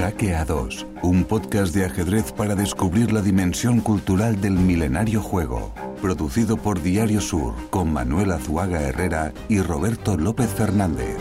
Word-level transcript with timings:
Hackeados, 0.00 0.86
un 1.02 1.24
podcast 1.24 1.74
de 1.74 1.84
ajedrez 1.84 2.32
para 2.32 2.54
descubrir 2.54 3.12
la 3.12 3.20
dimensión 3.20 3.80
cultural 3.80 4.40
del 4.40 4.54
milenario 4.54 5.20
juego. 5.20 5.74
Producido 6.00 6.56
por 6.56 6.82
Diario 6.82 7.20
Sur, 7.20 7.54
con 7.68 7.92
Manuel 7.92 8.32
Azuaga 8.32 8.80
Herrera 8.80 9.34
y 9.50 9.60
Roberto 9.60 10.16
López 10.16 10.48
Fernández. 10.48 11.18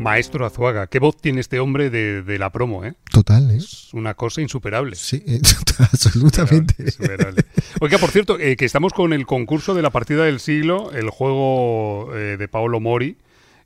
Maestro 0.00 0.46
Azuaga, 0.46 0.88
qué 0.88 0.98
voz 0.98 1.16
tiene 1.16 1.40
este 1.40 1.60
hombre 1.60 1.90
de, 1.90 2.22
de 2.22 2.38
la 2.40 2.50
promo, 2.50 2.84
¿eh? 2.84 2.94
Total, 3.12 3.48
¿eh? 3.52 3.58
Es 3.58 3.94
una 3.94 4.14
cosa 4.14 4.40
insuperable. 4.40 4.96
Sí, 4.96 5.22
eh, 5.28 5.40
absolutamente. 5.78 6.74
Insuperable. 6.82 7.44
Oiga, 7.80 7.98
por 7.98 8.10
cierto, 8.10 8.36
eh, 8.40 8.56
que 8.56 8.64
estamos 8.64 8.92
con 8.92 9.12
el 9.12 9.26
concurso 9.26 9.74
de 9.74 9.82
la 9.82 9.90
partida 9.90 10.24
del 10.24 10.40
siglo, 10.40 10.90
el 10.90 11.08
juego 11.10 12.12
eh, 12.16 12.36
de 12.36 12.48
Paolo 12.48 12.80
Mori, 12.80 13.18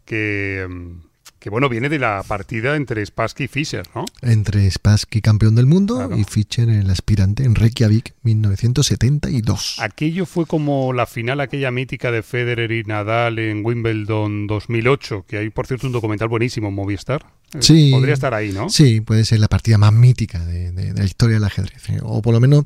que, 0.04 0.66
mm, 0.68 1.09
que 1.40 1.50
bueno, 1.50 1.68
viene 1.68 1.88
de 1.88 1.98
la 1.98 2.22
partida 2.28 2.76
entre 2.76 3.04
Spassky 3.04 3.44
y 3.44 3.48
Fischer, 3.48 3.84
¿no? 3.94 4.04
Entre 4.22 4.70
Spassky, 4.70 5.20
campeón 5.22 5.54
del 5.56 5.66
mundo, 5.66 5.96
Claro. 5.96 6.16
y 6.16 6.24
Fischer, 6.24 6.68
el 6.68 6.90
aspirante, 6.90 7.44
en 7.44 7.54
Reykjavik, 7.54 8.14
1972. 8.22 9.76
Aquello 9.80 10.26
fue 10.26 10.46
como 10.46 10.92
la 10.92 11.06
final 11.06 11.40
aquella 11.40 11.70
mítica 11.70 12.10
de 12.10 12.22
Federer 12.22 12.70
y 12.72 12.84
Nadal 12.84 13.38
en 13.38 13.64
Wimbledon 13.64 14.46
2008, 14.46 15.24
que 15.26 15.38
hay, 15.38 15.50
por 15.50 15.66
cierto, 15.66 15.86
un 15.86 15.92
documental 15.92 16.28
buenísimo 16.28 16.68
en 16.68 16.74
Movistar. 16.74 17.24
Sí. 17.58 17.90
Podría 17.90 18.14
estar 18.14 18.32
ahí, 18.34 18.52
¿no? 18.52 18.68
Sí, 18.70 19.00
puede 19.00 19.24
ser 19.24 19.40
la 19.40 19.48
partida 19.48 19.76
más 19.78 19.92
mítica 19.92 20.38
de, 20.44 20.70
de- 20.72 20.92
de 20.92 20.98
la 21.00 21.04
historia 21.04 21.34
del 21.34 21.44
ajedrez, 21.44 21.88
¿eh? 21.90 21.98
o 22.02 22.22
por 22.22 22.32
lo 22.32 22.40
menos 22.40 22.64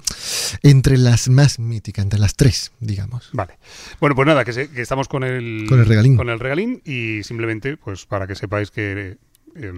entre 0.63 0.99
las 0.99 1.29
más 1.29 1.59
míticas, 1.59 2.03
entre 2.03 2.19
las 2.19 2.35
tres, 2.37 2.73
digamos. 2.81 3.31
Vale. 3.33 3.55
Bueno, 4.01 4.15
pues 4.15 4.27
nada, 4.27 4.45
que, 4.45 4.53
se- 4.53 4.69
que 4.71 4.83
estamos 4.83 5.09
con 5.09 5.25
el, 5.25 5.67
Con 5.69 5.81
el 5.81 5.87
regalín. 5.87 6.17
Con 6.17 6.29
el 6.29 6.39
regalín 6.39 6.83
y 6.85 7.23
simplemente, 7.25 7.77
pues 7.77 8.05
para 8.07 8.27
que 8.27 8.35
sepáis 8.35 8.71
que 8.71 9.17
eh, 9.57 9.73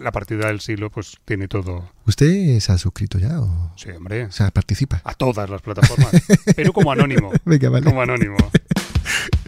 la 0.00 0.12
partida 0.12 0.46
del 0.48 0.60
siglo, 0.60 0.90
pues 0.90 1.16
tiene 1.24 1.48
todo. 1.48 1.90
¿Usted 2.06 2.60
se 2.60 2.70
ha 2.72 2.78
suscrito 2.78 3.18
ya 3.18 3.40
o, 3.40 3.72
Sí, 3.76 3.90
hombre. 3.90 4.26
o 4.26 4.32
sea, 4.32 4.50
participa? 4.50 5.00
A 5.04 5.14
todas 5.14 5.48
las 5.50 5.62
plataformas. 5.62 6.12
pero 6.54 6.72
como 6.72 6.92
anónimo. 6.92 7.32
Venga, 7.44 7.68
vale. 7.70 7.84
Como 7.84 8.02
anónimo. 8.02 8.36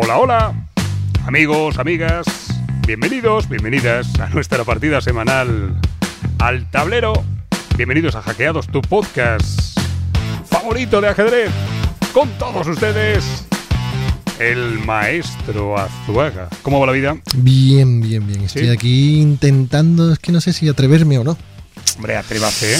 Hola, 0.00 0.18
hola. 0.18 0.54
Amigos, 1.26 1.76
amigas. 1.78 2.24
Bienvenidos, 2.86 3.48
bienvenidas 3.48 4.06
a 4.20 4.28
nuestra 4.28 4.62
partida 4.62 5.00
semanal 5.00 5.76
al 6.38 6.70
tablero. 6.70 7.24
Bienvenidos 7.76 8.14
a 8.14 8.22
Hackeados, 8.22 8.68
tu 8.68 8.80
podcast 8.80 9.76
favorito 10.48 11.00
de 11.00 11.08
ajedrez. 11.08 11.50
Con 12.12 12.28
todos 12.38 12.68
ustedes, 12.68 13.44
el 14.38 14.78
maestro 14.84 15.76
Azuaga. 15.76 16.48
¿Cómo 16.62 16.78
va 16.78 16.86
la 16.86 16.92
vida? 16.92 17.16
Bien, 17.34 18.00
bien, 18.00 18.24
bien. 18.24 18.42
Estoy 18.44 18.66
Sí. 18.66 18.68
aquí 18.70 19.20
intentando, 19.20 20.12
es 20.12 20.20
que 20.20 20.30
no 20.30 20.40
sé 20.40 20.52
si 20.52 20.68
atreverme 20.68 21.18
o 21.18 21.24
no. 21.24 21.36
Hombre, 21.96 22.16
atrévase, 22.16 22.76
¿eh? 22.76 22.78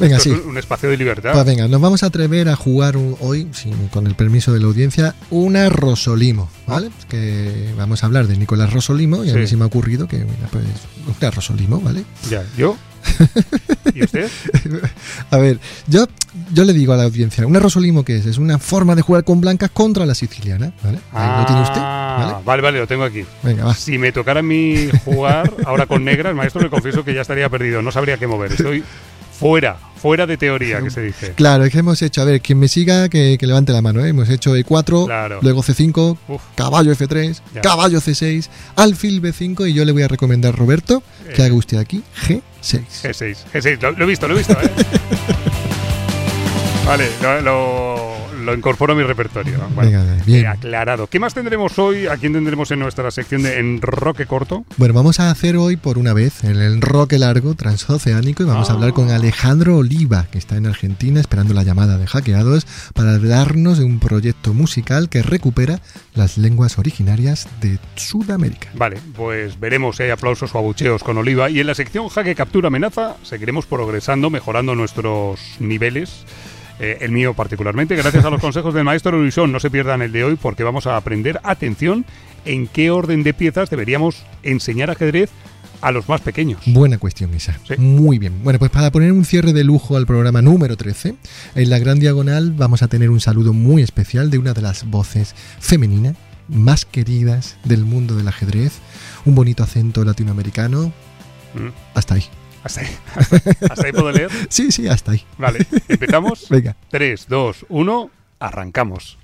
Venga, 0.00 0.20
sí. 0.20 0.30
un 0.30 0.56
espacio 0.58 0.88
de 0.90 0.96
libertad. 0.96 1.32
Pues 1.32 1.44
venga, 1.44 1.66
nos 1.68 1.80
vamos 1.80 2.02
a 2.02 2.06
atrever 2.06 2.48
a 2.48 2.56
jugar 2.56 2.96
un- 2.96 3.16
hoy, 3.20 3.48
sin- 3.52 3.88
con 3.88 4.06
el 4.06 4.14
permiso 4.14 4.52
de 4.52 4.60
la 4.60 4.66
audiencia, 4.66 5.14
una 5.30 5.68
Rosolimo, 5.68 6.48
¿vale? 6.66 6.90
Que 7.08 7.72
vamos 7.76 8.02
a 8.02 8.06
hablar 8.06 8.26
de 8.26 8.36
Nicolás 8.36 8.72
Rosolimo 8.72 9.24
y 9.24 9.30
a 9.30 9.32
Sí. 9.34 9.38
mí 9.40 9.46
se 9.46 9.56
me 9.56 9.64
ha 9.64 9.66
ocurrido 9.66 10.06
que, 10.08 10.18
mira, 10.18 10.48
pues, 10.50 10.64
una 11.20 11.30
Rosolimo, 11.30 11.80
¿vale? 11.80 12.04
Ya, 12.30 12.44
¿yo? 12.56 12.76
¿Y 13.94 14.02
usted? 14.04 14.28
A 15.30 15.36
ver, 15.38 15.58
yo, 15.86 16.06
yo 16.52 16.64
le 16.64 16.72
digo 16.72 16.92
a 16.92 16.96
la 16.96 17.04
audiencia, 17.04 17.46
una 17.46 17.58
Rosolimo, 17.58 18.04
¿qué 18.04 18.16
es? 18.18 18.26
Es 18.26 18.38
una 18.38 18.58
forma 18.58 18.94
de 18.94 19.02
jugar 19.02 19.24
con 19.24 19.40
blancas 19.40 19.70
contra 19.72 20.04
la 20.06 20.14
siciliana, 20.14 20.72
¿vale? 20.82 20.98
Ahí 21.12 21.40
lo 21.40 21.46
tiene 21.46 21.62
usted, 21.62 21.80
Ah, 21.80 22.30
¿vale? 22.32 22.44
Vale, 22.44 22.62
vale, 22.62 22.78
lo 22.80 22.86
tengo 22.86 23.04
aquí. 23.04 23.24
Venga, 23.42 23.64
va. 23.64 23.74
Si 23.74 23.98
me 23.98 24.12
tocara 24.12 24.40
a 24.40 24.42
mí 24.42 24.88
jugar 25.04 25.52
ahora 25.64 25.86
con 25.86 26.04
negras, 26.04 26.34
maestro, 26.34 26.60
le 26.60 26.70
confieso 26.70 27.04
que 27.04 27.14
ya 27.14 27.22
estaría 27.22 27.48
perdido. 27.48 27.80
No 27.82 27.92
sabría 27.92 28.16
qué 28.18 28.26
mover. 28.26 28.52
Estoy 28.52 28.82
fuera, 29.38 29.78
fuera 30.00 30.26
de 30.26 30.36
teoría, 30.36 30.80
que 30.80 30.90
se 30.90 31.02
dice. 31.02 31.32
Claro, 31.34 31.64
es 31.64 31.72
que 31.72 31.78
hemos 31.80 32.00
hecho, 32.02 32.22
a 32.22 32.24
ver, 32.24 32.40
quien 32.40 32.58
me 32.58 32.68
siga, 32.68 33.08
que, 33.08 33.36
que 33.38 33.46
levante 33.46 33.72
la 33.72 33.82
mano, 33.82 34.04
¿eh? 34.04 34.08
Hemos 34.08 34.28
hecho 34.28 34.56
E4, 34.56 35.06
Claro. 35.06 35.38
luego 35.42 35.62
C5, 35.62 36.16
Uf, 36.28 36.42
caballo 36.54 36.92
F3, 36.94 37.40
Ya. 37.54 37.60
caballo 37.60 38.00
C6, 38.00 38.48
alfil 38.76 39.20
B5 39.22 39.68
y 39.68 39.74
yo 39.74 39.84
le 39.84 39.92
voy 39.92 40.02
a 40.02 40.08
recomendar, 40.08 40.54
Roberto, 40.56 41.02
que 41.34 41.42
Eh. 41.42 41.46
haga 41.46 41.54
usted 41.54 41.78
aquí 41.78 42.02
G6. 42.26 42.82
G6. 43.02 43.36
G6, 43.52 43.80
lo, 43.82 43.90
lo 43.92 44.04
he 44.04 44.08
visto, 44.08 44.28
lo 44.28 44.34
he 44.34 44.38
visto, 44.38 44.52
¿eh? 44.54 44.70
Vale, 46.86 47.06
lo, 47.22 47.40
lo- 47.42 47.97
lo 48.48 48.54
incorporo 48.54 48.92
a 48.92 48.96
mi 48.96 49.02
repertorio. 49.02 49.58
Bueno, 49.74 49.90
Venga, 49.90 50.22
bien. 50.26 50.44
eh, 50.44 50.48
aclarado. 50.48 51.06
¿Qué 51.06 51.20
más 51.20 51.34
tendremos 51.34 51.78
hoy? 51.78 52.06
¿A 52.06 52.16
quién 52.16 52.32
tendremos 52.32 52.70
en 52.70 52.78
nuestra 52.80 53.10
sección 53.10 53.42
de 53.42 53.58
Enroque 53.58 54.26
Corto? 54.26 54.64
Bueno, 54.76 54.94
vamos 54.94 55.20
a 55.20 55.30
hacer 55.30 55.56
hoy 55.56 55.76
por 55.76 55.98
una 55.98 56.12
vez 56.12 56.44
el 56.44 56.60
enroque 56.62 57.18
largo 57.18 57.54
transoceánico 57.54 58.42
y 58.42 58.46
vamos 58.46 58.68
a 58.68 58.72
Ah. 58.72 58.74
hablar 58.76 58.92
con 58.92 59.10
Alejandro 59.10 59.76
Oliva, 59.76 60.26
que 60.30 60.38
está 60.38 60.56
en 60.56 60.66
Argentina 60.66 61.20
esperando 61.20 61.54
la 61.54 61.62
llamada 61.62 61.98
de 61.98 62.06
hackeados 62.06 62.66
para 62.94 63.14
hablarnos 63.14 63.78
de 63.78 63.84
un 63.84 63.98
proyecto 64.00 64.54
musical 64.54 65.08
que 65.08 65.22
recupera 65.22 65.80
las 66.14 66.38
lenguas 66.38 66.78
originarias 66.78 67.48
de 67.60 67.78
Sudamérica. 67.96 68.68
Vale, 68.74 68.98
pues 69.16 69.58
veremos 69.60 69.96
si 69.96 70.04
hay 70.04 70.10
aplausos 70.10 70.54
o 70.54 70.58
abucheos 70.58 71.02
con 71.02 71.16
Oliva. 71.18 71.50
Y 71.50 71.60
en 71.60 71.66
la 71.66 71.74
sección 71.74 72.08
Jaque 72.08 72.34
Captura 72.34 72.68
Amenaza 72.68 73.16
seguiremos 73.22 73.66
progresando, 73.66 74.30
mejorando 74.30 74.74
nuestros 74.74 75.40
niveles. 75.60 76.24
Eh, 76.80 76.98
el 77.00 77.12
mío 77.12 77.34
particularmente, 77.34 77.96
gracias 77.96 78.24
a 78.24 78.30
los 78.30 78.40
consejos 78.40 78.74
del 78.74 78.84
maestro 78.84 79.18
Luisón. 79.18 79.52
No 79.52 79.60
se 79.60 79.70
pierdan 79.70 80.02
el 80.02 80.12
de 80.12 80.24
hoy 80.24 80.36
porque 80.40 80.64
vamos 80.64 80.86
a 80.86 80.96
aprender, 80.96 81.40
atención, 81.42 82.04
en 82.44 82.66
qué 82.66 82.90
orden 82.90 83.22
de 83.22 83.34
piezas 83.34 83.70
deberíamos 83.70 84.24
enseñar 84.42 84.90
ajedrez 84.90 85.30
a 85.80 85.92
los 85.92 86.08
más 86.08 86.20
pequeños. 86.20 86.60
Buena 86.66 86.98
cuestión 86.98 87.34
esa. 87.34 87.58
Sí. 87.66 87.74
Muy 87.78 88.18
bien. 88.18 88.42
Bueno, 88.42 88.58
pues 88.58 88.70
para 88.70 88.90
poner 88.90 89.12
un 89.12 89.24
cierre 89.24 89.52
de 89.52 89.64
lujo 89.64 89.96
al 89.96 90.06
programa 90.06 90.42
número 90.42 90.76
13, 90.76 91.14
en 91.54 91.70
la 91.70 91.78
gran 91.78 91.98
diagonal 91.98 92.52
vamos 92.52 92.82
a 92.82 92.88
tener 92.88 93.10
un 93.10 93.20
saludo 93.20 93.52
muy 93.52 93.82
especial 93.82 94.30
de 94.30 94.38
una 94.38 94.54
de 94.54 94.62
las 94.62 94.84
voces 94.84 95.34
femeninas 95.60 96.16
más 96.48 96.84
queridas 96.84 97.56
del 97.64 97.84
mundo 97.84 98.16
del 98.16 98.28
ajedrez, 98.28 98.78
un 99.24 99.34
bonito 99.34 99.62
acento 99.62 100.04
latinoamericano. 100.04 100.92
Mm, 101.54 101.68
Hasta 101.94 102.14
ahí. 102.14 102.24
Hasta 102.64 102.80
ahí, 102.80 102.88
hasta, 103.14 103.36
hasta 103.70 103.86
ahí 103.86 103.92
puedo 103.92 104.12
leer. 104.12 104.30
Sí, 104.48 104.72
sí, 104.72 104.88
hasta 104.88 105.12
ahí. 105.12 105.24
Vale, 105.38 105.66
empezamos. 105.88 106.46
Venga. 106.50 106.76
3, 106.90 107.26
2, 107.28 107.66
1, 107.68 108.10
arrancamos. 108.40 109.18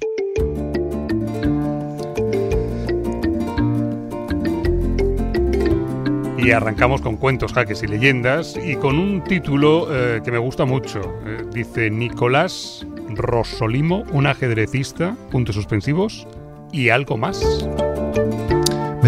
Y 6.39 6.51
arrancamos 6.51 7.01
con 7.01 7.17
cuentos, 7.17 7.55
jaques 7.55 7.83
y 7.83 7.87
leyendas 7.87 8.55
y 8.63 8.77
con 8.77 8.99
un 8.99 9.25
título 9.25 9.89
eh, 9.91 10.21
que 10.23 10.31
me 10.31 10.37
gusta 10.37 10.67
mucho. 10.67 11.01
Eh, 11.25 11.43
dice 11.51 11.91
Nicolás 11.91 12.87
Rosolimo, 13.09 14.05
un 14.13 14.27
ajedrecista, 14.27 15.17
puntos 15.31 15.55
suspensivos, 15.55 16.27
y 16.71 16.91
algo 16.91 17.17
más. 17.17 17.41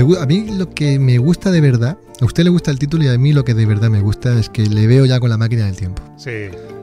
Me 0.05 0.17
a 0.19 0.27
mí 0.27 0.47
lo 0.57 0.71
que 0.75 0.99
me 0.99 1.19
gusta 1.19 1.51
de 1.51 1.61
verdad, 1.61 1.97
a 2.21 2.25
usted 2.25 2.45
le 2.45 2.51
gusta 2.51 2.71
el 2.71 2.79
título 2.79 3.05
y 3.05 3.09
a 3.09 3.17
mí 3.19 3.33
lo 3.33 3.45
que 3.45 3.55
de 3.55 3.65
verdad 3.67 3.89
me 3.91 4.01
gusta 4.01 4.39
es 4.39 4.49
que 4.49 4.67
le 4.67 4.87
veo 4.87 5.07
ya 5.07 5.19
con 5.21 5.31
la 5.31 5.37
máquina 5.39 5.65
del 5.67 5.77
tiempo. 5.77 6.03
Sí, 6.17 6.31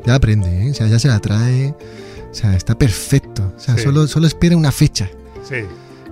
Ya 0.06 0.16
aprende, 0.16 0.68
¿eh? 0.68 0.72
o 0.72 0.74
sea, 0.74 0.88
ya 0.88 1.00
se 1.00 1.07
la 1.07 1.19
trae, 1.19 1.69
o 2.31 2.34
sea, 2.34 2.56
está 2.56 2.78
perfecto. 2.78 3.53
O 3.56 3.59
sea, 3.59 3.78
Sí. 3.78 3.84
solo, 3.84 4.07
solo 4.07 4.28
espera 4.28 4.57
una 4.57 4.72
fecha. 4.72 5.09
sí. 5.47 5.57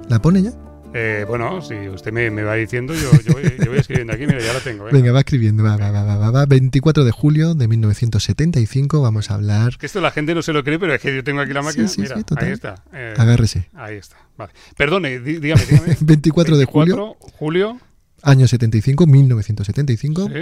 ¿La 0.10 0.22
pone 0.22 0.42
ya? 0.44 0.52
Eh, 0.94 1.24
bueno, 1.28 1.62
si 1.62 1.88
usted 1.88 2.12
me, 2.12 2.30
me 2.32 2.44
va 2.44 2.56
diciendo, 2.56 2.94
yo, 2.94 3.12
yo, 3.26 3.32
voy, 3.34 3.44
yo 3.64 3.70
voy 3.72 3.80
escribiendo 3.80 4.12
aquí, 4.14 4.26
mira, 4.28 4.40
ya 4.42 4.52
la 4.52 4.60
tengo. 4.60 4.88
¿eh? 4.88 4.92
Venga, 4.92 5.14
va 5.14 5.20
escribiendo, 5.20 5.64
va, 5.64 5.78
va, 5.78 5.90
va, 5.90 6.04
va, 6.04 6.18
va, 6.18 6.32
va. 6.32 6.46
24 6.46 7.06
de 7.06 7.12
julio 7.12 7.54
de 7.56 7.68
1975 7.70 9.02
vamos 9.02 9.32
a 9.32 9.36
hablar. 9.36 9.78
Que 9.78 9.86
esto 9.86 10.02
la 10.02 10.12
gente 10.12 10.36
no 10.36 10.42
se 10.42 10.52
lo 10.52 10.64
cree, 10.66 10.80
pero 10.80 10.94
es 10.94 11.02
que 11.02 11.16
yo 11.16 11.24
tengo 11.24 11.40
aquí 11.42 11.54
la 11.54 11.62
máquina. 11.62 11.88
Sí, 11.88 11.96
sí, 11.96 12.02
Mira, 12.02 12.18
sí, 12.18 12.24
ahí 12.38 12.52
está. 12.52 12.84
eh, 12.94 13.14
Agárrese. 13.18 13.70
ahí 13.74 13.96
está. 13.96 14.18
Vale. 14.38 14.52
Perdone, 14.76 15.20
dí- 15.22 15.40
dígame, 15.40 15.64
dígame. 15.66 15.98
24 16.02 16.58
de 16.58 16.66
julio, 16.66 16.96
24 16.98 17.38
julio. 17.38 17.80
año 18.24 18.48
75, 18.48 19.08
1975. 19.08 20.28
Sí. 20.28 20.34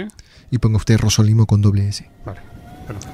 Y 0.50 0.58
ponga 0.58 0.78
usted 0.78 0.98
Rosolimo 0.98 1.46
con 1.46 1.62
doble 1.62 1.86
S. 1.88 2.10
Vale. 2.26 2.40
perfecto. 2.88 3.08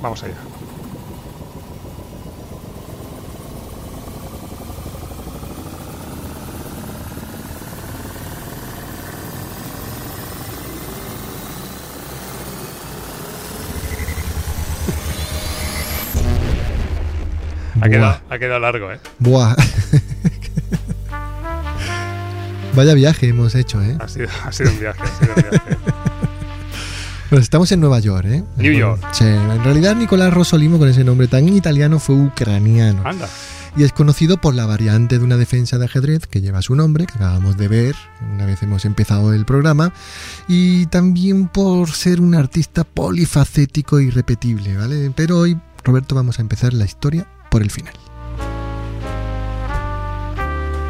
Vamos 0.00 0.22
allá. 0.22 0.34
Ha 17.82 17.88
quedado, 17.88 18.20
ha 18.30 18.38
quedado 18.38 18.60
largo, 18.60 18.92
¿eh? 18.92 19.00
Buah. 19.18 19.56
Vaya 22.76 22.94
viaje 22.94 23.26
hemos 23.28 23.56
hecho, 23.56 23.82
¿eh? 23.82 23.96
Ha 23.98 24.06
sido, 24.06 24.28
ha 24.44 24.52
sido 24.52 24.70
un 24.70 24.78
viaje, 24.78 25.02
ha 25.02 25.18
sido 25.18 25.34
un 25.34 25.42
viaje. 25.42 25.76
Pues 27.28 27.42
estamos 27.42 27.72
en 27.72 27.80
Nueva 27.80 27.98
York, 27.98 28.24
¿eh? 28.26 28.44
New 28.56 28.72
York. 28.72 29.02
Sí, 29.10 29.24
en 29.24 29.64
realidad 29.64 29.96
Nicolás 29.96 30.32
Rosolimo, 30.32 30.78
con 30.78 30.88
ese 30.88 31.02
nombre 31.02 31.26
tan 31.26 31.48
italiano, 31.48 31.98
fue 31.98 32.14
ucraniano. 32.14 33.02
Anda. 33.04 33.28
Y 33.76 33.82
es 33.82 33.92
conocido 33.92 34.36
por 34.36 34.54
la 34.54 34.64
variante 34.64 35.18
de 35.18 35.24
una 35.24 35.36
defensa 35.36 35.76
de 35.76 35.86
ajedrez 35.86 36.28
que 36.28 36.40
lleva 36.40 36.62
su 36.62 36.76
nombre, 36.76 37.06
que 37.06 37.14
acabamos 37.14 37.56
de 37.56 37.66
ver 37.66 37.96
una 38.32 38.46
vez 38.46 38.62
hemos 38.62 38.84
empezado 38.84 39.34
el 39.34 39.44
programa, 39.44 39.92
y 40.46 40.86
también 40.86 41.48
por 41.48 41.90
ser 41.90 42.20
un 42.20 42.36
artista 42.36 42.84
polifacético 42.84 43.98
y 43.98 44.10
repetible, 44.10 44.76
¿vale? 44.76 45.10
Pero 45.16 45.38
hoy, 45.38 45.58
Roberto, 45.82 46.14
vamos 46.14 46.38
a 46.38 46.42
empezar 46.42 46.74
la 46.74 46.84
historia 46.84 47.26
por 47.52 47.62
el 47.62 47.70
final. 47.70 47.92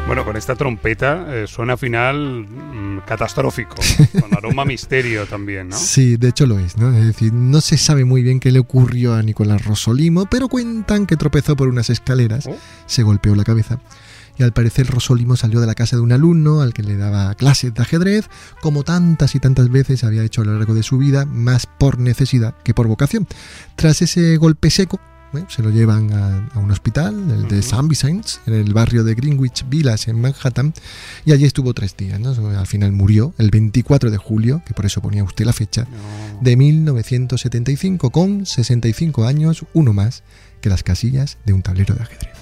Bueno, 0.07 0.25
con 0.25 0.35
esta 0.35 0.55
trompeta 0.55 1.25
eh, 1.29 1.45
suena 1.47 1.75
final 1.77 2.45
mm, 2.45 2.99
catastrófico, 3.05 3.75
con 4.21 4.33
aroma 4.35 4.63
misterio 4.65 5.25
también, 5.25 5.69
¿no? 5.69 5.77
Sí, 5.77 6.17
de 6.17 6.29
hecho 6.29 6.45
lo 6.45 6.59
es, 6.59 6.77
¿no? 6.77 6.95
Es 6.95 7.05
decir, 7.05 7.33
no 7.33 7.61
se 7.61 7.77
sabe 7.77 8.05
muy 8.05 8.21
bien 8.21 8.39
qué 8.39 8.51
le 8.51 8.59
ocurrió 8.59 9.13
a 9.15 9.23
Nicolás 9.23 9.65
Rosolimo, 9.65 10.25
pero 10.25 10.49
cuentan 10.49 11.05
que 11.05 11.17
tropezó 11.17 11.55
por 11.55 11.67
unas 11.67 11.89
escaleras, 11.89 12.47
Oh. 12.47 12.55
se 12.85 13.03
golpeó 13.03 13.35
la 13.35 13.43
cabeza. 13.43 13.79
Y 14.37 14.43
al 14.43 14.51
parecer 14.51 14.87
Rosolimo 14.87 15.35
salió 15.35 15.59
de 15.61 15.67
la 15.67 15.75
casa 15.75 15.95
de 15.95 16.01
un 16.01 16.11
alumno 16.11 16.61
al 16.61 16.73
que 16.73 16.81
le 16.83 16.97
daba 16.97 17.33
clases 17.35 17.73
de 17.73 17.81
ajedrez, 17.81 18.29
como 18.61 18.83
tantas 18.83 19.35
y 19.35 19.39
tantas 19.39 19.69
veces 19.69 20.03
había 20.03 20.23
hecho 20.23 20.41
a 20.41 20.45
lo 20.45 20.57
largo 20.57 20.73
de 20.73 20.83
su 20.83 20.97
vida, 20.97 21.25
más 21.25 21.65
por 21.65 21.99
necesidad 21.99 22.55
que 22.63 22.73
por 22.73 22.87
vocación. 22.87 23.27
Tras 23.75 24.01
ese 24.01 24.35
golpe 24.37 24.69
seco, 24.71 24.99
¿eh? 25.37 25.45
se 25.49 25.61
lo 25.61 25.69
llevan 25.69 26.11
a, 26.13 26.49
a 26.53 26.59
un 26.59 26.71
hospital, 26.71 27.13
el 27.31 27.47
de 27.47 27.59
Ujú. 27.59 27.75
St. 27.75 27.81
Vincent's, 27.83 28.41
en 28.45 28.53
el 28.53 28.73
barrio 28.73 29.03
de 29.03 29.15
Greenwich 29.15 29.65
Villas, 29.69 30.07
en 30.07 30.19
Manhattan, 30.21 30.73
y 31.25 31.31
allí 31.31 31.45
estuvo 31.45 31.73
tres 31.73 31.95
días. 31.97 32.19
¿no? 32.19 32.29
Al 32.57 32.67
final 32.67 32.91
murió 32.91 33.33
el 33.37 33.49
24 33.49 34.11
de 34.11 34.17
julio, 34.17 34.61
que 34.65 34.73
por 34.73 34.85
eso 34.85 35.01
ponía 35.01 35.23
usted 35.23 35.45
la 35.45 35.53
fecha, 35.53 35.83
No. 35.83 36.39
de 36.41 36.55
1975, 36.57 38.09
con 38.11 38.45
65 38.45 39.25
años, 39.25 39.65
uno 39.73 39.93
más 39.93 40.23
que 40.61 40.69
las 40.69 40.83
casillas 40.83 41.37
de 41.45 41.53
un 41.53 41.61
tablero 41.61 41.93
de 41.95 42.01
ajedrez. 42.03 42.33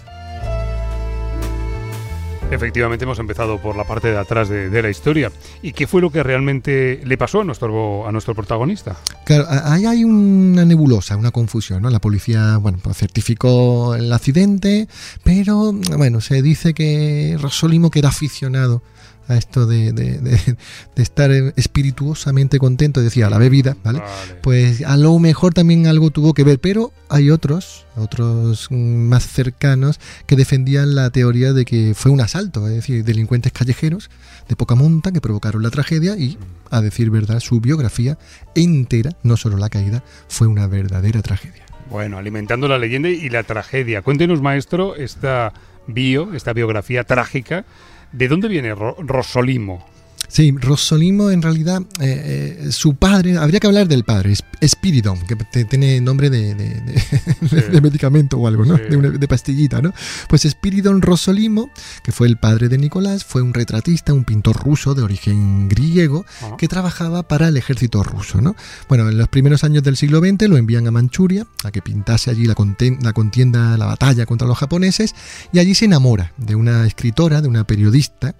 Efectivamente 2.51 3.05
hemos 3.05 3.17
empezado 3.19 3.59
por 3.59 3.75
la 3.75 3.85
parte 3.85 4.11
de 4.11 4.17
atrás 4.17 4.49
de, 4.49 4.69
de 4.69 4.81
la 4.81 4.89
historia. 4.89 5.31
¿Y 5.61 5.71
qué 5.71 5.87
fue 5.87 6.01
lo 6.01 6.11
que 6.11 6.21
realmente 6.21 7.01
le 7.05 7.17
pasó 7.17 7.41
a 7.41 7.43
nuestro, 7.43 8.05
a 8.07 8.11
nuestro 8.11 8.35
protagonista? 8.35 8.97
Claro, 9.23 9.45
ahí 9.49 9.85
hay 9.85 10.03
una 10.03 10.65
nebulosa, 10.65 11.15
una 11.15 11.31
confusión, 11.31 11.81
¿no? 11.81 11.89
La 11.89 11.99
policía, 11.99 12.57
bueno, 12.57 12.79
certificó 12.93 13.95
el 13.95 14.11
accidente, 14.11 14.87
pero, 15.23 15.71
bueno, 15.97 16.19
se 16.19 16.41
dice 16.41 16.73
que 16.73 17.37
Rosolimo, 17.39 17.89
que 17.89 17.99
era 17.99 18.09
aficionado 18.09 18.81
a 19.27 19.37
esto 19.37 19.65
de, 19.65 19.93
de- 19.93 20.17
de- 20.19 20.57
de 20.95 21.03
estar 21.03 21.31
espirituosamente 21.55 22.59
contento, 22.59 23.01
decía, 23.01 23.29
la 23.29 23.37
bebida, 23.37 23.77
¿vale? 23.83 23.99
Vale. 23.99 24.35
Pues 24.41 24.83
a 24.83 24.97
lo 24.97 25.17
mejor 25.19 25.53
también 25.53 25.87
algo 25.87 26.11
tuvo 26.11 26.33
que 26.33 26.43
ver, 26.43 26.59
pero 26.59 26.91
hay 27.09 27.29
otros, 27.29 27.85
otros 27.95 28.67
más 28.71 29.25
cercanos, 29.27 29.99
que 30.25 30.35
defendían 30.35 30.95
la 30.95 31.09
teoría 31.09 31.53
de 31.53 31.65
que 31.65 31.93
fue 31.95 32.11
un 32.11 32.21
asalto, 32.21 32.67
es 32.67 32.75
decir, 32.75 33.03
delincuentes 33.03 33.51
callejeros 33.51 34.09
de 34.49 34.55
poca 34.55 34.75
monta 34.75 35.11
que 35.11 35.21
provocaron 35.21 35.63
la 35.63 35.69
tragedia 35.69 36.17
y, 36.17 36.37
a 36.69 36.81
decir 36.81 37.09
verdad, 37.09 37.39
su 37.39 37.61
biografía 37.61 38.17
entera, 38.55 39.11
no 39.23 39.37
solo 39.37 39.57
la 39.57 39.69
caída, 39.69 40.03
fue 40.27 40.47
una 40.47 40.67
verdadera 40.67 41.21
tragedia. 41.21 41.63
Bueno, 41.89 42.17
alimentando 42.17 42.67
la 42.67 42.77
leyenda 42.77 43.09
y 43.09 43.29
la 43.29 43.43
tragedia. 43.43 44.01
Cuéntenos, 44.01 44.41
maestro, 44.41 44.95
esta 44.95 45.53
bio, 45.87 46.33
esta 46.33 46.53
biografía 46.53 47.03
trágica. 47.03 47.65
¿De 48.11 48.27
dónde 48.27 48.47
viene 48.47 48.75
Ro- 48.75 48.95
Rosolimo? 48.99 49.85
Sí, 50.31 50.51
Rosolimo 50.57 51.29
en 51.29 51.41
realidad, 51.41 51.81
eh, 51.99 52.59
eh, 52.67 52.71
su 52.71 52.95
padre, 52.95 53.37
habría 53.37 53.59
que 53.59 53.67
hablar 53.67 53.87
del 53.89 54.03
padre, 54.05 54.33
Espiridon, 54.61 55.19
que 55.27 55.35
te- 55.35 55.65
tiene 55.65 55.99
nombre 55.99 56.29
de, 56.29 56.55
de- 56.55 56.81
de- 56.81 57.61
de 57.69 57.81
medicamento 57.81 58.37
o 58.37 58.47
algo, 58.47 58.63
¿no? 58.63 58.77
Sí. 58.77 58.83
De, 58.91 58.95
una- 58.95 59.09
de 59.09 59.27
pastillita, 59.27 59.81
¿no? 59.81 59.93
Pues 60.29 60.45
Espiridon 60.45 61.01
Rosolimo, 61.01 61.69
que 62.03 62.11
fue 62.13 62.27
el 62.27 62.37
padre 62.37 62.69
de 62.69 62.77
Nicolás, 62.77 63.25
fue 63.25 63.41
un 63.41 63.53
retratista, 63.53 64.13
un 64.13 64.23
pintor 64.23 64.55
ruso 64.63 64.95
de 64.95 65.01
origen 65.01 65.67
griego, 65.67 66.25
Ah. 66.41 66.55
que 66.57 66.67
trabajaba 66.69 67.23
para 67.27 67.49
el 67.49 67.57
ejército 67.57 68.01
ruso, 68.03 68.39
¿no? 68.39 68.55
Bueno, 68.87 69.09
en 69.09 69.17
los 69.17 69.27
primeros 69.27 69.63
años 69.65 69.83
del 69.83 69.97
siglo 69.97 70.19
XX 70.19 70.47
lo 70.47 70.55
envían 70.57 70.87
a 70.87 70.91
Manchuria, 70.91 71.45
a 71.65 71.71
que 71.71 71.81
pintase 71.81 72.29
allí 72.31 72.45
la, 72.45 72.55
la 73.01 73.13
contienda, 73.13 73.77
la 73.77 73.85
batalla 73.85 74.25
contra 74.25 74.47
los 74.47 74.57
japoneses, 74.57 75.13
y 75.51 75.59
allí 75.59 75.75
se 75.75 75.85
enamora 75.85 76.31
de 76.37 76.55
una 76.55 76.87
escritora, 76.87 77.41
de 77.41 77.47
una 77.49 77.65
periodista, 77.65 78.33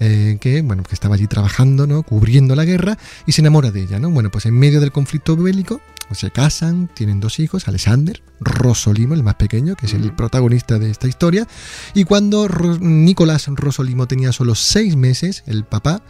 eh, 0.00 0.38
que 0.40 0.62
bueno 0.62 0.82
que 0.82 0.94
estaba 0.94 1.14
allí 1.14 1.26
trabajando 1.40 1.86
no 1.86 2.02
cubriendo 2.02 2.54
la 2.56 2.64
guerra 2.64 2.96
y 3.26 3.32
se 3.32 3.42
enamora 3.42 3.70
de 3.70 3.82
ella 3.82 3.98
no 3.98 4.08
bueno 4.10 4.30
pues 4.30 4.46
en 4.46 4.54
medio 4.58 4.80
del 4.80 4.90
conflicto 4.90 5.36
bélico 5.36 5.82
se 6.12 6.30
casan 6.30 6.88
tienen 6.94 7.20
dos 7.20 7.38
hijos 7.40 7.68
Alexander 7.68 8.22
Rosolimo 8.40 9.12
el 9.12 9.22
más 9.22 9.34
pequeño 9.34 9.76
que 9.76 9.84
es 9.84 9.92
el 9.92 10.12
protagonista 10.14 10.78
de 10.78 10.90
esta 10.90 11.08
historia 11.08 11.46
y 11.92 12.04
cuando 12.04 12.48
Ro- 12.48 12.78
Nicolás 12.80 13.48
Rosolimo 13.48 14.08
tenía 14.08 14.32
solo 14.32 14.54
seis 14.54 14.96
meses 14.96 15.42
el 15.46 15.64
papá 15.64 16.00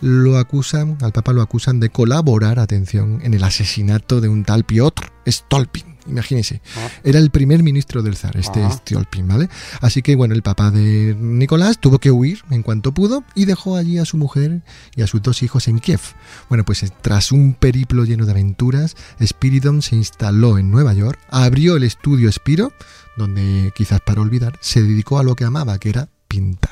lo 0.00 0.38
acusan 0.38 0.96
al 1.02 1.12
papá 1.12 1.34
lo 1.34 1.42
acusan 1.42 1.78
de 1.78 1.90
colaborar 1.90 2.58
atención 2.58 3.20
en 3.22 3.34
el 3.34 3.44
asesinato 3.44 4.22
de 4.22 4.28
un 4.30 4.44
tal 4.44 4.64
Piotr 4.64 5.12
Stolpin 5.26 5.98
imagínense 6.10 6.60
Ah. 6.76 6.88
era 7.04 7.18
el 7.18 7.30
primer 7.30 7.62
ministro 7.62 8.02
del 8.02 8.16
zar, 8.16 8.36
este 8.36 8.62
Ah. 8.62 8.70
Stolpin, 8.70 9.26
¿vale? 9.26 9.48
Así 9.80 10.02
que, 10.02 10.14
bueno, 10.16 10.34
el 10.34 10.42
papá 10.42 10.70
de 10.70 11.16
Nicolás 11.18 11.78
tuvo 11.80 11.98
que 11.98 12.10
huir 12.10 12.42
en 12.50 12.62
cuanto 12.62 12.92
pudo 12.92 13.24
y 13.34 13.44
dejó 13.46 13.76
allí 13.76 13.98
a 13.98 14.04
su 14.04 14.16
mujer 14.16 14.62
y 14.96 15.02
a 15.02 15.06
sus 15.06 15.22
dos 15.22 15.42
hijos 15.42 15.68
en 15.68 15.78
Kiev. 15.78 16.00
Bueno, 16.48 16.64
pues 16.64 16.82
eh, 16.82 16.90
tras 17.00 17.32
un 17.32 17.54
periplo 17.54 18.04
lleno 18.04 18.26
de 18.26 18.32
aventuras, 18.32 18.96
Spiridon 19.24 19.82
se 19.82 19.96
instaló 19.96 20.58
en 20.58 20.70
Nueva 20.70 20.92
York, 20.94 21.18
abrió 21.30 21.76
el 21.76 21.84
estudio 21.84 22.30
Spiro, 22.32 22.72
donde 23.16 23.72
quizás 23.74 24.00
para 24.00 24.20
olvidar, 24.20 24.58
se 24.60 24.82
dedicó 24.82 25.18
a 25.18 25.22
lo 25.22 25.36
que 25.36 25.44
amaba, 25.44 25.78
que 25.78 25.90
era 25.90 26.08
pintar. 26.28 26.70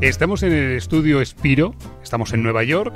Estamos 0.00 0.42
en 0.42 0.52
el 0.52 0.76
estudio 0.76 1.24
Spiro, 1.24 1.74
estamos 2.10 2.32
en 2.32 2.42
Nueva 2.42 2.64
York, 2.64 2.92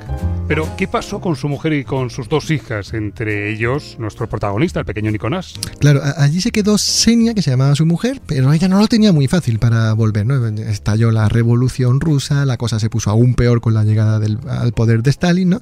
pero 0.49 0.69
¿qué 0.77 0.89
pasó 0.89 1.21
con 1.21 1.37
su 1.37 1.49
mujer 1.49 1.73
y 1.75 1.85
con 1.85 2.11
sus 2.11 2.29
dos 2.29 2.51
hijas? 2.51 2.95
Entre 2.95 3.53
ellos, 3.53 3.95
nuestro 4.01 4.29
protagonista, 4.29 4.81
el 4.81 4.87
pequeño 4.87 5.13
Nicolás. 5.13 5.55
Claro, 5.79 6.03
allí 6.17 6.41
se 6.41 6.51
quedó 6.51 6.79
Senia, 6.79 7.33
que 7.33 7.41
se 7.41 7.51
llamaba 7.51 7.77
su 7.77 7.87
mujer, 7.87 8.21
pero 8.27 8.53
ella 8.53 8.67
no 8.67 8.81
lo 8.81 8.89
tenía 8.89 9.13
muy 9.13 9.29
fácil 9.29 9.61
para 9.61 9.93
volver. 9.93 10.27
Estalló 10.67 11.13
la 11.13 11.29
revolución 11.29 12.01
rusa, 12.01 12.45
la 12.45 12.57
cosa 12.57 12.81
se 12.81 12.91
puso 12.91 13.09
aún 13.09 13.35
peor 13.35 13.61
con 13.61 13.73
la 13.73 13.85
llegada 13.85 14.19
del, 14.19 14.41
al 14.49 14.73
poder 14.73 15.05
de 15.05 15.11
Stalin, 15.11 15.49
¿no? 15.49 15.61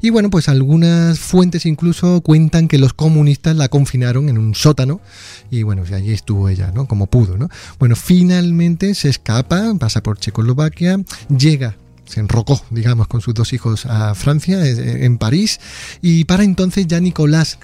Y 0.00 0.10
bueno, 0.10 0.30
pues 0.30 0.48
algunas 0.48 1.18
fuentes 1.18 1.66
incluso 1.66 2.20
cuentan 2.20 2.68
que 2.68 2.78
los 2.78 2.92
comunistas 2.92 3.56
la 3.56 3.66
confinaron 3.66 4.28
en 4.28 4.38
un 4.38 4.54
sótano 4.54 5.00
y 5.50 5.64
bueno, 5.64 5.82
pues 5.82 5.92
allí 5.92 6.12
estuvo 6.12 6.48
ella, 6.48 6.70
¿no? 6.72 6.86
Como 6.86 7.08
pudo, 7.08 7.36
¿no? 7.36 7.48
Bueno, 7.80 7.96
finalmente 7.96 8.94
se 8.94 9.08
escapa, 9.08 9.74
pasa 9.76 10.04
por 10.04 10.18
Checoslovaquia, 10.18 11.00
llega 11.36 11.74
se 12.12 12.20
enrocó, 12.20 12.60
digamos, 12.70 13.08
con 13.08 13.20
sus 13.20 13.32
dos 13.34 13.52
hijos 13.52 13.86
a 13.86 14.14
Francia, 14.14 14.64
eh, 14.66 15.04
en 15.04 15.18
París, 15.18 15.60
y 16.02 16.24
para 16.24 16.44
entonces 16.44 16.86
ya 16.86 17.00
Nicolás 17.00 17.58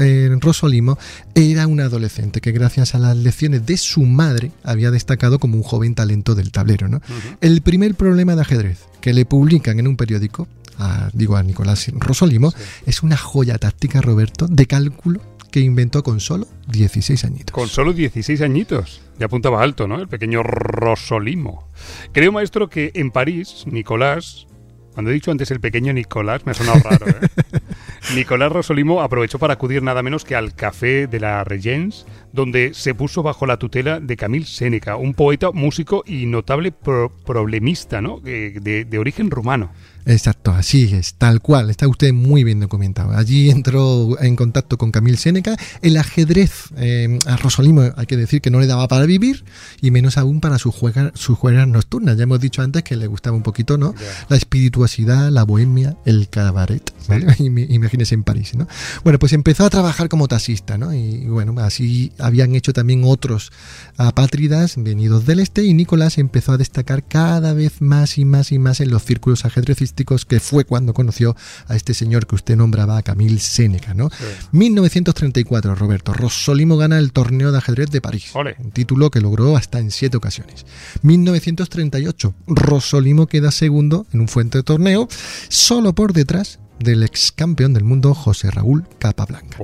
eh, 0.00 0.30
Rosolimo 0.40 0.98
era 1.34 1.66
un 1.66 1.80
adolescente 1.80 2.40
que 2.40 2.52
gracias 2.52 2.94
a 2.94 2.98
las 2.98 3.16
lecciones 3.16 3.64
de 3.66 3.76
su 3.76 4.02
madre 4.02 4.52
había 4.62 4.90
destacado 4.90 5.38
como 5.38 5.56
un 5.56 5.62
joven 5.62 5.94
talento 5.94 6.34
del 6.34 6.52
tablero. 6.52 6.88
¿no? 6.88 7.00
El 7.40 7.62
primer 7.62 7.94
problema 7.94 8.34
de 8.34 8.42
ajedrez 8.42 8.78
que 9.00 9.12
le 9.12 9.24
publican 9.24 9.78
en 9.78 9.88
un 9.88 9.96
periódico, 9.96 10.48
a- 10.78 11.10
digo 11.12 11.36
a 11.36 11.42
Nicolás 11.42 11.86
Rosolimo, 11.94 12.52
es 12.86 13.02
una 13.02 13.16
joya 13.16 13.58
táctica, 13.58 14.00
Roberto, 14.00 14.46
de 14.48 14.66
cálculo 14.66 15.20
que 15.50 15.60
inventó 15.60 16.02
con 16.02 16.20
solo 16.20 16.46
16 16.68 17.24
añitos. 17.24 17.52
Con 17.52 17.68
solo 17.68 17.92
16 17.92 18.40
añitos. 18.42 19.00
Ya 19.18 19.26
apuntaba 19.26 19.62
alto, 19.62 19.88
¿no? 19.88 20.00
El 20.00 20.08
pequeño 20.08 20.42
Rosolimo. 20.42 21.68
Creo, 22.12 22.32
maestro, 22.32 22.68
que 22.68 22.90
en 22.94 23.10
París, 23.10 23.64
Nicolás, 23.66 24.46
cuando 24.92 25.10
he 25.10 25.14
dicho 25.14 25.30
antes 25.30 25.50
el 25.50 25.60
pequeño 25.60 25.92
Nicolás, 25.92 26.44
me 26.44 26.52
ha 26.52 26.54
sonado 26.54 26.80
raro, 26.80 27.06
¿eh? 27.08 27.28
Nicolás 28.14 28.50
Rosolimo 28.50 29.00
aprovechó 29.02 29.38
para 29.38 29.54
acudir 29.54 29.82
nada 29.82 30.02
menos 30.02 30.24
que 30.24 30.34
al 30.34 30.54
café 30.54 31.06
de 31.06 31.20
la 31.20 31.44
Regence, 31.44 32.04
donde 32.38 32.72
se 32.72 32.94
puso 32.94 33.22
bajo 33.24 33.44
la 33.46 33.56
tutela 33.58 33.98
de 33.98 34.16
Camille 34.16 34.46
Séneca, 34.46 34.94
un 34.96 35.12
poeta, 35.12 35.50
músico 35.52 36.04
y 36.06 36.26
notable 36.26 36.70
pro- 36.72 37.12
problemista, 37.26 38.00
¿no? 38.00 38.20
Eh, 38.24 38.58
De, 38.62 38.84
de 38.84 38.98
origen 38.98 39.30
rumano. 39.30 39.70
Exacto, 40.06 40.52
así 40.52 40.84
es, 40.94 41.14
tal 41.14 41.42
cual, 41.42 41.68
está 41.68 41.86
usted 41.86 42.14
muy 42.14 42.42
bien 42.42 42.60
documentado. 42.60 43.10
Allí 43.14 43.50
entró 43.50 44.18
en 44.22 44.36
contacto 44.36 44.78
con 44.78 44.90
Camille 44.90 45.18
Séneca. 45.18 45.54
El 45.82 45.98
ajedrez 45.98 46.68
eh, 46.78 47.18
a 47.26 47.36
Rosolimo 47.36 47.82
hay 47.94 48.06
que 48.06 48.16
decir 48.16 48.40
que 48.40 48.50
no 48.50 48.58
le 48.58 48.66
daba 48.66 48.88
para 48.88 49.04
vivir 49.04 49.44
y 49.82 49.90
menos 49.90 50.16
aún 50.16 50.40
para 50.40 50.58
sus 50.58 50.74
juega- 50.74 51.12
sus 51.14 51.36
juegas 51.36 51.68
nocturnas. 51.68 52.16
Ya 52.16 52.22
hemos 52.22 52.40
dicho 52.40 52.62
antes 52.62 52.84
que 52.84 52.96
le 52.96 53.06
gustaba 53.06 53.36
un 53.36 53.42
poquito, 53.42 53.76
¿no? 53.76 53.94
La 54.30 54.36
espirituosidad, 54.36 55.30
la 55.30 55.42
bohemia, 55.44 55.96
el 56.06 56.28
cabaret, 56.30 56.90
¿vale? 57.08 57.26
Im- 57.38 57.66
Imagínese 57.70 58.14
en 58.14 58.22
París, 58.24 58.54
¿no? 58.54 58.66
Bueno, 59.04 59.18
pues 59.18 59.34
empezó 59.34 59.64
a 59.66 59.70
trabajar 59.70 60.08
como 60.08 60.26
taxista, 60.26 60.78
¿no? 60.78 60.94
Y 60.94 61.26
bueno, 61.26 61.54
así 61.60 62.12
habían 62.28 62.54
hecho 62.54 62.72
también 62.72 63.02
otros 63.04 63.50
apátridas 63.96 64.74
venidos 64.76 65.26
del 65.26 65.40
este 65.40 65.64
y 65.64 65.74
Nicolás 65.74 66.18
empezó 66.18 66.52
a 66.52 66.56
destacar 66.56 67.06
cada 67.06 67.52
vez 67.52 67.80
más 67.80 68.18
y 68.18 68.24
más 68.24 68.52
y 68.52 68.58
más 68.58 68.80
en 68.80 68.90
los 68.90 69.04
círculos 69.04 69.44
ajedrecísticos 69.44 70.24
que 70.24 70.40
fue 70.40 70.64
cuando 70.64 70.94
conoció 70.94 71.36
a 71.66 71.76
este 71.76 71.94
señor 71.94 72.26
que 72.26 72.36
usted 72.36 72.56
nombraba, 72.56 72.96
a 72.96 73.02
Camille 73.02 73.40
Séneca, 73.40 73.94
¿no? 73.94 74.10
1934, 74.52 75.74
Roberto, 75.74 76.12
Rosolimo 76.12 76.76
gana 76.76 76.98
el 76.98 77.12
torneo 77.12 77.52
de 77.52 77.58
ajedrez 77.58 77.90
de 77.90 78.00
París, 78.00 78.32
un 78.34 78.70
título 78.70 79.10
que 79.10 79.20
logró 79.20 79.56
hasta 79.56 79.78
en 79.78 79.90
siete 79.90 80.16
ocasiones. 80.16 80.66
1938, 81.02 82.34
Rosolimo 82.46 83.26
queda 83.26 83.50
segundo 83.50 84.06
en 84.12 84.20
un 84.20 84.28
fuente 84.28 84.58
de 84.58 84.62
torneo, 84.62 85.08
solo 85.48 85.94
por 85.94 86.12
detrás 86.12 86.58
del 86.78 87.02
ex 87.02 87.32
campeón 87.32 87.74
del 87.74 87.84
mundo 87.84 88.14
José 88.14 88.50
Raúl 88.50 88.84
Capablanca. 88.98 89.58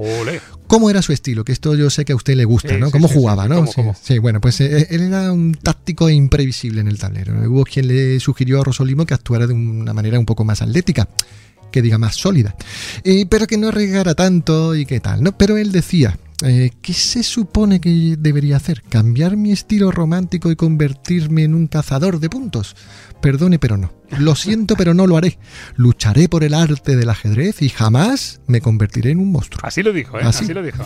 ¿Cómo 0.67 0.91
era 0.91 1.03
su 1.03 1.13
estilo? 1.13 1.45
Que 1.45 1.53
esto 1.53 1.75
yo 1.75 1.91
sé 1.91 2.05
que 2.05 2.13
a 2.13 2.17
usted 2.17 2.35
le 2.35 2.45
gusta, 2.45 2.77
¿no? 2.79 2.91
¿Cómo 2.91 3.09
jugaba, 3.09 3.47
no? 3.49 3.65
Sí, 4.01 4.19
bueno, 4.19 4.41
pues 4.41 4.61
eh, 4.61 4.89
él 4.91 5.03
era 5.03 5.33
un 5.33 5.55
táctico 5.55 6.09
e 6.09 6.15
imprevisible 6.15 6.81
en 6.81 6.89
el 6.89 6.99
tablero. 6.99 7.35
Hubo 7.51 7.65
quien 7.65 7.89
le 7.89 8.19
sugirió 8.21 8.61
a 8.61 8.65
Rosolimo 8.65 9.07
que 9.07 9.15
actuara 9.15 9.47
de 9.47 9.53
una 9.53 9.93
manera 9.93 10.19
un 10.19 10.27
poco 10.27 10.45
más 10.45 10.63
atlética 10.63 11.09
que 11.71 11.83
diga 11.83 11.99
más 11.99 12.15
sólida, 12.15 12.55
eh, 13.03 13.27
pero 13.29 13.49
que 13.49 13.59
no 13.59 13.69
arriesgara 13.69 14.15
tanto 14.15 14.77
y 14.77 14.87
qué 14.87 15.01
tal, 15.01 15.25
¿no? 15.25 15.37
Pero 15.37 15.57
él 15.57 15.73
decía, 15.73 16.17
eh, 16.43 16.71
¿qué 16.83 16.93
se 16.93 17.23
supone 17.23 17.81
que 17.81 18.17
debería 18.19 18.57
hacer? 18.57 18.83
¿Cambiar 18.83 19.37
mi 19.37 19.53
estilo 19.53 19.91
romántico 19.93 20.51
y 20.51 20.57
convertirme 20.57 21.45
en 21.45 21.55
un 21.55 21.69
cazador 21.69 22.19
de 22.19 22.29
puntos? 22.29 22.75
Perdone, 23.21 23.59
pero 23.59 23.77
no. 23.77 23.93
Lo 24.19 24.35
siento, 24.35 24.75
pero 24.77 24.95
no 24.95 25.07
lo 25.07 25.17
haré. 25.17 25.39
Lucharé 25.77 26.29
por 26.29 26.45
el 26.45 26.55
arte 26.55 26.97
del 26.97 27.09
ajedrez 27.09 27.63
y 27.63 27.69
jamás 27.69 28.41
me 28.47 28.61
convertiré 28.61 29.11
en 29.11 29.21
un 29.21 29.33
monstruo. 29.33 29.61
Así 29.65 29.83
lo 29.83 29.93
dijo, 29.93 30.19
¿eh? 30.19 30.23
Así, 30.25 30.53
lo 30.53 30.63
dijo. 30.63 30.85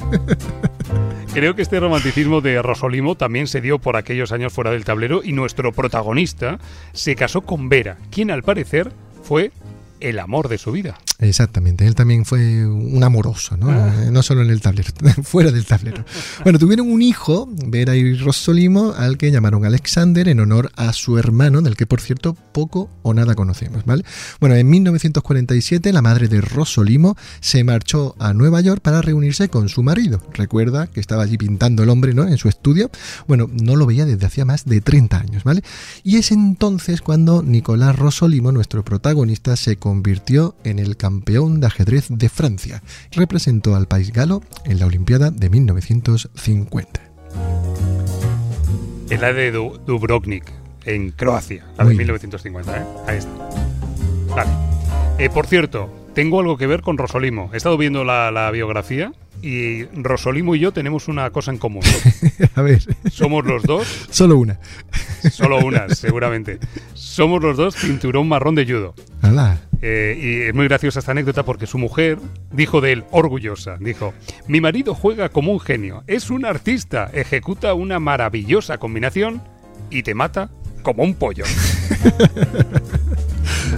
Creo 1.34 1.54
que 1.54 1.62
este 1.62 1.80
romanticismo 1.80 2.40
de 2.40 2.60
Rosolimo 2.62 3.16
también 3.16 3.46
se 3.46 3.60
dio 3.60 3.78
por 3.78 3.96
aquellos 3.96 4.32
años 4.32 4.52
fuera 4.52 4.70
del 4.70 4.84
tablero 4.84 5.22
y 5.24 5.32
nuestro 5.32 5.72
protagonista 5.72 6.58
se 6.92 7.16
casó 7.16 7.42
con 7.42 7.68
Vera, 7.68 7.96
quien 8.10 8.30
al 8.30 8.42
parecer 8.42 8.92
fue 9.22 9.50
el 10.00 10.18
amor 10.18 10.48
de 10.48 10.58
su 10.58 10.72
vida. 10.72 10.98
Exactamente, 11.20 11.84
él 11.84 11.96
también 11.96 12.24
fue 12.24 12.64
un 12.64 13.02
amoroso, 13.02 13.56
¿no? 13.56 13.70
Ah. 13.70 13.92
Eh, 14.04 14.10
no 14.12 14.22
solo 14.22 14.42
en 14.42 14.50
el 14.50 14.60
tablero, 14.60 14.92
fuera 15.24 15.50
del 15.50 15.64
tablero. 15.64 16.04
Bueno, 16.44 16.58
tuvieron 16.60 16.90
un 16.90 17.02
hijo, 17.02 17.48
Vera 17.66 17.96
y 17.96 18.16
Rosolimo, 18.16 18.92
al 18.96 19.18
que 19.18 19.30
llamaron 19.32 19.64
Alexander 19.64 20.28
en 20.28 20.38
honor 20.38 20.70
a 20.76 20.92
su 20.92 21.18
hermano, 21.18 21.60
del 21.60 21.76
que 21.76 21.86
por 21.86 22.00
cierto 22.00 22.34
poco 22.34 22.88
o 23.02 23.12
nada 23.12 23.34
conocemos, 23.34 23.84
¿vale? 23.84 24.04
Bueno, 24.40 24.54
en 24.54 24.68
1947 24.68 25.92
la 25.92 26.02
madre 26.02 26.28
de 26.28 26.40
Rosolimo 26.40 27.16
se 27.40 27.64
marchó 27.64 28.14
a 28.20 28.32
Nueva 28.32 28.60
York 28.60 28.80
para 28.80 29.02
reunirse 29.02 29.48
con 29.48 29.68
su 29.68 29.82
marido. 29.82 30.22
Recuerda 30.32 30.86
que 30.86 31.00
estaba 31.00 31.24
allí 31.24 31.36
pintando 31.36 31.82
el 31.82 31.90
hombre, 31.90 32.14
¿no? 32.14 32.28
En 32.28 32.38
su 32.38 32.48
estudio. 32.48 32.90
Bueno, 33.26 33.50
no 33.52 33.74
lo 33.74 33.86
veía 33.86 34.06
desde 34.06 34.26
hacía 34.26 34.44
más 34.44 34.64
de 34.64 34.80
30 34.80 35.18
años, 35.18 35.44
¿vale? 35.44 35.62
Y 36.04 36.16
es 36.16 36.30
entonces 36.30 37.02
cuando 37.02 37.42
Nicolás 37.42 37.96
Rosolimo, 37.96 38.52
nuestro 38.52 38.84
protagonista, 38.84 39.56
se 39.56 39.76
convirtió 39.76 40.54
en 40.62 40.78
el 40.78 40.96
campeón 41.08 41.58
de 41.60 41.66
ajedrez 41.68 42.08
de 42.10 42.28
Francia. 42.28 42.82
Representó 43.12 43.74
al 43.74 43.88
país 43.88 44.12
galo 44.12 44.42
en 44.66 44.78
la 44.78 44.84
Olimpiada 44.84 45.30
de 45.30 45.48
1950. 45.48 47.00
Es 49.08 49.18
la 49.18 49.32
de 49.32 49.50
Dubrovnik, 49.50 50.44
en 50.84 51.12
Croacia, 51.12 51.64
la 51.78 51.86
de 51.86 51.94
1950, 51.94 52.76
¿eh? 52.76 52.84
Ahí 53.06 53.16
está. 53.16 53.30
Vale. 54.36 54.50
Eh, 55.18 55.30
por 55.30 55.46
cierto, 55.46 55.88
tengo 56.18 56.40
algo 56.40 56.58
que 56.58 56.66
ver 56.66 56.82
con 56.82 56.98
Rosolimo. 56.98 57.48
He 57.52 57.58
estado 57.58 57.78
viendo 57.78 58.02
la 58.02 58.50
biografía 58.50 59.12
y 59.40 59.84
Rosolimo 59.84 60.56
y 60.56 60.58
yo 60.58 60.72
tenemos 60.72 61.06
una 61.06 61.30
cosa 61.30 61.52
en 61.52 61.58
común. 61.58 61.84
A 62.56 62.62
ver. 62.62 62.82
Somos 63.08 63.44
los 63.44 63.62
dos. 63.62 63.86
Solo 64.10 64.36
una. 64.36 64.58
Solo 65.30 65.58
una, 65.64 65.88
seguramente. 65.90 66.58
Somos 66.94 67.40
los 67.40 67.56
dos 67.56 67.76
cinturón 67.76 68.26
marrón 68.26 68.56
de 68.56 68.66
judo. 68.66 68.94
Eh, 69.80 70.18
y 70.20 70.48
es 70.48 70.54
muy 70.56 70.66
graciosa 70.66 70.98
esta 70.98 71.12
anécdota 71.12 71.44
porque 71.44 71.68
su 71.68 71.78
mujer 71.78 72.18
dijo 72.50 72.80
de 72.80 72.94
él, 72.94 73.04
orgullosa, 73.12 73.76
dijo, 73.78 74.12
mi 74.48 74.60
marido 74.60 74.96
juega 74.96 75.28
como 75.28 75.52
un 75.52 75.60
genio, 75.60 76.02
es 76.08 76.30
un 76.30 76.44
artista, 76.44 77.08
ejecuta 77.14 77.74
una 77.74 78.00
maravillosa 78.00 78.78
combinación 78.78 79.40
y 79.88 80.02
te 80.02 80.16
mata 80.16 80.50
como 80.82 81.04
un 81.04 81.14
pollo. 81.14 81.44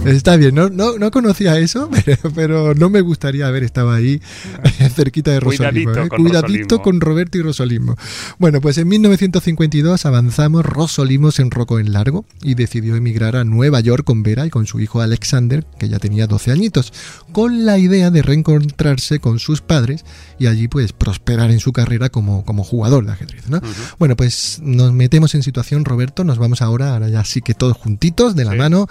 Está 0.05 0.35
bien, 0.35 0.55
no, 0.55 0.69
no, 0.69 0.97
no 0.97 1.11
conocía 1.11 1.59
eso, 1.59 1.89
pero, 2.35 2.73
no 2.73 2.89
me 2.89 3.01
gustaría 3.01 3.47
haber 3.47 3.63
estado 3.63 3.91
ahí 3.91 4.19
cerquita 4.95 5.31
de 5.31 5.39
Rosolimo. 5.39 5.91
Cuidadito, 5.91 6.03
¿eh? 6.03 6.09
con, 6.09 6.23
Cuidadito 6.23 6.81
con 6.81 7.01
Roberto 7.01 7.37
y 7.37 7.41
Rosolimo. 7.43 7.95
Bueno, 8.39 8.61
pues 8.61 8.79
en 8.79 8.87
1952 8.87 10.05
avanzamos, 10.07 10.65
Rosolimo 10.65 11.31
se 11.31 11.43
enrocó 11.43 11.79
en 11.79 11.93
largo 11.93 12.25
y 12.41 12.55
decidió 12.55 12.95
emigrar 12.95 13.35
a 13.35 13.43
Nueva 13.43 13.79
York 13.79 14.03
con 14.03 14.23
Vera 14.23 14.47
y 14.47 14.49
con 14.49 14.65
su 14.65 14.79
hijo 14.79 15.01
Alexander, 15.01 15.65
que 15.77 15.87
ya 15.87 15.99
tenía 15.99 16.25
12 16.25 16.51
añitos, 16.51 16.93
con 17.31 17.65
la 17.65 17.77
idea 17.77 18.09
de 18.09 18.23
reencontrarse 18.23 19.19
con 19.19 19.37
sus 19.37 19.61
padres 19.61 20.03
y 20.39 20.47
allí 20.47 20.67
pues 20.67 20.93
prosperar 20.93 21.51
en 21.51 21.59
su 21.59 21.73
carrera 21.73 22.09
como, 22.09 22.43
como 22.43 22.63
jugador 22.63 23.05
de 23.05 23.11
ajedrez. 23.11 23.49
¿no? 23.49 23.61
Bueno, 23.99 24.15
pues 24.15 24.59
nos 24.63 24.93
metemos 24.93 25.35
en 25.35 25.43
situación, 25.43 25.85
Roberto, 25.85 26.23
nos 26.23 26.39
vamos 26.39 26.63
ahora, 26.63 26.93
ahora 26.93 27.07
ya 27.09 27.23
sí 27.23 27.41
que 27.41 27.53
todos 27.53 27.77
juntitos, 27.77 28.35
de 28.35 28.45
la 28.45 28.55
mano, 28.55 28.87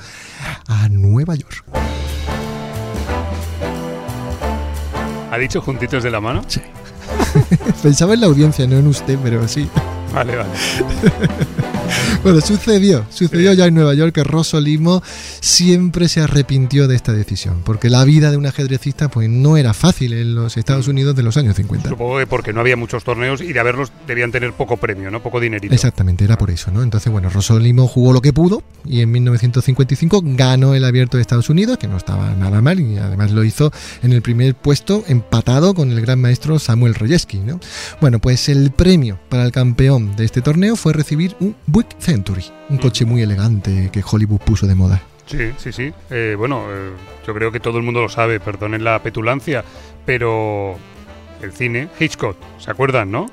a 0.69 0.88
Nueva 0.88 1.00
York. 1.37 1.64
¿Ha 5.30 5.38
dicho 5.38 5.61
juntitos 5.61 6.02
de 6.02 6.11
la 6.11 6.21
mano? 6.21 6.42
Sí. 6.47 6.61
Pensaba 7.83 8.14
en 8.14 8.21
la 8.21 8.26
audiencia, 8.26 8.66
no 8.66 8.76
en 8.76 8.87
usted, 8.87 9.19
pero 9.23 9.47
sí. 9.47 9.69
Vale, 10.12 10.37
vale. 10.37 10.50
bueno, 12.23 12.41
sucedió, 12.41 13.05
sucedió 13.11 13.53
ya 13.53 13.67
en 13.67 13.75
Nueva 13.75 13.95
York 13.95 14.15
que 14.15 14.25
Rosolimo 14.25 15.03
siempre 15.41 16.09
se 16.09 16.21
arrepintió 16.21 16.89
de 16.89 16.97
esta 16.97 17.13
decisión, 17.13 17.63
porque 17.65 17.91
la 17.91 18.05
vida 18.05 18.31
de 18.31 18.37
un 18.37 18.47
ajedrecista 18.47 19.09
pues 19.09 19.29
no 19.29 19.57
era 19.57 19.75
fácil 19.75 20.13
en 20.13 20.35
los 20.35 20.57
Estados 20.57 20.89
Unidos 20.89 21.17
de 21.17 21.23
los 21.23 21.37
años 21.37 21.57
50. 21.57 21.89
Supongo 21.89 22.19
que 22.19 22.27
porque 22.27 22.53
no 22.53 22.61
había 22.61 22.77
muchos 22.77 23.05
torneos 23.05 23.41
y 23.41 23.53
de 23.53 23.61
haberlos 23.61 23.93
debían 24.07 24.33
tener 24.33 24.53
poco 24.53 24.77
premio, 24.77 25.11
¿no? 25.11 25.23
Poco 25.23 25.41
dinerito. 25.41 25.75
Exactamente, 25.75 26.25
era 26.25 26.37
por 26.37 26.51
eso, 26.51 26.71
¿no? 26.71 26.83
Entonces, 26.83 27.11
bueno, 27.11 27.31
Rosolimo 27.31 27.87
jugó 27.87 28.13
lo 28.13 28.21
que 28.21 28.33
pudo 28.33 28.63
y 28.85 29.01
en 29.01 29.11
1955 29.11 30.23
ganó 30.25 30.75
el 30.75 30.85
Abierto 30.85 31.17
de 31.17 31.23
Estados 31.23 31.51
Unidos, 31.51 31.79
que 31.79 31.89
no 31.89 31.97
estaba 31.97 32.31
nada 32.35 32.61
mal 32.61 32.81
y 32.81 32.99
además 32.99 33.31
lo 33.31 33.45
hizo 33.45 33.73
en 34.03 34.13
el 34.13 34.23
primer 34.23 34.55
puesto 34.55 35.05
empatado 35.09 35.75
con 35.75 35.91
el 35.91 36.01
gran 36.01 36.21
maestro 36.21 36.59
Samuel 36.59 36.95
Royeski, 36.95 37.39
¿no? 37.39 37.61
Bueno, 38.01 38.19
pues 38.19 38.49
el 38.49 38.71
premio 38.71 39.19
para 39.29 39.45
el 39.45 39.53
campeón 39.53 40.17
de 40.17 40.25
este 40.25 40.43
torneo 40.43 40.77
fue 40.77 40.93
recibir 40.93 41.37
un 41.41 41.57
Buick 41.81 41.99
Century, 41.99 42.45
un 42.69 42.77
coche 42.77 43.07
muy 43.07 43.23
elegante 43.23 43.89
que 43.91 44.03
Hollywood 44.05 44.41
puso 44.41 44.67
de 44.67 44.75
moda. 44.75 45.01
Sí, 45.25 45.53
sí, 45.57 45.73
sí. 45.73 45.93
Eh, 46.11 46.35
bueno, 46.37 46.67
eh, 46.69 46.91
yo 47.27 47.33
creo 47.33 47.51
que 47.51 47.59
todo 47.59 47.79
el 47.79 47.85
mundo 47.85 48.03
lo 48.03 48.11
sabe, 48.11 48.39
perdonen 48.39 48.85
la 48.85 49.03
petulancia, 49.03 49.65
pero 50.05 50.77
el 51.41 51.53
cine, 51.53 51.89
Hitchcock, 51.99 52.37
¿se 52.59 52.71
acuerdan, 52.71 53.11
no? 53.11 53.31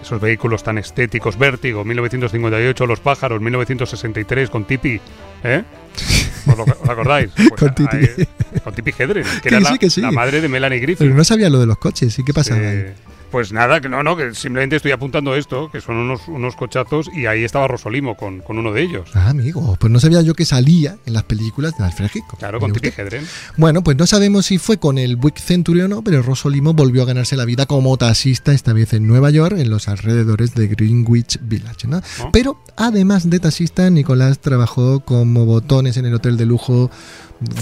Esos 0.00 0.22
vehículos 0.22 0.62
tan 0.62 0.78
estéticos, 0.78 1.38
Vértigo, 1.38 1.84
1958, 1.84 2.86
Los 2.86 3.00
pájaros, 3.00 3.42
1963, 3.42 4.48
con 4.48 4.64
Tipi, 4.64 4.98
¿eh? 5.44 5.62
¿Os, 6.46 6.90
acordáis? 6.90 7.30
Pues 7.36 7.60
con 7.60 7.74
Tipi. 7.74 8.26
con 8.64 8.74
Tipi 8.74 8.94
Hedren, 8.98 9.26
que 9.42 9.48
era 9.50 9.60
la, 9.60 10.10
madre 10.12 10.40
de 10.40 10.48
Melanie 10.48 10.78
Griffith. 10.78 11.00
Pero 11.00 11.14
no 11.14 11.24
sabía 11.24 11.50
lo 11.50 11.60
de 11.60 11.66
los 11.66 11.76
coches, 11.76 12.18
¿y 12.18 12.24
qué 12.24 12.32
pasaba 12.32 12.60
ahí? 12.60 12.94
Pues 13.32 13.50
nada, 13.50 13.80
que 13.80 13.88
no, 13.88 14.02
no, 14.02 14.14
que 14.14 14.34
simplemente 14.34 14.76
estoy 14.76 14.92
apuntando 14.92 15.34
esto, 15.34 15.70
que 15.70 15.80
son 15.80 15.96
unos, 15.96 16.28
unos 16.28 16.54
cochazos 16.54 17.08
y 17.14 17.24
ahí 17.24 17.44
estaba 17.44 17.66
Rosolimo 17.66 18.14
con, 18.14 18.40
con 18.40 18.58
uno 18.58 18.72
de 18.72 18.82
ellos. 18.82 19.08
Ah, 19.14 19.30
amigo, 19.30 19.74
pues 19.80 19.90
no 19.90 19.98
sabía 19.98 20.20
yo 20.20 20.34
que 20.34 20.44
salía 20.44 20.98
en 21.06 21.14
las 21.14 21.22
películas 21.22 21.76
de 21.78 21.84
Alfred 21.84 22.10
Hitchcock. 22.14 22.38
Claro, 22.38 22.60
con 22.60 22.74
Tipi 22.74 22.88
Hedren. 22.88 23.26
Bueno, 23.56 23.82
pues 23.82 23.96
no 23.96 24.06
sabemos 24.06 24.44
si 24.44 24.58
fue 24.58 24.76
con 24.76 24.98
el 24.98 25.16
Buick 25.16 25.38
Century 25.38 25.80
o 25.80 25.88
no, 25.88 26.04
pero 26.04 26.20
Rosolimo 26.20 26.74
volvió 26.74 27.04
a 27.04 27.06
ganarse 27.06 27.34
la 27.34 27.46
vida 27.46 27.64
como 27.64 27.96
taxista, 27.96 28.52
esta 28.52 28.74
vez 28.74 28.92
en 28.92 29.06
Nueva 29.06 29.30
York, 29.30 29.56
en 29.58 29.70
los 29.70 29.88
alrededores 29.88 30.54
de 30.54 30.68
Greenwich 30.68 31.38
Village. 31.40 31.88
¿no? 31.88 32.02
Pero 32.34 32.62
además 32.76 33.30
de 33.30 33.40
taxista, 33.40 33.88
Nicolás 33.88 34.40
trabajó 34.40 35.00
como 35.00 35.46
botones 35.46 35.96
en 35.96 36.04
el 36.04 36.14
hotel 36.14 36.36
de 36.36 36.44
lujo 36.44 36.90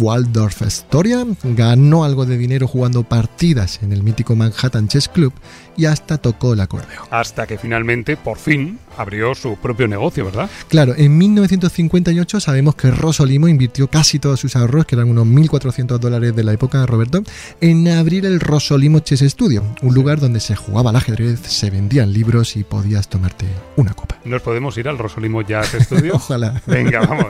Waldorf 0.01 0.63
Astoria, 0.63 1.27
ganó 1.43 2.05
algo 2.05 2.27
de 2.27 2.39
dinero 2.39 2.67
jugando 2.67 3.03
partidas 3.03 3.81
en 3.83 3.93
el 3.93 4.03
mítico 4.03 4.37
Manhattan 4.37 4.89
Chess 4.89 5.09
Club 5.09 5.33
y 5.77 5.87
hasta 5.87 6.19
tocó 6.19 6.53
el 6.53 6.61
acordeón. 6.61 7.05
Hasta 7.11 7.47
que 7.47 7.59
finalmente, 7.59 8.17
por 8.17 8.39
fin, 8.39 8.79
abrió 8.97 9.35
su 9.35 9.57
propio 9.57 9.89
negocio, 9.89 10.25
¿verdad? 10.25 10.51
Claro, 10.69 10.95
en 10.97 11.17
1958 11.17 12.41
sabemos 12.41 12.75
que 12.75 12.91
Rosolimo 12.91 13.49
invirtió 13.49 13.89
casi 13.89 14.19
todos 14.19 14.41
sus 14.41 14.57
ahorros, 14.57 14.87
que 14.87 14.97
eran 14.97 15.09
unos 15.09 15.27
1.400 15.27 15.99
dólares 15.99 16.37
de 16.37 16.45
la 16.45 16.53
época, 16.53 16.85
Roberto, 16.87 17.23
en 17.61 17.89
abrir 17.89 18.27
el 18.27 18.41
Rosolimo 18.41 19.01
Chess 19.01 19.21
Studio, 19.21 19.65
un 19.83 19.95
lugar 19.95 20.21
donde 20.21 20.41
se 20.41 20.57
jugaba 20.57 20.91
al 20.91 20.97
ajedrez, 20.97 21.41
se 21.41 21.71
vendían 21.71 22.13
libros 22.13 22.57
y 22.57 22.65
podías 22.65 23.09
tomarte 23.09 23.47
una 23.77 23.95
copa. 23.95 24.19
¿Nos 24.25 24.43
podemos 24.43 24.77
ir 24.77 24.89
al 24.89 24.99
Rosolimo 24.99 25.43
Jazz 25.43 25.77
Studio? 25.81 26.15
Ojalá. 26.17 26.61
Venga, 26.67 27.01
vamos. 27.01 27.27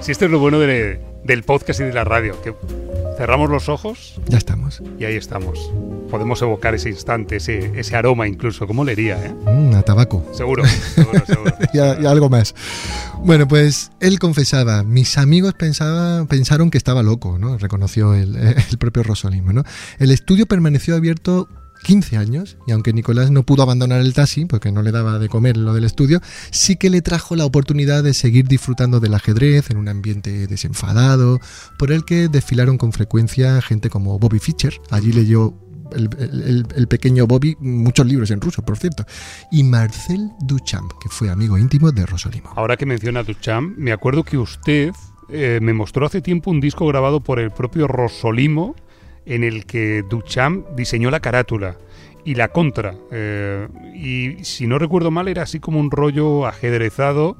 Si 0.00 0.12
esto 0.12 0.24
es 0.24 0.30
lo 0.30 0.38
bueno 0.38 0.58
del 0.58 1.42
podcast 1.44 1.80
y 1.80 1.84
de 1.84 1.92
la 1.92 2.04
radio, 2.04 2.40
que 2.40 2.54
cerramos 3.18 3.50
los 3.50 3.68
ojos. 3.68 4.18
Ya 4.28 4.38
estamos. 4.38 4.82
Y 4.98 5.04
ahí 5.04 5.14
estamos. 5.14 5.70
Podemos 6.10 6.40
evocar 6.40 6.74
ese 6.74 6.88
instante, 6.88 7.36
ese, 7.36 7.78
ese 7.78 7.96
aroma 7.96 8.26
incluso. 8.26 8.66
¿Cómo 8.66 8.82
leería, 8.82 9.22
eh? 9.22 9.34
Mm, 9.44 9.74
a 9.74 9.82
tabaco. 9.82 10.24
Seguro, 10.32 10.64
seguro, 10.66 11.26
seguro. 11.26 11.54
y, 11.74 11.78
algo 11.78 12.30
más. 12.30 12.54
Bueno, 13.18 13.46
pues 13.46 13.92
él 14.00 14.18
confesaba, 14.18 14.84
mis 14.84 15.18
amigos 15.18 15.52
pensaba, 15.52 16.24
pensaron 16.24 16.70
que 16.70 16.78
estaba 16.78 17.02
loco, 17.02 17.38
¿no? 17.38 17.58
Reconoció 17.58 18.14
el, 18.14 18.36
el 18.70 18.78
propio 18.78 19.02
Rosolimo, 19.02 19.52
¿no? 19.52 19.64
El 19.98 20.12
estudio 20.12 20.46
permaneció 20.46 20.96
abierto 20.96 21.46
15 21.82 22.16
años 22.16 22.56
y 22.66 22.72
aunque 22.72 22.92
Nicolás 22.92 23.30
no 23.30 23.44
pudo 23.44 23.62
abandonar 23.62 24.00
el 24.00 24.14
taxi 24.14 24.44
porque 24.44 24.72
no 24.72 24.82
le 24.82 24.92
daba 24.92 25.18
de 25.18 25.28
comer 25.28 25.56
lo 25.56 25.74
del 25.74 25.84
estudio, 25.84 26.20
sí 26.50 26.76
que 26.76 26.90
le 26.90 27.02
trajo 27.02 27.36
la 27.36 27.44
oportunidad 27.44 28.02
de 28.02 28.14
seguir 28.14 28.46
disfrutando 28.46 29.00
del 29.00 29.14
ajedrez 29.14 29.70
en 29.70 29.76
un 29.76 29.88
ambiente 29.88 30.46
desenfadado, 30.46 31.40
por 31.78 31.92
el 31.92 32.04
que 32.04 32.28
desfilaron 32.28 32.78
con 32.78 32.92
frecuencia 32.92 33.60
gente 33.62 33.90
como 33.90 34.18
Bobby 34.18 34.38
Fischer, 34.38 34.74
allí 34.90 35.12
leyó 35.12 35.54
el, 35.92 36.86
pequeño 36.88 37.26
Bobby 37.26 37.56
muchos 37.60 38.06
libros 38.06 38.30
en 38.30 38.40
ruso, 38.40 38.62
por 38.62 38.78
cierto, 38.78 39.04
y 39.50 39.64
Marcel 39.64 40.30
Duchamp, 40.40 40.92
que 41.00 41.08
fue 41.08 41.30
amigo 41.30 41.58
íntimo 41.58 41.92
de 41.92 42.06
Rosolimo. 42.06 42.52
Ahora 42.56 42.76
que 42.76 42.86
menciona 42.86 43.22
Duchamp, 43.22 43.76
me 43.76 43.92
acuerdo 43.92 44.24
que 44.24 44.38
usted 44.38 44.92
eh, 45.28 45.58
me 45.62 45.72
mostró 45.72 46.06
hace 46.06 46.20
tiempo 46.20 46.50
un 46.50 46.60
disco 46.60 46.86
grabado 46.86 47.20
por 47.20 47.38
el 47.38 47.50
propio 47.50 47.86
Rosolimo, 47.86 48.74
en 49.26 49.44
el 49.44 49.66
que 49.66 50.02
Duchamp 50.08 50.68
diseñó 50.70 51.10
la 51.10 51.20
carátula 51.20 51.76
y 52.24 52.34
la 52.34 52.48
contra. 52.48 52.94
Eh, 53.10 53.68
y 53.94 54.44
si 54.44 54.66
no 54.66 54.78
recuerdo 54.78 55.10
mal, 55.10 55.28
era 55.28 55.42
así 55.42 55.60
como 55.60 55.80
un 55.80 55.90
rollo 55.90 56.46
ajedrezado 56.46 57.36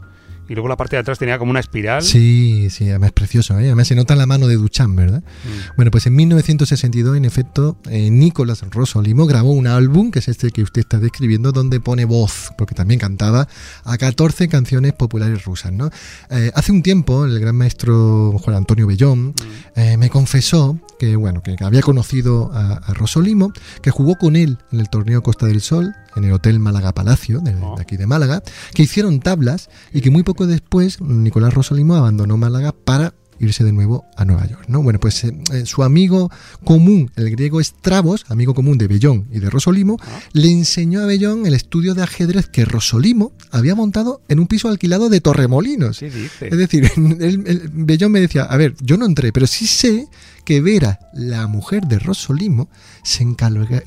y 0.50 0.54
luego 0.54 0.66
la 0.66 0.76
parte 0.76 0.96
de 0.96 1.00
atrás 1.00 1.16
tenía 1.16 1.38
como 1.38 1.52
una 1.52 1.60
espiral. 1.60 2.02
Sí, 2.02 2.70
sí, 2.70 2.88
además 2.88 3.10
es 3.10 3.12
precioso, 3.12 3.56
¿eh? 3.60 3.66
además 3.66 3.86
se 3.86 3.94
nota 3.94 4.16
la 4.16 4.26
mano 4.26 4.48
de 4.48 4.56
Duchamp, 4.56 4.98
¿verdad? 4.98 5.20
Mm. 5.22 5.76
Bueno, 5.76 5.92
pues 5.92 6.06
en 6.08 6.16
1962, 6.16 7.16
en 7.16 7.24
efecto, 7.24 7.76
eh, 7.88 8.10
Nicolás 8.10 8.64
Rosolimo 8.68 9.26
grabó 9.26 9.52
un 9.52 9.68
álbum, 9.68 10.10
que 10.10 10.18
es 10.18 10.26
este 10.26 10.50
que 10.50 10.64
usted 10.64 10.80
está 10.80 10.98
describiendo, 10.98 11.52
donde 11.52 11.78
pone 11.78 12.04
voz, 12.04 12.50
porque 12.58 12.74
también 12.74 12.98
cantaba, 12.98 13.46
a 13.84 13.96
14 13.96 14.48
canciones 14.48 14.92
populares 14.92 15.44
rusas, 15.44 15.72
¿no? 15.72 15.88
Eh, 16.30 16.50
hace 16.52 16.72
un 16.72 16.82
tiempo, 16.82 17.26
el 17.26 17.38
gran 17.38 17.54
maestro 17.54 18.36
Juan 18.40 18.56
Antonio 18.56 18.88
Bellón 18.88 19.28
mm. 19.28 19.32
eh, 19.76 19.96
me 19.98 20.10
confesó 20.10 20.80
que, 20.98 21.14
bueno, 21.14 21.44
que 21.44 21.54
había 21.60 21.80
conocido 21.80 22.50
a, 22.52 22.72
a 22.72 22.92
Rosolimo, 22.94 23.52
que 23.82 23.92
jugó 23.92 24.16
con 24.16 24.34
él 24.34 24.58
en 24.72 24.80
el 24.80 24.90
torneo 24.90 25.22
Costa 25.22 25.46
del 25.46 25.60
Sol, 25.60 25.94
en 26.16 26.24
el 26.24 26.32
Hotel 26.32 26.58
Málaga 26.58 26.92
Palacio, 26.92 27.40
de, 27.40 27.54
oh. 27.54 27.76
aquí 27.78 27.96
de 27.96 28.06
Málaga, 28.06 28.42
que 28.74 28.82
hicieron 28.82 29.20
tablas 29.20 29.70
y 29.92 30.00
que 30.00 30.10
muy 30.10 30.22
poco 30.22 30.46
después 30.46 31.00
Nicolás 31.00 31.54
Rosolimo 31.54 31.94
abandonó 31.94 32.36
Málaga 32.36 32.72
para 32.72 33.14
irse 33.40 33.64
de 33.64 33.72
nuevo 33.72 34.04
a 34.16 34.24
Nueva 34.24 34.46
York. 34.46 34.64
¿no? 34.68 34.82
Bueno, 34.82 35.00
pues 35.00 35.24
eh, 35.24 35.34
eh, 35.52 35.64
su 35.66 35.82
amigo 35.82 36.30
común, 36.64 37.10
el 37.16 37.30
griego 37.30 37.60
Estrabos, 37.60 38.24
amigo 38.28 38.54
común 38.54 38.78
de 38.78 38.86
Bellón 38.86 39.26
y 39.32 39.40
de 39.40 39.50
Rosolimo, 39.50 39.96
ah. 40.02 40.20
le 40.32 40.50
enseñó 40.50 41.00
a 41.00 41.06
Bellón 41.06 41.46
el 41.46 41.54
estudio 41.54 41.94
de 41.94 42.02
ajedrez 42.02 42.46
que 42.46 42.64
Rosolimo 42.64 43.32
había 43.50 43.74
montado 43.74 44.20
en 44.28 44.38
un 44.38 44.46
piso 44.46 44.68
alquilado 44.68 45.08
de 45.08 45.20
Torremolinos. 45.20 46.02
Es 46.02 46.38
decir, 46.56 46.90
Bellón 47.72 48.12
me 48.12 48.20
decía, 48.20 48.44
a 48.44 48.56
ver, 48.56 48.74
yo 48.80 48.96
no 48.96 49.06
entré, 49.06 49.32
pero 49.32 49.46
sí 49.46 49.66
sé 49.66 50.06
que 50.50 50.60
Vera, 50.60 50.98
la 51.12 51.46
mujer 51.46 51.84
de 51.84 52.00
Rosolimo, 52.00 52.68
se, 53.04 53.24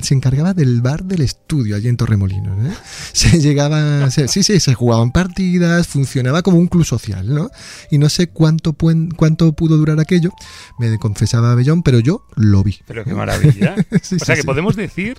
se 0.02 0.14
encargaba 0.14 0.54
del 0.54 0.82
bar 0.82 1.04
del 1.04 1.20
estudio 1.20 1.76
allí 1.76 1.90
en 1.90 1.98
Torremolinos. 1.98 2.58
¿eh? 2.66 2.74
Se 3.12 3.38
llegaba, 3.42 4.10
sí, 4.10 4.44
sí, 4.44 4.62
se 4.62 4.74
jugaban 4.74 5.12
partidas, 5.12 5.90
funcionaba 5.90 6.42
como 6.42 6.60
un 6.60 6.68
club 6.68 6.86
social, 6.86 7.28
¿no? 7.28 7.50
Y 7.92 7.98
no 7.98 8.08
sé 8.08 8.28
cuánto, 8.28 8.78
cuánto 9.18 9.52
pudo 9.52 9.76
durar 9.76 10.00
aquello, 10.00 10.32
me 10.80 10.98
confesaba 11.00 11.54
Bellón, 11.54 11.84
pero 11.84 12.00
yo 12.00 12.26
lo 12.38 12.64
vi. 12.64 12.80
Pero 12.88 13.04
qué 13.04 13.14
maravilla. 13.14 13.76
o 13.92 14.24
sea 14.24 14.38
que 14.38 14.46
podemos 14.46 14.78
decir 14.78 15.18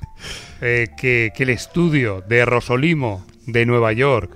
eh, 0.63 0.89
que, 0.97 1.31
que 1.37 1.43
el 1.43 1.51
estudio 1.51 2.25
de 2.27 2.47
Rosolimo 2.47 3.23
de 3.47 3.67
Nueva 3.67 3.93
York, 3.93 4.35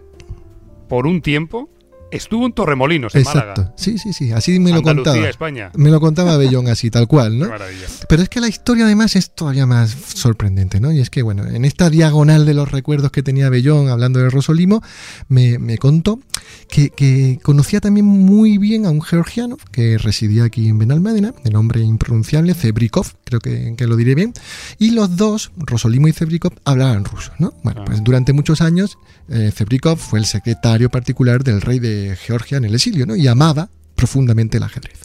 por 0.91 1.07
un 1.07 1.23
tiempo, 1.23 1.71
Estuvo 2.11 2.47
en 2.47 2.53
Torremolinos, 2.53 3.15
en 3.15 3.21
Exacto. 3.21 3.73
Sí, 3.77 3.99
sí, 3.99 4.13
sí. 4.13 4.33
Así 4.33 4.59
me 4.59 4.73
lo 4.73 4.83
contaba. 4.83 5.29
España. 5.29 5.71
Me 5.75 5.91
lo 5.91 6.01
contaba 6.01 6.37
Bellón 6.37 6.69
así, 6.69 6.91
tal 6.91 7.07
cual, 7.07 7.39
¿no? 7.39 7.49
Pero 8.09 8.23
es 8.23 8.29
que 8.29 8.41
la 8.41 8.49
historia 8.49 8.87
además 8.87 9.15
es 9.17 9.31
todavía 9.35 9.67
más 9.67 9.91
sorprendente, 9.91 10.81
¿no? 10.81 10.91
Y 10.93 11.01
es 11.01 11.11
que, 11.11 11.23
bueno, 11.23 11.45
en 11.47 11.65
esta 11.65 11.91
diagonal 11.91 12.47
de 12.47 12.55
los 12.55 12.71
recuerdos 12.71 13.13
que 13.13 13.23
tenía 13.23 13.51
Bellón 13.51 13.89
hablando 13.89 14.21
de 14.21 14.31
Rosolimo, 14.31 14.83
me, 15.29 15.59
me 15.59 15.77
contó 15.77 16.21
que, 16.69 17.39
conocía 17.43 17.81
también 17.81 18.07
muy 18.07 18.59
bien 18.59 18.87
a 18.87 18.91
un 18.91 19.03
georgiano 19.03 19.57
que 19.71 19.99
residía 19.99 20.45
aquí 20.45 20.69
en 20.69 20.79
Benalmádena, 20.79 21.35
de 21.45 21.51
nombre 21.51 21.81
impronunciable, 21.81 22.55
Zebrikov, 22.55 23.07
creo 23.25 23.41
que, 23.41 23.75
que, 23.77 23.87
lo 23.87 23.97
diré 23.97 24.15
bien. 24.15 24.33
Y 24.79 24.93
los 24.93 25.17
dos, 25.17 25.53
Rosolimo 25.57 26.09
y 26.09 26.13
Zebrikov, 26.13 26.53
hablaban 26.65 27.05
ruso, 27.05 27.33
¿no? 27.39 27.53
Bueno, 27.63 27.83
ah. 27.83 27.85
pues 27.87 28.03
durante 28.03 28.33
muchos 28.33 28.61
años, 28.61 28.99
eh, 29.29 29.51
Zebrikov 29.55 29.99
fue 29.99 30.19
el 30.19 30.25
secretario 30.25 30.91
particular 30.91 31.45
del 31.45 31.61
rey 31.61 31.79
de 31.79 31.98
Georgia 32.21 32.59
en 32.59 32.65
el 32.65 32.75
exilio, 32.75 33.07
¿no? 33.07 33.17
Y 33.17 33.27
amaba 33.27 33.71
profundamente 33.95 34.59
el 34.59 34.63
ajedrez. 34.63 34.99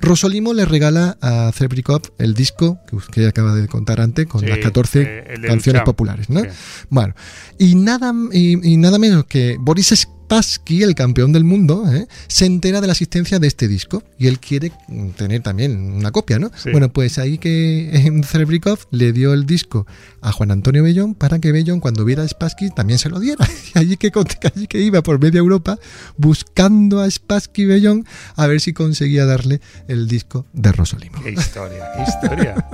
Rosolimo 0.00 0.54
le 0.54 0.64
regala 0.64 1.16
a 1.20 1.50
Zebrikov 1.52 2.02
el 2.18 2.34
disco 2.34 2.78
que 2.86 2.96
usted 2.96 3.26
acaba 3.26 3.54
de 3.54 3.66
contar 3.66 4.00
antes 4.00 4.26
con 4.26 4.46
las 4.48 4.58
14 4.58 5.02
eh, 5.02 5.34
canciones 5.44 5.82
populares, 5.82 6.30
¿no? 6.30 6.42
Bueno, 6.88 7.14
y 7.58 7.74
nada, 7.74 8.12
y, 8.32 8.76
nada 8.76 8.98
menos 8.98 9.24
que 9.24 9.56
Boris 9.58 10.06
Spassky, 10.26 10.82
el 10.82 10.96
campeón 10.96 11.32
del 11.32 11.44
mundo, 11.44 11.84
¿eh? 11.88 12.08
se 12.26 12.46
entera 12.46 12.80
de 12.80 12.88
la 12.88 12.94
existencia 12.94 13.38
de 13.38 13.46
este 13.46 13.68
disco 13.68 14.02
y 14.18 14.26
él 14.26 14.40
quiere 14.40 14.72
tener 15.16 15.40
también 15.42 15.92
una 15.92 16.10
copia, 16.10 16.40
¿no? 16.40 16.50
Bueno, 16.72 16.92
pues 16.92 17.18
ahí 17.18 17.38
que 17.38 17.90
en 18.06 18.24
Cerebrikov 18.24 18.80
le 18.90 19.12
dio 19.12 19.32
el 19.32 19.46
disco 19.46 19.86
a 20.22 20.32
Juan 20.32 20.50
Antonio 20.50 20.82
Bellón 20.82 21.14
para 21.14 21.38
que 21.38 21.52
Bellón 21.52 21.78
cuando 21.78 22.04
viera 22.04 22.24
a 22.24 22.28
Spassky 22.28 22.70
también 22.70 22.98
se 22.98 23.08
lo 23.08 23.20
diera. 23.20 23.46
Y 23.74 23.78
allí 23.78 23.96
que, 23.96 24.10
allí 24.54 24.66
que 24.66 24.80
iba 24.80 25.02
por 25.02 25.20
media 25.20 25.38
Europa 25.38 25.78
buscando 26.16 27.00
a 27.00 27.10
Spassky 27.10 27.66
Bellón 27.66 28.06
a 28.34 28.46
ver 28.46 28.60
si 28.60 28.72
conseguía 28.72 29.26
darle 29.26 29.60
el 29.86 30.08
disco 30.08 30.46
de 30.52 30.72
Rosolimo. 30.72 31.22
Qué 31.22 31.32
historia, 31.32 31.84
qué 31.94 32.02
historia. 32.02 32.68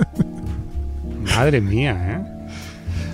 Madre 1.35 1.61
mía, 1.61 2.19
¿eh? 2.19 2.32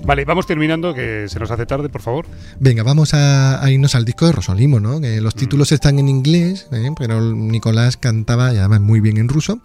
Vale, 0.05 0.25
vamos 0.25 0.47
terminando, 0.47 0.93
que 0.93 1.27
se 1.27 1.39
nos 1.39 1.51
hace 1.51 1.65
tarde, 1.65 1.89
por 1.89 2.01
favor. 2.01 2.25
Venga, 2.59 2.83
vamos 2.83 3.13
a, 3.13 3.61
irnos 3.69 3.95
al 3.95 4.05
disco 4.05 4.25
de 4.25 4.31
Rosolimo, 4.31 4.79
¿no? 4.79 4.99
Que 4.99 5.21
los 5.21 5.35
mm. 5.35 5.39
títulos 5.39 5.71
están 5.71 5.99
en 5.99 6.09
inglés, 6.09 6.67
¿eh? 6.71 6.89
pero 6.97 7.21
Nicolás 7.21 7.97
cantaba 7.97 8.53
y 8.53 8.57
además 8.57 8.81
muy 8.81 9.01
bien 9.01 9.17
en 9.17 9.29
ruso. 9.29 9.61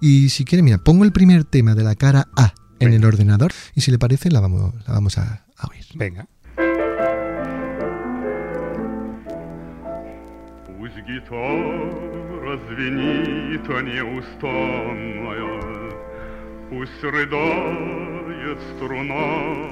Y 0.00 0.28
si 0.30 0.44
quiere, 0.44 0.62
mira, 0.62 0.78
pongo 0.78 1.04
el 1.04 1.12
primer 1.12 1.44
tema 1.44 1.74
de 1.74 1.84
la 1.84 1.94
cara 1.94 2.28
A 2.36 2.54
en 2.78 2.92
el 2.92 3.04
ordenador 3.04 3.52
y 3.74 3.80
si 3.80 3.90
le 3.90 3.98
parece 3.98 4.30
la 4.30 4.40
vamos, 4.40 4.74
la 4.86 4.94
vamos 4.94 5.18
a, 5.18 5.46
oír. 5.68 5.84
Venga. 5.94 6.26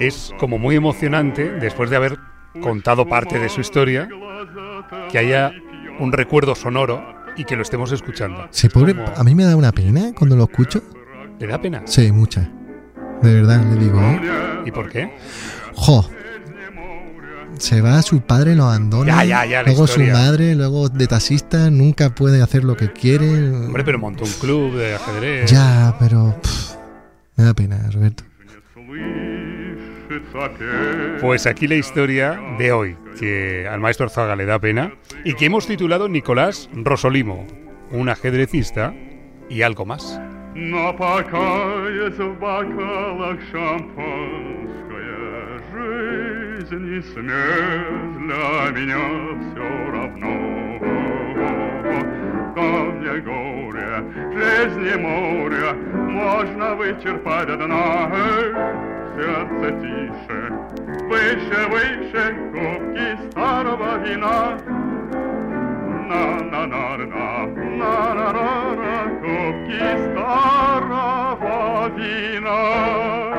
Es 0.00 0.32
como 0.38 0.58
muy 0.58 0.76
emocionante, 0.76 1.50
después 1.50 1.90
de 1.90 1.96
haber 1.96 2.18
contado 2.62 3.08
parte 3.08 3.38
de 3.38 3.48
su 3.48 3.60
historia, 3.60 4.08
que 5.10 5.18
haya 5.18 5.52
un 5.98 6.12
recuerdo 6.12 6.54
sonoro 6.54 7.02
y 7.36 7.44
que 7.44 7.56
lo 7.56 7.62
estemos 7.62 7.90
escuchando. 7.92 8.46
Sí, 8.50 8.68
pobre, 8.68 8.94
a 9.16 9.24
mí 9.24 9.34
me 9.34 9.44
da 9.44 9.56
una 9.56 9.72
pena 9.72 10.12
cuando 10.16 10.36
lo 10.36 10.44
escucho. 10.44 10.82
¿Le 11.38 11.46
da 11.46 11.60
pena? 11.60 11.82
Sí, 11.84 12.12
mucha. 12.12 12.48
De 13.22 13.34
verdad, 13.34 13.64
le 13.72 13.80
digo. 13.80 14.00
¿eh? 14.00 14.20
¿Y 14.66 14.70
por 14.70 14.90
qué? 14.90 15.16
Jo. 15.74 16.08
Se 17.58 17.80
va, 17.80 18.02
su 18.02 18.20
padre 18.20 18.54
lo 18.54 18.64
abandona. 18.64 19.24
Ya, 19.24 19.24
ya, 19.24 19.46
ya, 19.46 19.62
luego 19.62 19.86
su 19.86 20.00
madre, 20.00 20.54
luego 20.54 20.88
de 20.88 21.06
taxista, 21.06 21.70
nunca 21.70 22.10
puede 22.10 22.42
hacer 22.42 22.64
lo 22.64 22.76
que 22.76 22.92
quiere. 22.92 23.48
Hombre, 23.48 23.84
pero 23.84 23.98
montó 23.98 24.24
un 24.24 24.32
club 24.32 24.74
de 24.76 24.94
ajedrez. 24.94 25.50
Ya, 25.50 25.96
pero. 25.98 26.36
Me 27.36 27.44
da 27.44 27.54
pena, 27.54 27.90
Roberto. 27.92 28.24
Pues 31.20 31.46
aquí 31.46 31.66
la 31.66 31.74
historia 31.74 32.40
de 32.58 32.72
hoy, 32.72 32.96
que 33.18 33.66
al 33.68 33.80
maestro 33.80 34.08
Zaga 34.08 34.36
le 34.36 34.46
da 34.46 34.58
pena, 34.58 34.92
y 35.24 35.34
que 35.34 35.46
hemos 35.46 35.66
titulado 35.66 36.08
Nicolás 36.08 36.68
Rosolimo, 36.72 37.46
un 37.90 38.08
ajedrecista 38.08 38.94
y 39.48 39.62
algo 39.62 39.84
más. 39.84 40.20
камня 52.63 53.21
горя, 53.21 54.03
жизни 54.33 54.95
моря, 54.97 55.73
можно 55.93 56.75
вычерпать 56.75 57.47
до 57.47 57.57
дна. 57.57 58.11
Сердце 59.15 59.71
тише, 59.81 60.39
выше, 61.09 61.59
выше, 61.71 62.23
кубки 62.53 63.07
старого 63.31 63.97
вина. 64.05 64.57
На-на-на-на, 66.09 67.45
на-на-на-на, 67.77 68.97
кубки 69.21 69.79
старого 70.11 71.29
Argentina. 71.99 73.32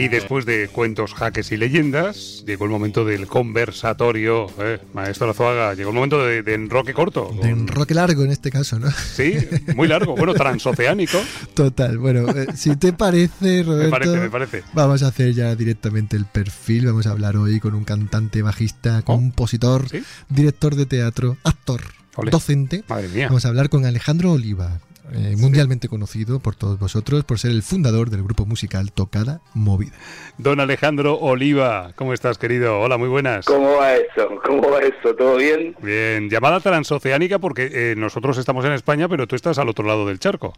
Y 0.00 0.08
después 0.08 0.46
de 0.46 0.68
cuentos, 0.68 1.12
jaques 1.12 1.52
y 1.52 1.58
leyendas, 1.58 2.42
llegó 2.46 2.64
el 2.64 2.70
momento 2.70 3.04
del 3.04 3.26
conversatorio. 3.26 4.46
Eh, 4.58 4.78
maestro 4.94 5.26
Lazuaga, 5.26 5.74
llegó 5.74 5.90
el 5.90 5.94
momento 5.94 6.24
de, 6.24 6.38
enroque 6.54 6.94
corto. 6.94 7.30
De 7.42 7.50
enroque 7.50 7.92
largo 7.92 8.24
en 8.24 8.30
este 8.30 8.50
caso, 8.50 8.78
¿no? 8.78 8.90
Sí, 8.90 9.34
muy 9.76 9.88
largo. 9.88 10.16
Bueno, 10.16 10.32
transoceánico. 10.32 11.18
Total. 11.52 11.98
Bueno, 11.98 12.30
eh, 12.30 12.46
si 12.54 12.76
te 12.76 12.94
parece, 12.94 13.62
Roberto. 13.62 13.90
Me 13.90 13.90
parece, 13.90 14.16
me 14.16 14.30
parece. 14.30 14.62
Vamos 14.72 15.02
a 15.02 15.08
hacer 15.08 15.34
ya 15.34 15.54
directamente 15.54 16.16
el 16.16 16.24
perfil. 16.24 16.86
Vamos 16.86 17.06
a 17.06 17.10
hablar 17.10 17.36
hoy 17.36 17.60
con 17.60 17.74
un 17.74 17.84
cantante, 17.84 18.40
bajista, 18.40 19.00
oh, 19.00 19.04
compositor, 19.04 19.84
director 20.30 20.76
de 20.76 20.86
teatro, 20.86 21.36
actor, 21.44 21.82
docente. 22.30 22.84
Madre 22.88 23.08
mía. 23.08 23.26
Vamos 23.26 23.44
a 23.44 23.48
hablar 23.48 23.68
con 23.68 23.84
Alejandro 23.84 24.32
Oliva. 24.32 24.80
Eh, 25.12 25.34
mundialmente 25.36 25.88
conocido 25.88 26.38
por 26.38 26.54
todos 26.54 26.78
vosotros 26.78 27.24
por 27.24 27.38
ser 27.38 27.50
el 27.50 27.62
fundador 27.62 28.10
del 28.10 28.22
grupo 28.22 28.46
musical 28.46 28.92
Tocada 28.92 29.40
Movida. 29.54 29.92
Don 30.38 30.60
Alejandro 30.60 31.18
Oliva, 31.18 31.92
¿cómo 31.96 32.12
estás, 32.12 32.38
querido? 32.38 32.80
Hola, 32.80 32.96
muy 32.96 33.08
buenas. 33.08 33.46
¿Cómo 33.46 33.76
va 33.76 33.96
eso? 33.96 34.40
¿Cómo 34.44 34.70
va 34.70 34.80
eso? 34.80 35.14
¿Todo 35.16 35.36
bien? 35.36 35.74
Bien, 35.82 36.30
llamada 36.30 36.60
transoceánica 36.60 37.40
porque 37.40 37.70
eh, 37.72 37.94
nosotros 37.96 38.38
estamos 38.38 38.64
en 38.64 38.72
España, 38.72 39.08
pero 39.08 39.26
tú 39.26 39.34
estás 39.34 39.58
al 39.58 39.68
otro 39.68 39.84
lado 39.84 40.06
del 40.06 40.20
charco. 40.20 40.54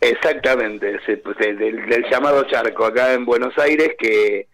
Exactamente, 0.00 0.98
pues, 1.22 1.36
del 1.38 2.04
llamado 2.10 2.44
charco 2.44 2.86
acá 2.86 3.12
en 3.12 3.24
Buenos 3.24 3.56
Aires 3.58 3.90
que 3.98 4.46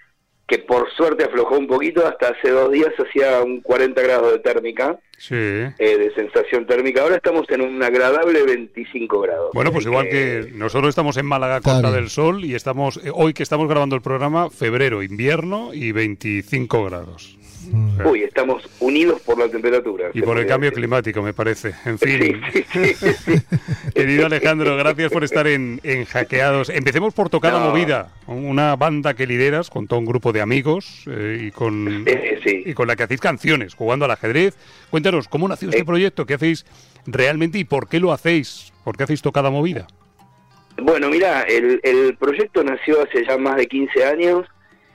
que 0.50 0.58
por 0.58 0.90
suerte 0.96 1.22
aflojó 1.22 1.56
un 1.56 1.68
poquito, 1.68 2.04
hasta 2.04 2.30
hace 2.30 2.50
dos 2.50 2.72
días 2.72 2.90
hacía 2.98 3.40
un 3.40 3.60
40 3.60 4.02
grados 4.02 4.32
de 4.32 4.40
térmica, 4.40 4.98
sí. 5.16 5.36
eh, 5.36 5.72
de 5.78 6.12
sensación 6.16 6.66
térmica. 6.66 7.02
Ahora 7.02 7.16
estamos 7.16 7.48
en 7.50 7.60
un 7.60 7.80
agradable 7.80 8.42
25 8.42 9.20
grados. 9.20 9.50
Bueno, 9.54 9.70
pues 9.70 9.86
igual 9.86 10.08
que... 10.08 10.50
nosotros 10.52 10.88
estamos 10.88 11.16
en 11.18 11.26
Málaga, 11.26 11.60
Costa 11.60 11.92
del 11.92 12.10
Sol, 12.10 12.44
y 12.44 12.56
estamos 12.56 12.96
eh, 12.96 13.12
hoy 13.14 13.32
que 13.32 13.44
estamos 13.44 13.68
grabando 13.68 13.94
el 13.94 14.02
programa, 14.02 14.50
febrero, 14.50 15.04
invierno 15.04 15.72
y 15.72 15.92
25 15.92 16.84
grados. 16.84 17.38
Uy, 18.04 18.22
estamos 18.22 18.68
unidos 18.80 19.20
por 19.22 19.38
la 19.38 19.48
temperatura. 19.48 20.11
Y 20.12 20.22
por 20.22 20.38
el 20.38 20.46
cambio 20.46 20.72
climático, 20.72 21.22
me 21.22 21.33
parece. 21.33 21.74
En 21.85 21.98
fin. 21.98 22.40
Querido 23.94 24.26
Alejandro, 24.26 24.76
gracias 24.76 25.12
por 25.12 25.24
estar 25.24 25.46
en, 25.46 25.80
Hackeados. 26.06 26.68
Empecemos 26.70 27.14
por 27.14 27.28
Tocada 27.28 27.59
Movida, 27.61 28.11
una 28.26 28.76
banda 28.76 29.14
que 29.14 29.26
lideras 29.26 29.70
con 29.70 29.87
todo 29.87 29.98
un 29.98 30.06
grupo 30.06 30.33
de 30.33 30.40
amigos 30.40 31.04
eh, 31.09 31.46
y, 31.46 31.50
con, 31.50 32.04
y 32.44 32.74
con 32.74 32.88
la 32.88 32.96
que 32.96 33.04
hacéis 33.04 33.20
canciones, 33.20 33.74
jugando 33.74 34.04
al 34.04 34.11
ajedrez. 34.11 34.56
Cuéntanos, 34.90 35.28
¿cómo 35.28 35.48
nació 35.48 35.68
este 35.68 35.85
proyecto? 35.85 36.26
¿Qué 36.26 36.35
hacéis 36.35 36.66
realmente 37.06 37.59
y 37.59 37.64
por 37.64 37.88
qué 37.88 38.00
lo 38.00 38.12
hacéis? 38.12 38.72
¿Por 38.85 38.96
qué 38.96 39.04
hacéis 39.04 39.22
Tocada 39.22 39.50
Movida? 39.50 39.87
Bueno, 40.83 41.11
mira, 41.11 41.42
el, 41.42 41.80
el 41.83 42.16
proyecto 42.16 42.64
nació 42.64 43.02
hace 43.02 43.24
ya 43.26 43.37
más 43.37 43.56
de 43.56 43.66
15 43.66 44.04
años 44.04 44.46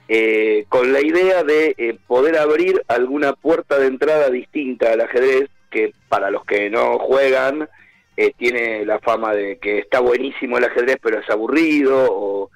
eh, 0.08 0.66
con 0.70 0.94
la 0.94 1.02
idea 1.02 1.44
de 1.44 1.74
eh, 1.78 1.98
poder 2.06 2.38
abrir 2.38 2.84
alguna 2.88 3.34
puerta 3.34 3.80
de 3.80 3.88
entrada 3.88 4.30
distinta 4.30 4.92
al 4.92 5.02
ajedrez, 5.02 5.50
que 5.72 5.94
para 6.10 6.30
los 6.30 6.46
que 6.46 6.70
no 6.70 7.00
juegan 7.00 7.68
eh, 8.16 8.32
tiene 8.38 8.86
la 8.86 9.00
fama 9.00 9.34
de 9.34 9.58
que 9.58 9.80
está 9.80 10.00
buenísimo 10.00 10.58
el 10.58 10.66
ajedrez, 10.66 10.98
pero 11.02 11.20
es 11.20 11.30
aburrido, 11.30 12.06
o, 12.08 12.50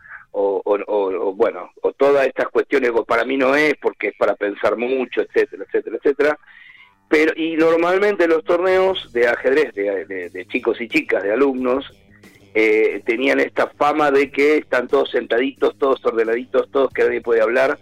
bueno, 1.35 1.71
o 1.81 1.91
todas 1.93 2.27
estas 2.27 2.49
cuestiones, 2.49 2.91
para 3.07 3.25
mí 3.25 3.35
no 3.35 3.55
es, 3.55 3.73
porque 3.81 4.09
es 4.09 4.15
para 4.17 4.35
pensar 4.35 4.77
mucho, 4.77 5.21
etcétera, 5.21 5.65
etcétera, 5.67 5.97
etcétera. 5.97 6.39
Pero, 7.09 7.33
y 7.35 7.55
normalmente 7.57 8.27
los 8.27 8.43
torneos 8.43 9.12
de 9.12 9.27
ajedrez 9.27 9.73
de 9.73 10.45
chicos 10.47 10.79
y 10.79 10.88
chicas, 10.88 11.23
de 11.23 11.33
alumnos, 11.33 11.91
eh, 12.53 13.01
tenían 13.05 13.39
esta 13.39 13.67
fama 13.67 14.12
de 14.12 14.31
que 14.31 14.57
están 14.57 14.88
todos 14.88 15.12
sentaditos, 15.12 15.77
todos 15.77 16.03
ordenaditos, 16.05 16.69
todos 16.71 16.91
que 16.91 17.03
nadie 17.03 17.21
puede 17.21 17.41
hablar. 17.41 17.77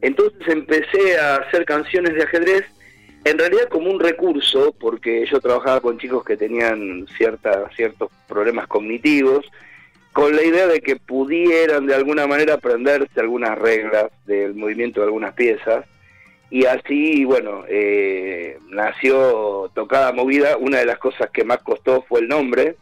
Entonces 0.00 0.40
empecé 0.48 1.18
a 1.18 1.36
hacer 1.36 1.64
canciones 1.64 2.14
de 2.14 2.24
ajedrez, 2.24 2.64
en 3.24 3.38
realidad 3.38 3.68
como 3.68 3.90
un 3.90 4.00
recurso, 4.00 4.74
porque 4.80 5.24
yo 5.26 5.40
trabajaba 5.40 5.80
con 5.80 5.98
chicos 5.98 6.24
que 6.24 6.36
tenían 6.36 7.06
cierta, 7.16 7.70
ciertos 7.76 8.10
problemas 8.26 8.66
cognitivos, 8.66 9.46
con 10.12 10.34
la 10.34 10.42
idea 10.42 10.66
de 10.66 10.80
que 10.80 10.96
pudieran 10.96 11.86
de 11.86 11.94
alguna 11.94 12.26
manera 12.26 12.54
aprenderse 12.54 13.20
algunas 13.20 13.56
reglas 13.56 14.10
del 14.26 14.54
movimiento 14.54 15.00
de 15.00 15.06
algunas 15.06 15.34
piezas. 15.34 15.86
Y 16.50 16.66
así, 16.66 17.24
bueno, 17.24 17.64
eh, 17.68 18.58
nació 18.68 19.70
Tocada 19.74 20.12
Movida. 20.12 20.58
Una 20.58 20.80
de 20.80 20.86
las 20.86 20.98
cosas 20.98 21.30
que 21.30 21.44
más 21.44 21.62
costó 21.62 22.02
fue 22.02 22.20
el 22.20 22.28
nombre, 22.28 22.76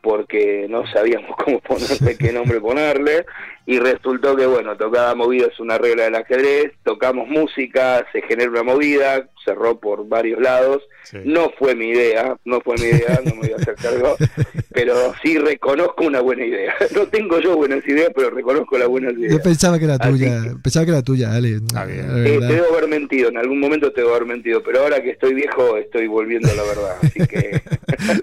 porque 0.00 0.66
no 0.68 0.86
sabíamos 0.92 1.36
cómo 1.44 1.60
ponerle, 1.60 2.16
qué 2.16 2.32
nombre 2.32 2.60
ponerle, 2.60 3.24
y 3.68 3.78
resultó 3.78 4.34
que, 4.34 4.46
bueno, 4.46 4.78
tocada 4.78 5.14
movida 5.14 5.46
es 5.46 5.60
una 5.60 5.76
regla 5.76 6.04
del 6.04 6.14
ajedrez, 6.14 6.72
tocamos 6.84 7.28
música, 7.28 8.02
se 8.12 8.22
genera 8.22 8.50
una 8.50 8.62
movida, 8.62 9.28
cerró 9.44 9.78
por 9.78 10.08
varios 10.08 10.40
lados, 10.40 10.82
no 11.24 11.50
fue 11.58 11.74
mi 11.74 11.88
idea, 11.88 12.34
no 12.46 12.62
fue 12.62 12.76
mi 12.76 12.84
idea, 12.86 13.20
no 13.24 13.34
me 13.34 13.40
voy 13.40 13.52
a 13.52 13.56
hacer 13.56 13.74
cargo, 13.74 14.16
pero 14.72 15.12
sí 15.22 15.36
reconozco 15.38 16.04
una 16.04 16.20
buena 16.20 16.46
idea. 16.46 16.74
No 16.98 17.06
tengo 17.06 17.38
yo 17.38 17.56
buenas 17.56 17.86
ideas, 17.86 18.10
pero 18.14 18.30
reconozco 18.30 18.78
la 18.78 18.86
buena 18.86 19.12
idea. 19.12 19.30
Yo 19.30 19.42
pensaba 19.42 19.78
que 19.78 19.84
era 19.84 19.98
tuya, 19.98 20.42
pensaba 20.62 20.86
que 20.86 20.92
era 20.92 21.02
tuya, 21.02 21.34
Ale. 21.34 21.60
Ah, 21.74 21.86
eh, 21.88 22.38
te 22.40 22.54
debo 22.54 22.74
haber 22.74 22.88
mentido, 22.88 23.28
en 23.28 23.36
algún 23.36 23.60
momento 23.60 23.92
te 23.92 24.00
debo 24.00 24.14
haber 24.14 24.26
mentido, 24.26 24.62
pero 24.62 24.80
ahora 24.80 25.02
que 25.02 25.10
estoy 25.10 25.34
viejo 25.34 25.76
estoy 25.76 26.06
volviendo 26.06 26.50
a 26.50 26.54
la 26.54 26.62
verdad, 26.62 26.96
así 27.02 27.26
que... 27.26 27.60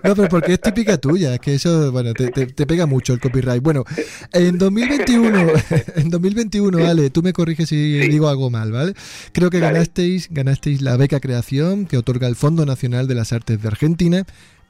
no, 0.03 0.15
pero 0.15 0.29
porque 0.29 0.53
es 0.53 0.61
típica 0.61 0.97
tuya, 0.97 1.35
es 1.35 1.39
que 1.39 1.55
eso, 1.55 1.91
bueno, 1.91 2.13
te, 2.13 2.29
te 2.29 2.65
pega 2.67 2.85
mucho 2.85 3.13
el 3.13 3.19
copyright. 3.19 3.61
Bueno, 3.61 3.83
en 4.33 4.57
2021 4.57 5.25
en 5.95 6.09
2021, 6.09 6.77
vale, 6.77 7.09
tú 7.09 7.21
me 7.21 7.33
corriges 7.33 7.69
si 7.69 7.99
digo 8.07 8.27
algo 8.29 8.49
mal, 8.49 8.71
¿vale? 8.71 8.93
Creo 9.31 9.49
que 9.49 9.59
ganasteis, 9.59 10.27
ganasteis 10.31 10.81
la 10.81 10.97
beca 10.97 11.19
creación 11.19 11.85
que 11.85 11.97
otorga 11.97 12.27
el 12.27 12.35
Fondo 12.35 12.65
Nacional 12.65 13.07
de 13.07 13.15
las 13.15 13.33
Artes 13.33 13.61
de 13.61 13.67
Argentina. 13.67 14.25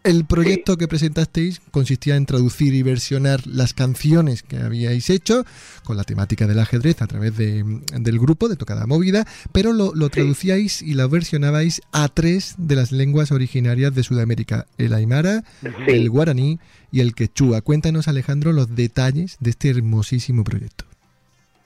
El 0.06 0.24
proyecto 0.26 0.78
que 0.78 0.88
presentasteis 0.88 1.60
consistía 1.72 2.16
en 2.16 2.28
traducir 2.28 2.76
y 2.76 2.84
versionar 2.84 3.40
las 3.48 3.74
canciones 3.74 4.44
que 4.44 4.58
habíais 4.58 5.10
hecho 5.10 5.46
con 5.84 5.98
la 5.98 6.04
temática 6.04 6.46
del 6.46 6.60
ajedrez 6.60 7.02
a 7.02 7.08
través 7.08 7.36
del 7.36 8.20
grupo 8.20 8.48
de 8.48 8.56
Tocada 8.56 8.86
Movida, 8.86 9.26
pero 9.52 9.74
lo, 9.74 10.10
traducíais 10.10 10.84
y 10.84 10.94
lo 10.94 11.10
versionabais 11.10 11.82
a 11.92 12.08
tres 12.08 12.54
de 12.60 12.76
las 12.76 12.92
lenguas 12.92 13.32
originarias 13.32 13.96
de 13.96 14.04
Sudamérica, 14.04 14.68
el 14.78 14.94
aymara, 14.94 15.44
el 15.88 16.08
guaraní 16.12 16.60
y 16.92 17.00
el 17.00 17.16
quechua. 17.16 17.62
Cuéntanos, 17.62 18.08
Alejandro, 18.08 18.52
los 18.52 18.76
detalles 18.76 19.38
de 19.40 19.50
este 19.50 19.72
hermosísimo 19.72 20.44
proyecto. 20.44 20.86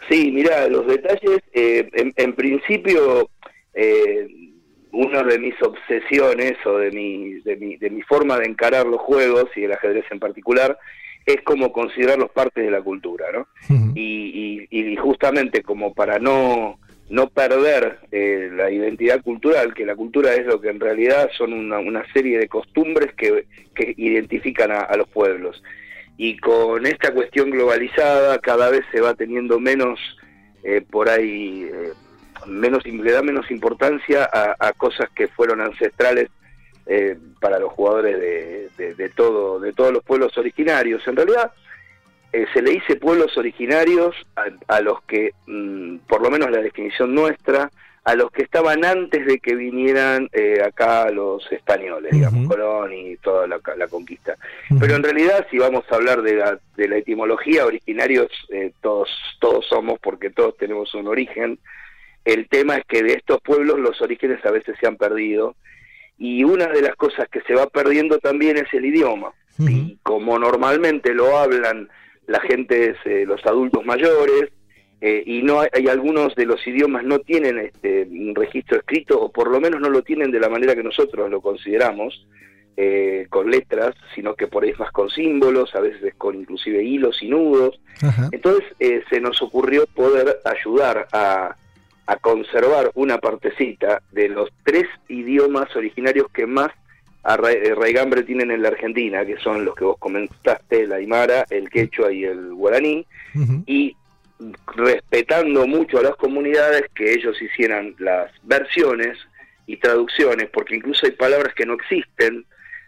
Sí, 0.09 0.31
mira, 0.31 0.69
los 0.69 0.87
detalles, 0.87 1.41
eh, 1.51 1.89
en, 1.93 2.33
principio, 2.35 3.29
eh, 3.73 4.27
una 4.91 5.23
de 5.23 5.39
mis 5.39 5.55
obsesiones 5.61 6.53
o 6.65 6.77
de 6.77 6.91
mi, 6.91 7.39
de, 7.41 7.55
mi, 7.55 7.77
de 7.77 7.89
mi 7.89 8.01
forma 8.01 8.37
de 8.37 8.45
encarar 8.45 8.85
los 8.85 9.01
juegos 9.01 9.45
y 9.55 9.63
el 9.63 9.73
ajedrez 9.73 10.05
en 10.11 10.19
particular 10.19 10.77
es 11.25 11.41
como 11.43 11.71
considerarlos 11.71 12.31
parte 12.31 12.61
de 12.61 12.71
la 12.71 12.81
cultura, 12.81 13.27
¿no? 13.31 13.47
y, 13.95 14.67
y, 14.71 14.95
justamente 14.95 15.61
como 15.61 15.93
para 15.93 16.17
no 16.17 16.79
no 17.09 17.27
perder 17.29 17.99
eh, 18.11 18.49
la 18.53 18.69
identidad 18.69 19.21
cultural, 19.23 19.73
que 19.73 19.85
la 19.85 19.95
cultura 19.95 20.35
es 20.35 20.45
lo 20.45 20.61
que 20.61 20.69
en 20.69 20.79
realidad 20.79 21.29
son 21.35 21.53
una, 21.53 21.79
una 21.79 22.03
serie 22.13 22.37
de 22.37 22.47
costumbres 22.47 23.13
que, 23.15 23.47
que 23.73 23.95
identifican 23.97 24.71
a, 24.71 24.95
los 24.95 25.07
pueblos. 25.07 25.61
Y 26.17 26.37
con 26.37 26.85
esta 26.85 27.11
cuestión 27.11 27.49
globalizada 27.49 28.37
cada 28.39 28.69
vez 28.69 28.81
se 28.91 29.01
va 29.01 29.15
teniendo 29.15 29.59
menos, 29.59 29.99
eh, 30.63 30.81
por 30.87 31.09
ahí, 31.09 31.67
eh, 31.73 31.93
menos, 32.47 32.85
le 32.85 33.11
da 33.11 33.21
menos 33.21 33.49
importancia 33.51 34.29
a, 34.31 34.71
cosas 34.73 35.09
que 35.15 35.27
fueron 35.27 35.61
ancestrales 35.61 36.29
para 37.39 37.59
los 37.59 37.71
jugadores 37.73 38.19
de, 38.19 38.95
de, 38.95 39.09
todo, 39.09 39.59
de 39.59 39.73
todos 39.73 39.93
los 39.93 40.03
pueblos 40.03 40.35
originarios. 40.37 41.07
En 41.07 41.15
realidad, 41.15 41.51
eh, 42.31 42.45
se 42.53 42.61
le 42.61 42.71
dice 42.71 42.95
pueblos 42.95 43.35
originarios 43.37 44.15
a, 44.67 44.81
los 44.81 45.01
que, 45.03 45.33
mm, 45.47 45.97
por 46.07 46.21
lo 46.21 46.29
menos 46.29 46.51
la 46.51 46.61
definición 46.61 47.15
nuestra, 47.15 47.71
a 48.03 48.15
los 48.15 48.31
que 48.31 48.43
estaban 48.43 48.85
antes 48.85 49.25
de 49.25 49.39
que 49.39 49.55
vinieran 49.55 50.29
eh, 50.31 50.61
acá 50.63 51.09
los 51.09 51.51
españoles, 51.51 52.11
digamos, 52.11 52.47
Colón 52.47 52.93
y 52.93 53.17
toda 53.17 53.47
la, 53.47 53.87
conquista. 53.87 54.35
Pero 54.79 54.95
en 54.95 55.03
realidad, 55.03 55.47
si 55.49 55.57
vamos 55.57 55.85
a 55.89 55.95
hablar 55.95 56.21
de 56.21 56.35
la, 56.35 56.59
de 56.77 56.87
la 56.87 56.97
etimología, 56.97 57.65
originarios 57.65 58.31
eh, 58.49 58.71
todos, 58.81 59.09
todos 59.39 59.65
somos 59.67 59.99
porque 59.99 60.29
todos 60.29 60.55
tenemos 60.57 60.93
un 60.93 61.07
origen. 61.07 61.59
El 62.25 62.47
tema 62.47 62.77
es 62.77 62.85
que 62.85 63.03
de 63.03 63.13
estos 63.13 63.39
pueblos 63.41 63.79
los 63.79 64.01
orígenes 64.01 64.43
a 64.45 64.51
veces 64.51 64.75
se 64.79 64.87
han 64.87 64.97
perdido 64.97 65.55
y 66.17 66.43
una 66.43 66.67
de 66.67 66.81
las 66.81 66.95
cosas 66.95 67.27
que 67.29 67.41
se 67.41 67.55
va 67.55 67.67
perdiendo 67.67 68.19
también 68.19 68.57
es 68.57 68.73
el 68.73 68.85
idioma. 68.85 69.31
Y 69.57 69.97
como 70.03 70.39
normalmente 70.39 71.13
lo 71.13 71.37
hablan 71.37 71.89
la 72.27 72.39
gente 72.39 72.95
eh, 73.03 73.25
los 73.27 73.45
adultos 73.45 73.83
mayores, 73.85 74.51
eh, 75.01 75.23
y 75.25 75.41
no 75.43 75.61
hay, 75.61 75.87
algunos 75.87 76.35
de 76.35 76.45
los 76.45 76.65
idiomas 76.67 77.03
no 77.03 77.19
tienen 77.19 77.57
este, 77.57 78.03
un 78.03 78.35
registro 78.35 78.77
escrito, 78.77 79.19
o 79.19 79.31
por 79.31 79.49
lo 79.49 79.59
menos 79.59 79.81
no 79.81 79.89
lo 79.89 80.01
tienen 80.01 80.31
de 80.31 80.39
la 80.39 80.49
manera 80.49 80.75
que 80.75 80.83
nosotros 80.83 81.29
lo 81.29 81.41
consideramos. 81.41 82.25
eh, 82.81 83.27
con 83.29 83.51
letras, 83.51 83.93
sino 84.15 84.35
que 84.35 84.47
por 84.47 84.63
ahí 84.63 84.69
es 84.69 84.79
más 84.79 84.93
con 84.93 85.09
símbolos, 85.09 85.75
a 85.75 85.81
veces 85.81 86.13
con 86.17 86.35
inclusive 86.35 86.81
hilos 86.81 87.21
y 87.21 87.27
nudos. 87.27 87.77
Entonces 88.31 88.63
eh, 88.79 89.03
se 89.09 89.19
nos 89.19 89.41
ocurrió 89.41 89.85
poder 89.87 90.39
ayudar 90.45 91.05
a, 91.11 91.57
a 92.09 92.15
conservar 92.15 92.89
una 92.95 93.19
partecita 93.19 94.01
de 94.11 94.29
los 94.29 94.49
tres 94.63 94.87
idiomas 95.09 95.75
originarios 95.75 96.27
que 96.31 96.47
más 96.47 96.71
raigambre 97.23 98.23
tienen 98.23 98.49
en 98.49 98.63
la 98.63 98.69
Argentina, 98.69 99.23
que 99.23 99.37
son 99.37 99.63
los 99.63 99.75
que 99.75 99.83
vos 99.83 99.97
comentaste, 99.99 100.81
el 100.81 100.91
aymara, 100.91 101.45
el 101.51 101.69
quechua 101.69 102.11
y 102.11 102.23
el 102.23 102.55
guaraní, 102.55 103.05
y 103.67 103.95
respetando 104.75 105.67
mucho 105.67 105.99
a 105.99 106.01
las 106.01 106.15
comunidades 106.15 106.85
que 106.95 107.13
ellos 107.13 107.39
hicieran 107.39 107.93
las 107.99 108.31
versiones 108.41 109.15
y 109.67 109.77
traducciones, 109.77 110.49
porque 110.49 110.77
incluso 110.77 111.05
hay 111.05 111.11
palabras 111.11 111.53
que 111.53 111.67
no 111.67 111.75
existen 111.75 112.43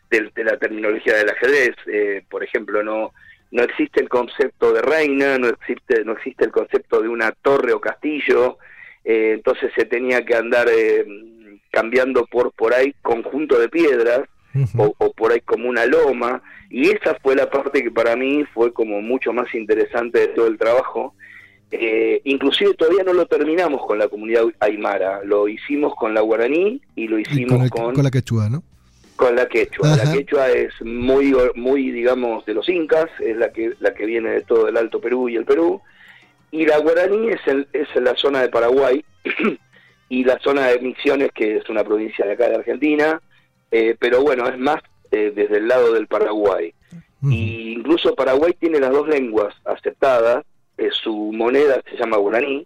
de, 0.10 0.32
la 0.44 0.58
terminología 0.58 1.16
del 1.18 1.30
ajedrez, 1.30 1.76
eh, 1.86 2.24
por 2.28 2.44
ejemplo, 2.44 2.82
no 2.84 3.12
no 3.52 3.64
existe 3.64 4.00
el 4.00 4.08
concepto 4.08 4.72
de 4.72 4.82
reina, 4.82 5.38
no 5.38 5.50
existe 5.50 6.06
no 6.06 6.14
existe 6.14 6.46
el 6.46 6.52
concepto 6.52 7.02
de 7.02 7.10
una 7.10 7.34
torre 7.34 7.74
o 7.74 7.82
castillo, 7.82 8.58
eh, 9.04 9.34
entonces 9.36 9.72
se 9.76 9.86
tenía 9.86 10.26
que 10.26 10.36
andar 10.36 10.68
eh, 10.70 11.06
cambiando 11.72 12.26
por 12.26 12.52
por 12.54 12.74
ahí 12.74 12.94
conjunto 13.02 13.60
de 13.60 13.70
piedras 13.70 14.22
o, 14.78 14.94
o, 14.98 15.14
por 15.14 15.32
ahí 15.32 15.40
como 15.40 15.70
una 15.70 15.86
loma 15.86 16.42
y 16.70 16.90
esa 16.90 17.16
fue 17.24 17.36
la 17.36 17.50
parte 17.50 17.82
que 17.82 17.92
para 17.92 18.18
mí 18.18 18.44
fue 18.54 18.74
como 18.74 19.02
mucho 19.02 19.32
más 19.32 19.54
interesante 19.56 20.20
de 20.20 20.28
todo 20.28 20.48
el 20.48 20.58
trabajo 20.58 21.16
eh, 21.72 22.22
inclusive 22.26 22.74
todavía 22.74 23.04
no 23.04 23.14
lo 23.14 23.26
terminamos 23.28 23.86
con 23.86 23.98
la 23.98 24.10
comunidad 24.10 24.44
aymara, 24.60 25.22
lo 25.24 25.48
hicimos 25.48 25.96
con 25.96 26.14
la 26.14 26.20
guaraní 26.20 26.82
y 26.96 27.08
lo 27.08 27.18
hicimos 27.18 27.70
con, 27.70 27.94
con, 27.94 28.04
la 28.04 28.12
quechua, 28.12 28.50
¿no? 28.50 28.62
Con 29.16 29.38
la 29.38 29.48
quechua. 29.48 29.96
La 29.96 30.12
quechua 30.12 30.50
es 30.50 30.74
muy, 30.82 31.34
muy, 31.56 31.92
digamos, 31.92 32.46
de 32.46 32.56
los 32.56 32.68
incas, 32.68 33.10
es 33.22 33.38
la 33.38 33.54
que, 33.54 33.74
la 33.80 33.94
que 33.94 34.06
viene 34.06 34.32
de 34.32 34.42
todo 34.42 34.68
el 34.68 34.76
Alto 34.76 35.00
Perú 35.00 35.30
y 35.30 35.38
el 35.38 35.46
Perú. 35.46 35.82
Y 36.52 36.66
la 36.66 36.78
guaraní 36.80 37.30
es, 37.30 37.40
el, 37.48 37.68
es 37.74 37.88
en 37.96 38.04
la 38.04 38.16
zona 38.16 38.42
de 38.42 38.50
Paraguay 38.50 39.04
y 40.10 40.24
la 40.24 40.38
zona 40.40 40.68
de 40.68 40.80
Misiones, 40.80 41.32
que 41.34 41.58
es 41.58 41.70
una 41.70 41.84
provincia 41.84 42.26
de 42.26 42.34
acá 42.34 42.50
de 42.50 42.56
Argentina, 42.56 43.22
eh, 43.72 43.96
pero 43.98 44.22
bueno, 44.22 44.48
es 44.48 44.58
más 44.58 44.82
eh, 45.12 45.32
desde 45.34 45.58
el 45.58 45.68
lado 45.68 45.94
del 45.94 46.08
Paraguay. 46.08 46.74
Y 47.24 47.74
incluso 47.74 48.16
Paraguay 48.16 48.54
tiene 48.60 48.80
las 48.80 48.90
dos 48.90 49.08
lenguas 49.08 49.54
aceptadas, 49.66 50.44
eh, 50.78 50.90
su 50.92 51.32
moneda 51.32 51.82
se 51.90 51.96
llama 51.96 52.18
guaraní. 52.18 52.66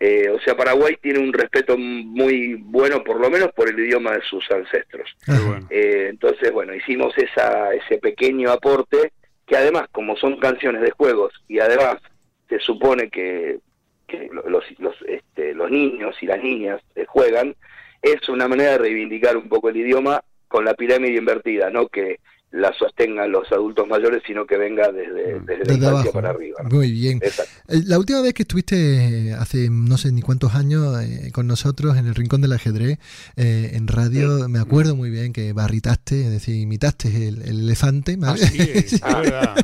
Eh, 0.00 0.28
o 0.30 0.40
sea, 0.40 0.56
Paraguay 0.56 0.96
tiene 1.00 1.18
un 1.18 1.32
respeto 1.32 1.76
muy 1.78 2.54
bueno, 2.54 3.04
por 3.04 3.20
lo 3.20 3.30
menos 3.30 3.52
por 3.52 3.68
el 3.68 3.78
idioma 3.78 4.12
de 4.12 4.22
sus 4.22 4.50
ancestros. 4.50 5.14
Eh, 5.70 6.08
entonces, 6.10 6.50
bueno, 6.52 6.74
hicimos 6.74 7.16
esa, 7.16 7.72
ese 7.74 7.98
pequeño 7.98 8.50
aporte, 8.50 9.12
que 9.46 9.56
además, 9.56 9.88
como 9.92 10.16
son 10.16 10.38
canciones 10.38 10.82
de 10.82 10.90
juegos, 10.90 11.32
y 11.48 11.58
además 11.58 11.96
se 12.48 12.58
supone 12.58 13.10
que, 13.10 13.58
los, 14.46 14.64
los, 14.78 14.94
este, 15.08 15.54
los 15.54 15.70
niños 15.70 16.16
y 16.20 16.26
las 16.26 16.42
niñas 16.42 16.80
juegan, 17.08 17.56
es 18.02 18.28
una 18.28 18.48
manera 18.48 18.72
de 18.72 18.78
reivindicar 18.78 19.36
un 19.36 19.48
poco 19.48 19.70
el 19.70 19.76
idioma 19.78 20.22
con 20.48 20.64
la 20.64 20.74
pirámide 20.74 21.16
invertida, 21.16 21.70
¿no? 21.70 21.88
Que 21.88 22.20
la 22.54 22.72
sostengan 22.78 23.32
los 23.32 23.50
adultos 23.50 23.86
mayores, 23.88 24.22
sino 24.24 24.46
que 24.46 24.56
venga 24.56 24.92
desde, 24.92 25.40
mm. 25.40 25.44
desde, 25.44 25.64
la 25.64 25.74
infancia 25.74 26.12
para 26.12 26.30
arriba. 26.30 26.56
Muy 26.70 26.92
bien. 26.92 27.20
Eh, 27.20 27.82
la 27.86 27.98
última 27.98 28.20
vez 28.22 28.32
que 28.32 28.42
estuviste 28.42 29.34
hace 29.36 29.68
no 29.70 29.98
sé 29.98 30.12
ni 30.12 30.22
cuántos 30.22 30.54
años 30.54 30.96
eh, 31.02 31.32
con 31.32 31.48
nosotros 31.48 31.96
en 31.96 32.06
el 32.06 32.14
Rincón 32.14 32.40
del 32.42 32.52
Ajedrez, 32.52 32.98
eh, 33.36 33.72
en 33.74 33.88
radio, 33.88 34.48
me 34.48 34.60
acuerdo 34.60 34.94
muy 34.94 35.10
bien 35.10 35.32
que 35.32 35.52
barritaste, 35.52 36.26
es 36.26 36.30
decir, 36.30 36.54
imitaste 36.54 37.28
el, 37.28 37.42
elefante. 37.42 38.16
Ah, 38.22 38.36
sí, 38.38 39.00
ah, 39.02 39.56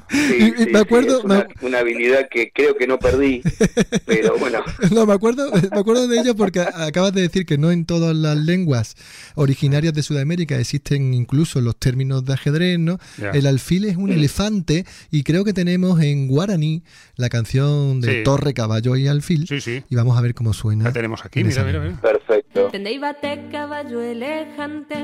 me 0.73 0.79
acuerdo. 0.81 1.23
una, 1.23 1.79
habilidad 1.79 2.29
que 2.29 2.51
creo 2.53 2.77
que 2.77 2.89
no 2.89 2.99
perdí, 2.99 3.41
pero 4.05 4.37
bueno. 4.39 4.65
No, 4.91 5.07
me 5.07 5.13
acuerdo, 5.13 5.53
me 5.53 5.79
acuerdo 5.79 6.09
de 6.09 6.19
ello 6.19 6.35
porque 6.35 6.61
acabas 6.61 7.13
de 7.13 7.23
decir 7.23 7.47
que 7.47 7.57
no 7.57 7.71
en 7.71 7.85
todas 7.85 8.17
las 8.17 8.37
lenguas 8.37 8.97
originarias 9.37 9.95
de 9.95 10.03
Sudamérica 10.03 10.59
existen 10.59 11.15
incluso 11.15 11.61
los 11.61 11.77
términos 11.77 12.25
de 12.25 12.33
ajedrez 12.33 12.80
el 13.33 13.47
alfil 13.47 13.85
es 13.85 13.97
un 13.97 14.11
elefante 14.13 14.85
y 15.11 15.23
creo 15.23 15.45
que 15.45 15.53
tenemos 15.53 16.01
en 16.01 16.29
guaraní 16.29 16.83
la 17.17 17.29
canción 17.29 18.01
de 18.01 18.23
Torre, 18.23 18.55
Caballo 18.55 18.97
y 18.97 19.07
Alfil. 19.07 19.47
Y 19.89 19.95
vamos 19.95 20.19
a 20.19 20.21
ver 20.21 20.35
cómo 20.35 20.53
suena. 20.53 20.85
La 20.85 20.93
tenemos 20.93 21.25
aquí, 21.25 21.45
mira, 21.45 21.65
mira, 21.65 21.81
mira. 21.81 22.01
Perfecto. 22.01 22.69
Tendei 22.69 22.99
bate 22.99 23.49
caballo 23.51 24.01
elefante, 24.01 24.97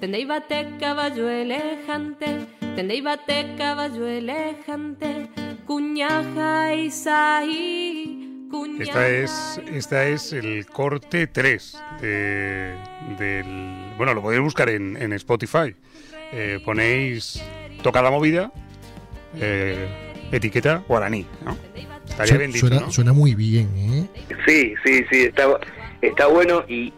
tendei 0.00 0.24
bate 0.24 0.68
caballo 0.80 1.28
elefante, 1.28 2.26
tendei 2.76 3.00
bate 3.00 3.54
caballo 3.56 4.06
elefante, 4.06 5.30
cuñaja 5.66 6.74
y 6.74 6.90
esta 8.78 9.08
es, 9.08 9.60
esta 9.72 10.06
es 10.06 10.32
el 10.32 10.66
corte 10.66 11.26
3 11.26 11.78
de, 12.00 12.76
del... 13.18 13.94
Bueno, 13.96 14.14
lo 14.14 14.22
podéis 14.22 14.42
buscar 14.42 14.68
en, 14.68 14.96
en 14.96 15.12
Spotify. 15.14 15.74
Eh, 16.36 16.58
ponéis 16.64 17.40
toca 17.80 18.02
la 18.02 18.10
movida, 18.10 18.50
eh, 19.40 19.86
etiqueta 20.32 20.82
guaraní, 20.88 21.24
¿no? 21.44 21.56
Estaría 22.08 22.38
bien 22.38 22.52
suena, 22.52 22.90
suena, 22.90 23.12
muy 23.12 23.36
bien, 23.36 23.68
¿eh? 23.76 24.08
Sí, 24.44 24.74
sí, 24.84 25.04
sí, 25.12 25.22
está, 25.26 25.60
está 26.00 26.26
bueno 26.26 26.64
y 26.66 26.92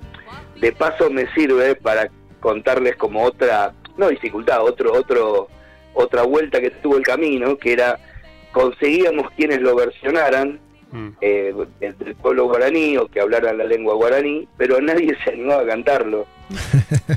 de 0.58 0.72
paso 0.72 1.10
me 1.10 1.30
sirve 1.34 1.74
para 1.74 2.08
contarles 2.40 2.96
como 2.96 3.24
otra, 3.24 3.74
no 3.98 4.08
dificultad, 4.08 4.64
otro, 4.64 4.94
otro, 4.94 5.48
otra 5.92 6.22
vuelta 6.22 6.58
que 6.58 6.70
tuvo 6.70 6.96
el 6.96 7.02
camino, 7.02 7.58
que 7.58 7.74
era 7.74 7.98
conseguíamos 8.52 9.30
quienes 9.32 9.60
lo 9.60 9.76
versionaran 9.76 10.58
mm. 10.92 11.08
eh, 11.20 11.54
del 11.80 12.14
pueblo 12.16 12.46
guaraní 12.48 12.96
o 12.96 13.06
que 13.06 13.20
hablaran 13.20 13.58
la 13.58 13.64
lengua 13.64 13.94
guaraní, 13.94 14.48
pero 14.56 14.80
nadie 14.80 15.16
se 15.24 15.30
animaba 15.30 15.62
a 15.62 15.66
cantarlo. 15.66 16.26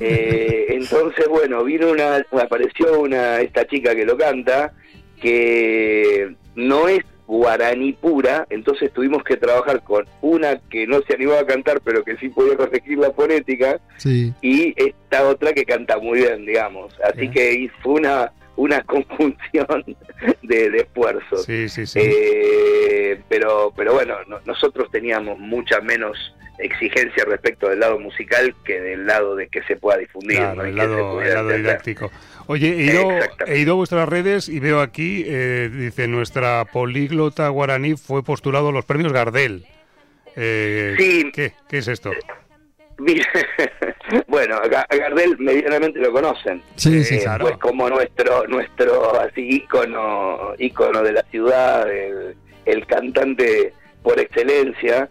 Eh, 0.02 0.68
entonces, 0.70 1.28
bueno, 1.28 1.64
vino 1.64 1.92
una, 1.92 2.26
apareció 2.42 3.02
una, 3.02 3.42
esta 3.42 3.66
chica 3.68 3.94
que 3.94 4.06
lo 4.06 4.18
canta, 4.18 4.74
que 5.22 6.36
no 6.56 6.88
es 6.88 7.04
guaraní 7.28 7.94
pura, 7.94 8.48
entonces 8.50 8.92
tuvimos 8.92 9.24
que 9.24 9.38
trabajar 9.38 9.84
con 9.84 10.06
una 10.22 10.60
que 10.70 10.88
no 10.88 11.02
se 11.02 11.14
animaba 11.14 11.42
a 11.42 11.46
cantar, 11.46 11.82
pero 11.84 12.04
que 12.04 12.18
sí 12.18 12.30
podía 12.30 12.58
corregir 12.58 12.98
la 12.98 13.12
fonética, 13.12 13.80
y 14.42 14.74
esta 14.76 15.28
otra 15.28 15.54
que 15.54 15.66
canta 15.66 16.00
muy 16.00 16.20
bien, 16.20 16.46
digamos. 16.46 16.94
Así 17.04 17.30
que 17.30 17.70
fue 17.84 17.94
una 17.96 18.32
una 18.60 18.82
conjunción 18.84 19.86
de, 20.43 20.67
esfuerzos. 20.78 21.45
Sí, 21.45 21.69
sí, 21.69 21.86
sí. 21.86 22.00
Eh, 22.02 23.22
pero, 23.30 23.74
pero 23.76 23.93
bueno, 23.93 24.17
nosotros 24.45 24.91
teníamos 24.91 25.39
mucha 25.39 25.80
menos 25.82 26.17
exigencia 26.60 27.24
respecto 27.24 27.69
del 27.69 27.80
lado 27.80 27.98
musical 28.00 28.54
que 28.65 28.82
del 28.82 29.08
lado 29.08 29.38
de 29.38 29.48
que 29.48 29.63
se 29.63 29.78
pueda 29.78 29.98
difundir. 29.98 30.38
Claro, 30.38 30.65
el, 30.65 30.76
lado, 30.76 31.19
didáctico. 31.50 32.12
Oye, 32.48 32.67
he 32.67 32.84
ido, 32.84 33.10
he 33.48 33.60
ido, 33.60 33.74
a 33.74 33.76
vuestras 33.76 34.10
redes 34.10 34.50
y 34.50 34.60
veo 34.60 34.82
aquí, 34.82 35.24
eh, 35.26 35.69
dice, 35.72 36.10
nuestra 36.10 36.65
políglota 36.65 37.48
guaraní 37.48 37.95
fue 37.95 38.24
postulado 38.24 38.69
a 38.69 38.72
los 38.74 38.84
premios 38.84 39.13
Gardel. 39.13 39.65
Eh, 40.36 40.95
sí. 40.98 41.32
¿qué? 41.34 41.54
¿Qué 41.69 41.78
es 41.78 41.88
esto? 41.88 42.12
bueno, 44.28 44.56
a 44.56 44.96
Gardel 44.96 45.38
medianamente 45.40 46.00
lo 46.00 46.12
conocen. 46.12 46.62
Sí, 46.76 47.04
sí, 47.04 47.16
eh, 47.16 47.22
claro. 47.24 47.46
Pues 47.46 47.58
como 47.58 47.90
nuestro, 47.90 48.48
nuestro 48.48 49.20
así 49.20 49.56
ícono, 49.56 50.54
ícono 50.58 51.02
de 51.02 51.14
la 51.14 51.24
ciudad, 51.24 51.88
el 52.66 52.86
cantante 52.88 53.74
por 54.04 54.20
excelencia. 54.20 55.10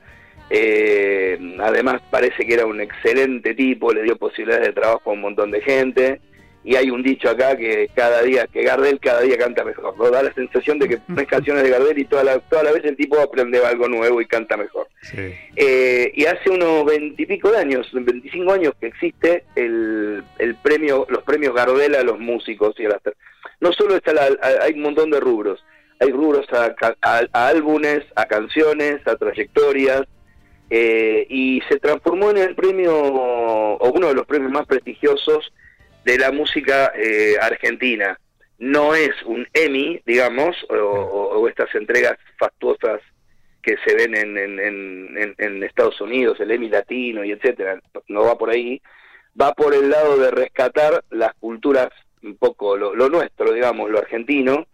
Eh, 0.51 1.57
además 1.61 2.01
parece 2.11 2.47
que 2.47 2.55
era 2.55 2.65
un 2.65 2.81
excelente 2.81 3.55
tipo, 3.55 3.93
le 3.93 4.03
dio 4.03 4.17
posibilidades 4.17 4.69
de 4.69 4.73
trabajo 4.73 5.11
a 5.11 5.13
un 5.13 5.21
montón 5.21 5.51
de 5.51 5.61
gente. 5.61 6.21
Y 6.65 6.77
hay 6.77 6.91
un 6.91 7.03
dicho 7.03 7.31
acá 7.31 7.57
que 7.57 7.89
cada 7.95 8.23
día, 8.23 8.47
que 8.47 8.63
Gardel 8.63 9.01
cada 9.01 9.23
día 9.23 9.39
canta 9.39 9.65
mejor. 9.65 9.97
¿no? 9.97 10.11
Da 10.11 10.23
la 10.23 10.35
sensación 10.35 10.79
de 10.79 10.89
que 10.89 10.99
pones 10.99 11.27
canciones 11.27 11.63
de 11.63 11.71
Gardel 11.71 11.99
y 11.99 12.05
toda 12.05 12.25
la, 12.25 12.39
toda 12.41 12.65
la 12.65 12.73
vez 12.73 12.85
el 12.85 12.97
tipo 12.97 13.19
aprende 13.19 13.65
algo 13.65 13.89
nuevo 13.89 14.21
y 14.21 14.27
canta 14.27 14.57
mejor. 14.57 14.89
Eh, 15.57 16.13
y 16.15 16.25
hace 16.27 16.51
unos 16.51 16.85
veintipico 16.85 17.51
de 17.51 17.59
años, 17.59 17.89
25 17.93 18.53
años 18.53 18.73
que 18.81 18.89
existe 18.89 19.45
el, 19.55 20.23
el 20.39 20.57
premio, 20.57 21.07
los 21.09 21.23
premios 21.23 21.55
Gardel 21.55 21.95
a 21.95 22.03
los 22.03 22.19
músicos 22.19 22.75
y 22.79 22.85
a 22.85 22.91
las 22.91 23.03
no 23.61 23.73
solo 23.73 23.97
está 23.97 24.13
la, 24.13 24.29
hay 24.63 24.75
un 24.75 24.83
montón 24.83 25.11
de 25.11 25.21
rubros, 25.21 25.65
hay 25.99 26.11
rubros 26.11 26.47
a, 26.53 26.75
a 27.03 27.49
álbumes, 27.49 28.05
a 28.15 28.27
canciones, 28.27 29.05
a 29.07 29.17
trayectorias, 29.17 30.03
eh, 30.71 31.27
y 31.29 31.61
se 31.69 31.79
transformó 31.79 32.31
en 32.31 32.39
el 32.39 32.55
premio, 32.55 32.95
o 32.95 33.91
uno 33.91 34.09
de 34.09 34.15
los 34.15 34.27
premios 34.27 34.53
más 34.53 34.67
prestigiosos 34.67 35.53
de 36.05 36.19
la 36.19 36.33
música 36.33 36.93
eh, 36.97 37.37
argentina. 37.41 38.19
No 38.59 38.95
es 38.95 39.11
un 39.25 39.47
Emmy, 39.55 40.01
digamos, 40.05 40.57
o, 40.71 41.47
estas 41.49 41.73
entregas 41.75 42.17
fastuosas 42.39 43.01
que 43.63 43.77
se 43.85 43.95
ven 43.95 44.17
en, 44.17 44.37
en, 44.39 45.35
en, 45.39 45.63
Estados 45.63 46.01
Unidos, 46.01 46.41
el 46.41 46.51
Emmy 46.51 46.69
latino 46.69 47.25
y 47.25 47.31
etcétera, 47.33 47.81
no 48.09 48.23
va 48.25 48.37
por 48.39 48.51
ahí. 48.51 48.81
va 49.41 49.53
por 49.53 49.75
el 49.75 49.91
lado 49.91 50.17
de 50.19 50.31
rescatar 50.31 51.05
las 51.11 51.35
culturas, 51.35 51.89
un 52.23 52.37
poco 52.37 52.77
lo, 52.77 52.95
lo 52.95 53.09
nuestro, 53.09 53.53
digamos, 53.53 53.91
lo 53.91 53.99
argentino, 53.99 54.67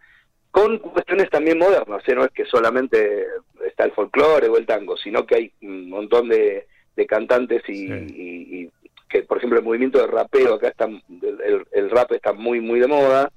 con 0.51 0.79
cuestiones 0.79 1.29
también 1.31 1.59
modernas, 1.59 2.03
¿eh? 2.09 2.15
no 2.15 2.25
es 2.25 2.31
que 2.31 2.45
solamente 2.47 3.27
está 3.67 3.85
el 3.85 3.93
folclore 3.93 4.49
o 4.49 4.57
el 4.57 4.65
tango, 4.67 4.97
sino 4.97 5.27
que 5.27 5.35
hay 5.35 5.53
un 5.63 5.91
montón 5.91 6.29
de, 6.29 6.67
de 6.97 7.07
cantantes 7.07 7.63
y, 7.69 7.89
Sí. 7.89 7.93
y- 8.17 8.61
y 8.63 8.71
que, 9.15 9.23
por 9.23 9.39
ejemplo, 9.39 9.59
el 9.61 9.65
movimiento 9.65 9.99
de 9.99 10.09
rapeo, 10.09 10.55
acá 10.55 10.69
está, 10.69 10.87
el, 10.87 11.65
el 11.71 11.91
rap 11.91 12.11
está 12.13 12.33
muy, 12.33 12.61
muy 12.61 12.81
de 12.81 12.89
moda, 12.89 13.31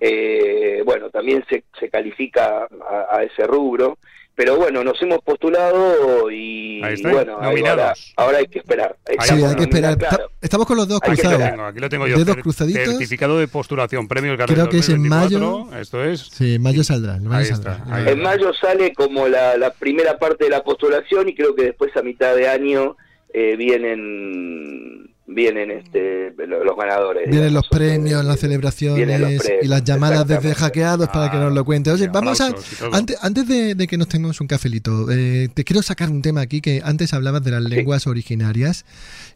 eh, 0.00 0.80
bueno, 0.84 1.10
también 1.10 1.44
se, 1.50 1.64
se 1.80 1.88
califica 1.90 2.68
a, 2.88 3.16
a 3.16 3.24
ese 3.24 3.44
rubro, 3.44 3.98
pero 4.36 4.56
bueno, 4.56 4.84
nos 4.84 5.02
hemos 5.02 5.18
postulado 5.24 6.30
y, 6.30 6.80
Ahí 6.84 6.94
está, 6.94 7.10
bueno, 7.10 7.38
ahora, 7.40 7.94
ahora 8.16 8.38
hay 8.38 8.46
que 8.46 8.60
esperar. 8.60 8.94
Sí, 9.04 9.14
está, 9.34 9.48
hay 9.48 9.56
que 9.56 9.62
esperar. 9.62 9.98
Claro. 9.98 10.30
Estamos 10.40 10.64
con 10.68 10.76
los 10.76 10.86
dos 10.86 11.00
Hay 11.02 11.16
cruzados. 11.16 11.50
Tengo, 11.50 11.64
aquí 11.64 11.80
lo 11.80 11.88
tengo 11.88 12.06
yo. 12.06 12.18
Dedos 12.18 12.36
cruzaditos. 12.36 12.84
Certificado 12.84 13.40
de 13.40 13.48
postulación, 13.48 14.06
premio 14.06 14.36
Creo 14.36 14.68
que 14.68 14.78
es 14.78 14.88
en 14.90 15.02
2024, 15.08 15.80
Esto 15.80 16.04
es. 16.04 16.20
Sí, 16.20 16.54
en 16.54 16.62
mayo 16.62 16.84
saldrá. 16.84 17.16
en 17.16 17.24
mayo 17.24 17.38
Ahí 17.40 17.46
saldrá. 17.46 17.72
está, 17.78 17.92
ahí 17.96 18.08
En 18.10 18.22
mayo 18.22 18.54
sale 18.54 18.92
como 18.94 19.26
la, 19.26 19.56
la 19.56 19.72
primera 19.72 20.16
parte 20.18 20.44
de 20.44 20.50
la 20.50 20.62
postulación 20.62 21.28
y 21.28 21.34
creo 21.34 21.56
que 21.56 21.64
después 21.64 21.96
a 21.96 22.02
mitad 22.02 22.36
de 22.36 22.48
año 22.48 22.96
eh, 23.34 23.56
vienen 23.56 25.07
vienen 25.30 25.70
este 25.70 26.32
lo- 26.46 26.64
los 26.64 26.76
ganadores. 26.76 27.30
Vienen 27.30 27.52
los 27.52 27.68
premios, 27.68 28.24
las 28.24 28.40
celebraciones 28.40 28.96
vienen 29.06 29.20
los 29.20 29.42
premios, 29.42 29.64
y 29.64 29.68
las 29.68 29.84
llamadas 29.84 30.26
desde 30.26 30.54
hackeados 30.54 31.08
para 31.10 31.30
que 31.30 31.36
nos 31.36 31.52
lo 31.52 31.64
cuente. 31.64 31.90
Oye, 31.90 32.08
vamos 32.08 32.40
a. 32.40 32.54
Antes, 32.92 33.16
antes 33.20 33.46
de, 33.46 33.74
de 33.74 33.86
que 33.86 33.98
nos 33.98 34.08
tengamos 34.08 34.40
un 34.40 34.46
cafelito, 34.46 35.10
eh, 35.10 35.48
te 35.52 35.64
quiero 35.64 35.82
sacar 35.82 36.10
un 36.10 36.22
tema 36.22 36.40
aquí 36.40 36.60
que 36.62 36.80
antes 36.84 37.12
hablabas 37.12 37.44
de 37.44 37.50
las 37.50 37.62
Sí. 37.62 37.68
lenguas 37.68 38.06
originarias 38.06 38.84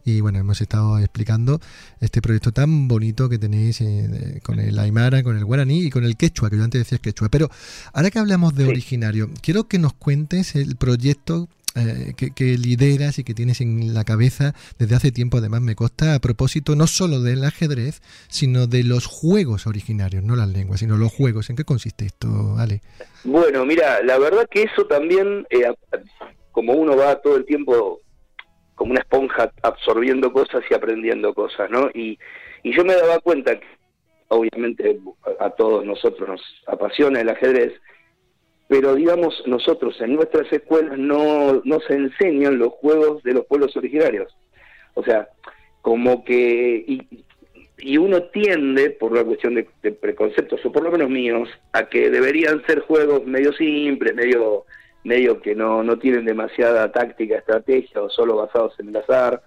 y 0.03 0.19
bueno, 0.21 0.39
hemos 0.39 0.59
estado 0.61 0.97
explicando 0.99 1.61
este 2.01 2.21
proyecto 2.21 2.51
tan 2.51 2.87
bonito 2.87 3.29
que 3.29 3.37
tenéis 3.37 3.79
eh, 3.81 4.39
con 4.43 4.59
el 4.59 4.77
Aymara, 4.79 5.21
con 5.23 5.37
el 5.37 5.45
guaraní 5.45 5.83
y 5.85 5.89
con 5.91 6.03
el 6.05 6.17
quechua, 6.17 6.49
que 6.49 6.57
yo 6.57 6.63
antes 6.63 6.81
decía 6.81 6.97
quechua. 6.97 7.29
Pero 7.29 7.49
ahora 7.93 8.09
que 8.09 8.17
hablamos 8.19 8.55
de 8.55 8.63
Sí. 8.65 8.69
originario, 8.71 9.29
quiero 9.41 9.65
que 9.67 9.77
nos 9.79 9.93
cuentes 9.93 10.55
el 10.55 10.75
proyecto 10.75 11.47
eh, 11.75 12.13
que, 12.15 12.45
lideras 12.57 13.19
y 13.19 13.23
que 13.23 13.33
tienes 13.33 13.61
en 13.61 13.93
la 13.93 14.03
cabeza 14.03 14.53
desde 14.77 14.95
hace 14.95 15.11
tiempo, 15.11 15.37
además 15.37 15.61
me 15.61 15.75
consta, 15.75 16.15
a 16.15 16.19
propósito 16.19 16.75
no 16.75 16.87
solo 16.87 17.21
del 17.21 17.43
ajedrez, 17.43 18.01
sino 18.27 18.67
de 18.67 18.83
los 18.83 19.05
juegos 19.05 19.65
originarios, 19.67 20.23
no 20.23 20.35
las 20.35 20.49
lenguas, 20.49 20.79
sino 20.79 20.97
los 20.97 21.11
juegos. 21.11 21.49
¿En 21.49 21.55
qué 21.55 21.63
consiste 21.63 22.05
esto, 22.05 22.55
Ale? 22.57 22.81
Bueno, 23.23 23.65
mira, 23.65 24.03
la 24.03 24.19
verdad 24.19 24.47
que 24.49 24.63
eso 24.63 24.85
también, 24.85 25.47
eh, 25.49 25.63
como 26.51 26.73
uno 26.73 26.95
va 26.95 27.21
todo 27.21 27.37
el 27.37 27.45
tiempo 27.45 27.99
como 28.75 28.91
una 28.91 29.01
esponja 29.01 29.51
absorbiendo 29.61 30.31
cosas 30.33 30.63
y 30.69 30.73
aprendiendo 30.73 31.33
cosas, 31.33 31.69
¿no? 31.69 31.89
Y, 31.93 32.17
y 32.63 32.75
yo 32.75 32.83
me 32.83 32.95
daba 32.95 33.19
cuenta 33.19 33.59
que 33.59 33.65
obviamente 34.29 34.99
a 35.39 35.49
todos 35.51 35.85
nosotros 35.85 36.27
nos 36.27 36.41
apasiona 36.67 37.21
el 37.21 37.29
ajedrez, 37.29 37.73
pero 38.73 38.95
digamos 38.95 39.43
nosotros 39.45 40.01
en 40.01 40.15
nuestras 40.15 40.51
escuelas 40.51 40.97
no, 40.97 41.61
no 41.63 41.79
se 41.81 41.93
enseñan 41.93 42.57
los 42.57 42.73
juegos 42.73 43.21
de 43.21 43.33
los 43.33 43.45
pueblos 43.45 43.77
originarios. 43.77 44.35
O 44.95 45.03
sea, 45.03 45.29
como 45.83 46.25
que... 46.25 46.83
Y, 46.87 47.23
y 47.77 47.97
uno 47.97 48.23
tiende, 48.23 48.89
por 48.89 49.11
una 49.11 49.23
cuestión 49.23 49.53
de, 49.53 49.91
preconceptos, 49.91 50.65
o 50.65 50.71
por 50.71 50.81
lo 50.81 50.89
menos 50.89 51.07
míos, 51.11 51.49
a 51.71 51.87
que 51.87 52.09
deberían 52.09 52.65
ser 52.65 52.79
juegos 52.79 53.23
medio 53.27 53.53
simples, 53.53 54.15
medio 54.15 54.65
medio 55.03 55.39
que 55.39 55.53
no, 55.53 55.83
no 55.83 55.99
tienen 55.99 56.25
demasiada 56.25 56.91
táctica, 56.91 57.37
estrategia 57.37 58.01
o 58.01 58.09
solo 58.09 58.37
basados 58.37 58.73
en 58.79 58.89
el 58.89 58.97
azar. 58.97 59.43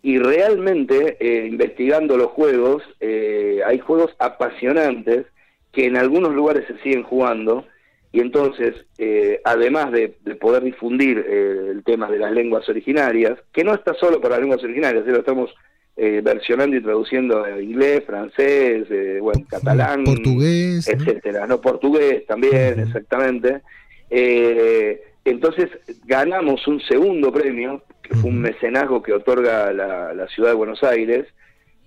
Y 0.00 0.16
realmente, 0.16 1.18
eh, 1.20 1.48
investigando 1.48 2.16
los 2.16 2.28
juegos, 2.28 2.82
eh, 3.00 3.60
hay 3.66 3.78
juegos 3.78 4.16
apasionantes 4.18 5.26
que 5.70 5.84
en 5.84 5.98
algunos 5.98 6.32
lugares 6.32 6.66
se 6.66 6.78
siguen 6.78 7.02
jugando 7.02 7.66
y 8.14 8.20
entonces, 8.20 8.74
eh, 8.96 9.40
además 9.44 9.90
de, 9.90 10.14
de 10.24 10.34
poder 10.36 10.62
difundir 10.62 11.18
eh, 11.28 11.70
el 11.72 11.82
tema 11.82 12.08
de 12.08 12.18
las 12.20 12.30
lenguas 12.32 12.68
originarias, 12.68 13.36
que 13.52 13.64
no 13.64 13.74
está 13.74 13.92
solo 13.94 14.20
para 14.20 14.34
las 14.36 14.40
lenguas 14.42 14.62
originarias, 14.62 15.04
eh, 15.04 15.10
lo 15.10 15.18
estamos 15.18 15.52
eh, 15.96 16.20
versionando 16.22 16.76
y 16.76 16.80
traduciendo 16.80 17.44
en 17.44 17.62
inglés, 17.64 18.04
francés, 18.06 18.86
eh, 18.88 19.18
bueno, 19.20 19.44
catalán, 19.50 20.04
Portugués. 20.04 20.86
etcétera, 20.88 21.48
no 21.48 21.60
portugués 21.60 22.24
también, 22.26 22.74
Ujú. 22.74 22.82
exactamente. 22.86 23.62
Eh, 24.10 25.02
entonces 25.24 25.68
ganamos 26.04 26.66
un 26.68 26.80
segundo 26.82 27.32
premio, 27.32 27.82
que 28.02 28.14
fue 28.14 28.30
un 28.30 28.40
mecenazgo 28.42 29.02
que 29.02 29.12
otorga 29.12 29.72
la, 29.72 30.12
la 30.14 30.28
ciudad 30.28 30.50
de 30.50 30.54
Buenos 30.56 30.84
Aires. 30.84 31.26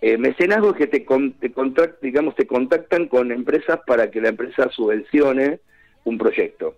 Eh, 0.02 0.18
mecenazgo 0.18 0.74
que 0.74 0.88
te, 0.88 1.06
con- 1.06 1.34
te, 1.40 1.54
contact- 1.54 2.00
digamos, 2.02 2.36
te 2.36 2.46
contactan 2.48 3.08
con 3.08 3.32
empresas 3.32 3.80
para 3.88 4.12
que 4.12 4.20
la 4.20 4.30
empresa 4.30 4.70
subvencione 4.72 5.60
un 6.08 6.18
proyecto. 6.18 6.76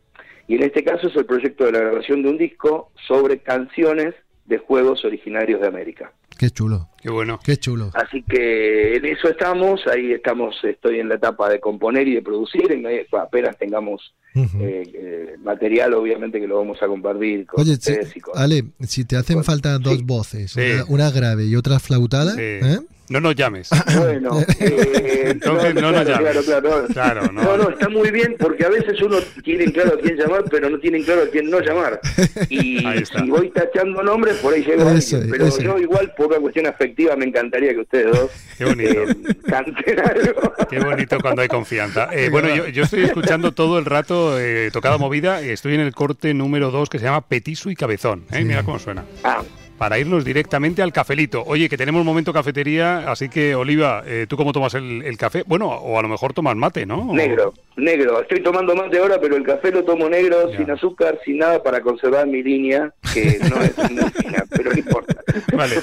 Y 0.48 0.56
en 0.56 0.64
este 0.64 0.84
caso 0.84 1.08
es 1.08 1.16
el 1.16 1.26
proyecto 1.26 1.66
de 1.66 1.74
la 1.74 1.80
grabación 1.80 2.24
de 2.24 2.30
un 2.30 2.38
disco 2.38 2.92
sobre 3.08 3.40
canciones 3.40 4.16
de 4.46 4.58
juegos 4.58 5.06
originarios 5.06 5.62
de 5.62 5.68
América. 5.68 6.12
Qué 6.38 6.50
chulo, 6.50 6.90
Qué 7.02 7.10
bueno. 7.10 7.40
qué 7.44 7.58
chulo. 7.58 7.92
Así 7.94 8.24
que 8.24 8.96
en 8.98 9.06
eso 9.06 9.30
estamos, 9.30 9.82
ahí 9.88 10.12
estamos, 10.14 10.56
estoy 10.64 11.00
en 11.00 11.10
la 11.10 11.16
etapa 11.16 11.50
de 11.50 11.60
componer 11.60 12.08
y 12.08 12.16
de 12.16 12.22
producir, 12.22 12.72
en, 12.72 12.86
apenas 13.18 13.58
tengamos 13.58 14.14
eh, 14.36 14.84
eh, 14.94 15.36
material, 15.40 15.94
obviamente 15.94 16.40
que 16.40 16.48
lo 16.48 16.58
vamos 16.58 16.82
a 16.84 16.88
compartir 16.88 17.46
con 17.46 17.62
Oye, 17.62 17.78
si- 17.78 17.94
y 18.16 18.20
con... 18.20 18.38
Ale, 18.38 18.64
si 18.82 19.06
te 19.06 19.16
hacen 19.16 19.36
con- 19.38 19.44
falta 19.46 19.78
dos 19.80 19.98
sí. 19.98 20.04
voces, 20.04 20.52
Sí. 20.52 20.60
una, 20.62 20.86
una 21.06 21.12
grave 21.12 21.46
y 21.46 21.56
otra 21.56 21.80
flautada, 21.80 22.34
Sí. 22.34 22.42
¿eh? 22.42 22.80
No 23.10 23.20
nos 23.20 23.34
llames. 23.36 23.70
Bueno, 23.98 24.40
eh, 24.60 25.30
Entonces 25.32 25.74
no 25.74 25.92
nos 25.92 26.04
claro, 26.04 26.10
llames. 26.28 26.46
claro, 26.46 26.62
claro. 26.70 26.88
Claro, 26.94 27.32
no. 27.32 27.42
No, 27.42 27.58
no, 27.58 27.70
está 27.72 27.90
muy 27.90 28.12
bien 28.12 28.36
porque 28.38 28.64
a 28.66 28.70
veces 28.70 29.02
uno 29.02 29.18
tiene 29.44 29.66
claro 29.74 29.96
a 29.96 30.00
quién 30.00 30.16
llamar, 30.16 30.44
pero 30.52 30.70
no 30.70 30.78
tiene 30.80 31.04
claro 31.04 31.24
a 31.24 31.28
quién 31.32 31.50
no 31.50 31.60
llamar. 31.60 32.00
Y 32.52 32.78
si 33.06 33.30
voy 33.30 33.50
tachando 33.50 34.04
nombres, 34.04 34.36
por 34.38 34.54
ahí 34.54 34.62
llego 34.64 34.88
Eso 34.92 35.16
alguien. 35.16 35.32
Pero 35.32 35.46
eso 35.48 35.60
yo 35.60 35.80
igual, 35.80 36.14
por 36.16 36.28
una 36.28 36.38
cuestión 36.38 36.68
afectiva, 36.68 36.89
me 37.18 37.26
encantaría 37.26 37.74
que 37.74 37.80
ustedes 37.80 38.12
dos 38.18 38.32
Qué 38.58 38.66
bonito. 38.66 39.04
eh, 39.04 39.16
canten 39.48 40.00
algo. 40.00 40.54
Qué 40.70 40.80
bonito 40.80 41.18
cuando 41.22 41.42
hay 41.42 41.48
confianza. 41.48 42.10
Eh, 42.12 42.30
bueno, 42.30 42.54
yo, 42.54 42.68
yo 42.68 42.84
estoy 42.84 43.04
escuchando 43.04 43.54
todo 43.54 43.80
el 43.80 43.86
rato 43.86 44.40
eh, 44.40 44.70
tocada 44.72 44.98
movida. 44.98 45.42
Estoy 45.42 45.76
en 45.76 45.80
el 45.82 45.94
corte 45.94 46.34
número 46.34 46.70
2 46.72 46.90
que 46.90 47.00
se 47.00 47.06
llama 47.06 47.22
Petiso 47.22 47.70
y 47.70 47.76
Cabezón. 47.76 48.26
¿eh? 48.32 48.40
Sí. 48.40 48.44
Mira 48.46 48.64
cómo 48.64 48.78
suena. 48.80 49.06
Ah, 49.24 49.42
Para 49.80 49.98
irnos 49.98 50.24
directamente 50.26 50.82
al 50.84 50.92
cafelito. 50.94 51.44
Oye, 51.48 51.70
que 51.70 51.78
tenemos 51.78 52.04
momento 52.06 52.32
cafetería, 52.34 53.10
así 53.12 53.30
que, 53.30 53.56
Oliva, 53.56 54.04
eh, 54.06 54.26
¿tú 54.30 54.36
cómo 54.38 54.52
tomas 54.54 54.74
el, 54.76 55.02
el 55.04 55.18
café? 55.18 55.44
Bueno, 55.48 55.70
o 55.70 55.98
a 55.98 56.02
lo 56.02 56.10
mejor 56.10 56.34
tomas 56.34 56.56
mate, 56.58 56.86
¿no? 56.86 57.14
Negro, 57.14 57.54
negro. 57.78 58.22
Estoy 58.22 58.44
tomando 58.44 58.76
mate 58.76 59.00
ahora, 59.00 59.20
pero 59.22 59.36
el 59.38 59.44
café 59.44 59.72
lo 59.72 59.84
tomo 59.86 60.10
negro, 60.10 60.52
Ya. 60.52 60.58
sin 60.58 60.70
azúcar, 60.70 61.18
sin 61.26 61.38
nada, 61.40 61.64
para 61.64 61.82
conservar 61.82 62.28
mi 62.28 62.44
línea, 62.44 62.94
que 63.14 63.40
no 63.50 63.62
es 63.62 63.78
muy 63.92 64.12
fina, 64.12 64.44
pero 64.50 64.72
no 64.72 64.78
importa. 64.78 65.16
Vale. 65.54 65.76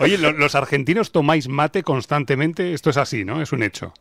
Oye, 0.00 0.18
¿lo- 0.18 0.32
¿los 0.32 0.54
argentinos 0.56 1.12
tomáis 1.12 1.48
mate 1.48 1.82
constantemente? 1.84 2.74
Esto 2.74 2.90
es 2.90 2.96
así, 2.96 3.24
¿no? 3.24 3.40
Es 3.40 3.52
un 3.52 3.62
hecho. 3.62 3.94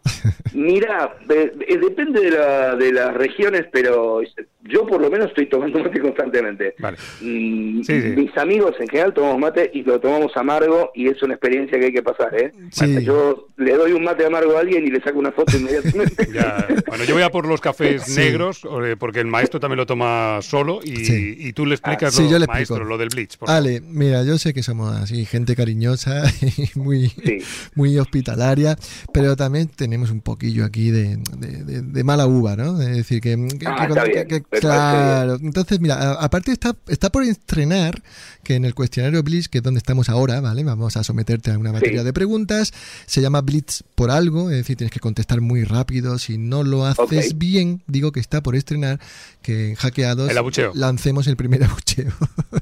Mira, 0.54 1.16
de- 1.28 1.52
de- 1.52 1.78
depende 1.78 2.22
de, 2.22 2.32
la, 2.32 2.76
de 2.76 2.92
las 2.92 3.14
regiones, 3.14 3.66
pero 3.72 4.22
yo 4.64 4.86
por 4.88 5.00
lo 5.02 5.10
menos 5.10 5.28
estoy 5.28 5.46
tomando 5.48 5.80
mate 5.80 6.00
constantemente. 6.00 6.76
Vale. 6.80 6.98
Mm, 7.22 7.68
Sí, 7.84 8.02
sí. 8.02 8.08
Mis 8.16 8.36
amigos 8.38 8.76
en 8.80 8.88
general 8.88 9.14
tomamos 9.28 9.40
mate 9.40 9.70
y 9.74 9.84
lo 9.84 10.00
tomamos 10.00 10.32
amargo 10.36 10.92
y 10.96 11.08
es 11.08 11.22
una 11.24 11.34
experiencia 11.34 11.80
que 11.80 11.86
hay 11.88 11.94
que 11.94 12.04
pasar, 12.04 12.34
¿eh? 12.40 12.52
Sí. 12.72 13.04
Yo 13.04 13.48
le 13.58 13.74
doy 13.76 13.92
un 13.92 14.04
mate 14.04 14.26
amargo 14.26 14.58
a 14.58 14.62
alguien 14.62 14.86
y 14.86 14.90
le 14.90 15.02
saco 15.02 15.20
una 15.20 15.32
foto 15.32 15.58
inmediatamente. 15.58 16.28
Ya, 16.34 16.68
bueno, 16.88 17.04
yo 17.06 17.14
voy 17.16 17.24
a 17.24 17.30
por 17.30 17.48
los 17.48 17.62
cafés 17.62 18.04
Sí. 18.04 18.16
negros, 18.20 18.62
porque 19.00 19.20
el 19.22 19.28
maestro 19.28 19.60
también 19.60 19.78
lo 19.78 19.86
toma 19.86 20.40
solo 20.42 20.80
y, 20.84 20.98
Sí. 21.06 21.36
y 21.40 21.54
tú 21.54 21.66
le 21.66 21.74
explicas, 21.76 22.14
Sí, 22.14 22.24
lo, 22.24 22.30
yo 22.32 22.40
le 22.40 22.48
maestro, 22.48 22.76
explico. 22.76 22.90
lo 22.90 22.98
del 22.98 23.10
bleach. 23.10 23.38
por 23.38 23.48
favor. 23.48 23.60
Ale, 23.62 23.82
mira, 23.82 24.24
yo 24.24 24.38
sé 24.38 24.54
que 24.54 24.62
somos 24.62 24.96
así, 24.96 25.26
gente 25.26 25.56
cariñosa 25.56 26.24
y 26.58 26.78
muy, 26.78 27.08
Sí. 27.10 27.40
muy 27.76 27.98
hospitalaria, 27.98 28.78
pero 29.14 29.36
también 29.36 29.68
tenemos 29.68 30.12
un 30.12 30.22
poquillo 30.22 30.64
aquí 30.66 30.92
de, 30.92 31.18
de- 31.38 31.64
de- 31.64 31.82
de 31.82 32.04
mala 32.04 32.28
uva, 32.28 32.56
¿no? 32.56 32.80
Es 32.82 32.96
decir, 32.98 33.20
que, 33.22 33.36
que- 33.60 33.66
Ah, 33.68 33.88
que- 33.88 33.94
está 33.94 34.04
que- 34.04 34.26
bien, 34.26 34.46
claro. 34.60 35.36
Entonces, 35.42 35.80
mira, 35.80 36.12
aparte 36.14 36.52
está, 36.52 36.76
está 36.88 37.10
por 37.10 37.24
estrenar 37.24 38.02
que 38.44 38.56
en 38.56 38.66
el 38.66 38.74
cuestionario 38.76 39.17
Blitz, 39.24 39.48
que 39.48 39.60
es 39.60 39.64
donde 39.64 39.78
estamos 39.80 40.10
ahora, 40.10 40.40
¿vale? 40.42 40.64
Vamos 40.64 40.98
a 40.98 41.04
someterte 41.04 41.52
a 41.52 41.58
una 41.58 41.72
batería 41.72 42.00
Sí. 42.02 42.06
de 42.06 42.14
preguntas. 42.14 42.74
Se 43.06 43.22
llama 43.22 43.42
Blitz 43.42 43.84
por 43.96 44.12
algo, 44.12 44.50
es 44.50 44.58
decir, 44.58 44.78
tienes 44.78 44.92
que 44.92 45.00
contestar 45.00 45.42
muy 45.42 45.64
rápido. 45.64 46.18
Si 46.20 46.38
no 46.38 46.64
lo 46.64 46.86
haces 46.86 47.38
bien, 47.38 47.82
digo 47.88 48.12
que 48.12 48.20
está 48.20 48.42
por 48.42 48.56
estrenar 48.56 49.00
que 49.48 49.70
en 49.70 49.76
hackeados 49.76 50.30
El 50.30 50.38
abucheo. 50.38 50.74
lancemos 50.76 51.26
el 51.28 51.38
primer 51.38 51.64
abucheo. 51.70 52.12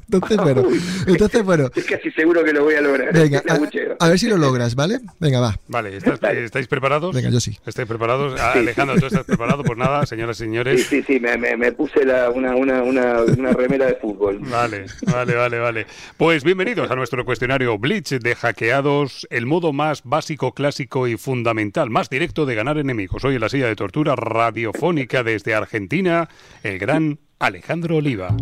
entonces, 0.06 0.38
bueno, 0.38 0.64
entonces, 1.08 1.44
bueno, 1.44 1.70
Es 1.76 1.84
casi 1.86 2.12
seguro 2.12 2.44
que 2.44 2.54
lo 2.54 2.64
voy 2.64 2.76
a 2.76 2.82
lograr. 2.82 3.12
Venga, 3.12 3.42
a, 3.50 4.06
a 4.06 4.10
ver 4.10 4.20
si 4.20 4.28
lo 4.30 4.38
logras, 4.38 4.76
¿vale? 4.76 5.00
Venga, 5.20 5.40
va. 5.40 5.58
Vale, 5.68 5.98
¿estás- 5.98 6.20
Vale. 6.20 6.46
¿estáis 6.46 6.68
preparados? 6.68 7.16
Venga, 7.16 7.30
yo 7.32 7.40
sí. 7.40 7.58
¿Estáis 7.66 7.88
preparados? 7.88 8.40
Ah, 8.40 8.52
Alejandro, 8.54 9.00
¿tú 9.00 9.08
estás 9.08 9.26
preparado? 9.26 9.64
Pues 9.64 9.78
nada, 9.80 10.06
señoras 10.06 10.38
y 10.38 10.44
Sí, 10.44 10.46
señores. 10.46 10.86
sí, 10.88 11.04
sí, 11.08 11.20
me, 11.20 11.38
me, 11.38 11.58
me 11.58 11.72
puse 11.72 12.06
la, 12.06 12.30
una, 12.30 12.56
una, 12.56 12.84
una, 12.84 13.22
una 13.24 13.52
remera 13.54 13.88
de 13.88 13.96
fútbol. 13.96 14.38
Vale, 14.42 14.86
vale, 15.12 15.34
vale, 15.36 15.58
vale. 15.60 15.88
Pues 16.18 16.44
bienvenidos 16.44 16.92
a 16.92 16.96
nuestro 16.96 17.26
cuestionario 17.26 17.80
Blitz 17.80 18.12
de 18.20 18.36
hackeados, 18.36 19.26
el 19.32 19.48
modo 19.48 19.74
más 19.74 20.02
básico, 20.04 20.54
clásico 20.54 21.08
y 21.08 21.18
fundamental, 21.18 21.90
más 21.90 22.10
directo 22.10 22.46
de 22.46 22.54
ganar 22.56 22.78
enemigos. 22.78 23.24
Hoy 23.26 23.36
en 23.36 23.42
la 23.42 23.50
silla 23.50 23.68
de 23.68 23.76
tortura 23.76 24.16
radiofónica 24.16 25.24
desde 25.24 25.56
Argentina, 25.56 26.30
el 26.64 26.75
gran 26.78 27.20
Alejandro 27.40 27.98
Oliva. 27.98 28.36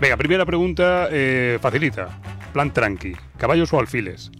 Venga, 0.00 0.16
primera 0.16 0.44
pregunta 0.44 1.08
eh, 1.10 1.58
facilita. 1.60 2.08
Plan 2.52 2.72
tranqui. 2.72 3.14
¿Caballos 3.38 3.72
o 3.72 3.80
alfiles? 3.80 4.30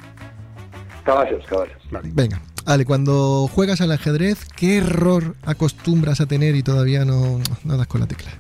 Caballos, 1.05 1.45
caballos. 1.47 1.77
Vale. 1.91 2.11
Venga. 2.13 2.41
Ale, 2.67 2.85
cuando 2.85 3.49
juegas 3.53 3.81
al 3.81 3.93
ajedrez, 3.93 4.47
¿qué 4.57 4.79
error 4.79 5.35
acostumbras 5.45 6.21
a 6.21 6.27
tener 6.27 6.55
y 6.55 6.63
todavía 6.63 7.05
no, 7.05 7.41
no 7.65 7.77
das 7.77 7.87
con 7.87 8.01
la 8.01 8.07
tecla? 8.07 8.31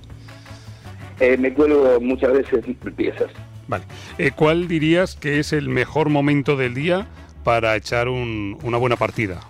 Eh, 1.20 1.36
me 1.36 1.52
cuelgo 1.52 2.00
muchas 2.00 2.32
veces 2.32 2.64
piezas. 2.96 3.30
Vale. 3.68 3.84
Eh, 4.18 4.30
¿Cuál 4.34 4.66
dirías 4.68 5.14
que 5.16 5.38
es 5.40 5.52
el 5.52 5.68
mejor 5.68 6.08
momento 6.08 6.56
del 6.56 6.74
día 6.74 7.06
para 7.44 7.76
echar 7.76 8.08
un- 8.08 8.58
una 8.62 8.78
buena 8.78 8.96
partida? 8.96 9.40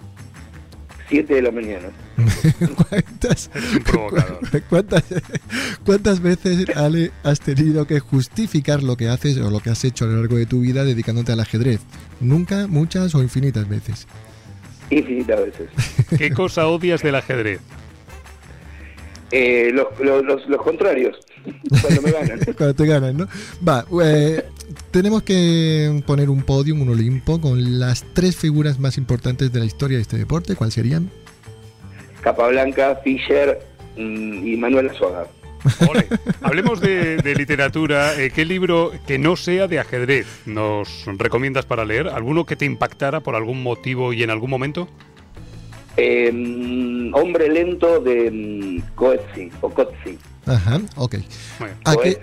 Siete 1.08 1.34
de 1.34 1.42
la 1.42 1.50
mañana. 1.50 1.88
¿Cuántas, 2.88 3.50
cuántas, 4.70 5.04
cuántas 5.84 6.20
veces, 6.20 6.66
Ale, 6.76 7.10
has 7.22 7.40
tenido 7.40 7.86
que 7.86 8.00
justificar 8.00 8.82
lo 8.82 8.96
que 8.96 9.08
haces 9.08 9.36
o 9.38 9.50
lo 9.50 9.60
que 9.60 9.70
has 9.70 9.84
hecho 9.84 10.04
a 10.04 10.08
lo 10.08 10.16
largo 10.16 10.36
de 10.36 10.46
tu 10.46 10.60
vida 10.60 10.84
dedicándote 10.84 11.32
al 11.32 11.40
ajedrez? 11.40 11.80
¿Nunca, 12.20 12.66
muchas 12.66 13.14
o 13.14 13.22
infinitas 13.22 13.68
veces? 13.68 14.06
Infinitas 14.90 15.40
veces. 15.40 15.68
¿Qué 16.16 16.30
cosa 16.30 16.66
odias 16.68 17.02
del 17.02 17.16
ajedrez? 17.16 17.60
Eh, 19.36 19.72
los, 19.72 19.88
los, 19.98 20.24
los, 20.24 20.48
los 20.48 20.62
contrarios, 20.62 21.16
cuando 21.82 22.02
me 22.02 22.12
ganan. 22.12 22.38
Cuando 22.56 22.72
te 22.72 22.86
ganan, 22.86 23.16
¿no? 23.16 23.26
Va, 23.66 23.84
eh, 24.00 24.44
tenemos 24.92 25.24
que 25.24 26.02
poner 26.06 26.30
un 26.30 26.44
podium, 26.44 26.82
un 26.82 26.90
Olimpo, 26.90 27.40
con 27.40 27.80
las 27.80 28.04
tres 28.14 28.36
figuras 28.36 28.78
más 28.78 28.96
importantes 28.96 29.52
de 29.52 29.58
la 29.58 29.64
historia 29.64 29.98
de 29.98 30.02
este 30.02 30.18
deporte. 30.18 30.54
¿Cuáles 30.54 30.74
serían? 30.74 31.10
Capablanca, 32.20 33.00
Fischer 33.02 33.58
mm, 33.96 34.46
y 34.46 34.56
Manuel 34.56 34.90
Azuaga. 34.90 35.26
Ole. 35.88 36.06
Hablemos 36.40 36.80
de, 36.80 37.16
de 37.16 37.34
literatura. 37.34 38.14
Eh, 38.16 38.30
¿Qué 38.30 38.44
libro 38.44 38.92
que 39.04 39.18
no 39.18 39.34
sea 39.34 39.66
de 39.66 39.80
ajedrez 39.80 40.28
nos 40.46 41.06
recomiendas 41.06 41.66
para 41.66 41.84
leer? 41.84 42.06
¿Alguno 42.06 42.46
que 42.46 42.54
te 42.54 42.66
impactara 42.66 43.18
por 43.18 43.34
algún 43.34 43.64
motivo 43.64 44.12
y 44.12 44.22
en 44.22 44.30
algún 44.30 44.50
momento? 44.50 44.88
Eh, 45.96 47.10
hombre 47.12 47.48
lento 47.48 48.00
de 48.00 48.30
mm, 48.30 48.94
Coetzee, 48.94 49.50
o 49.60 49.70
Coetzee. 49.70 50.18
Ajá, 50.46 50.80
ok. 50.96 51.16
¿A 51.84 51.96
qué, 51.96 52.18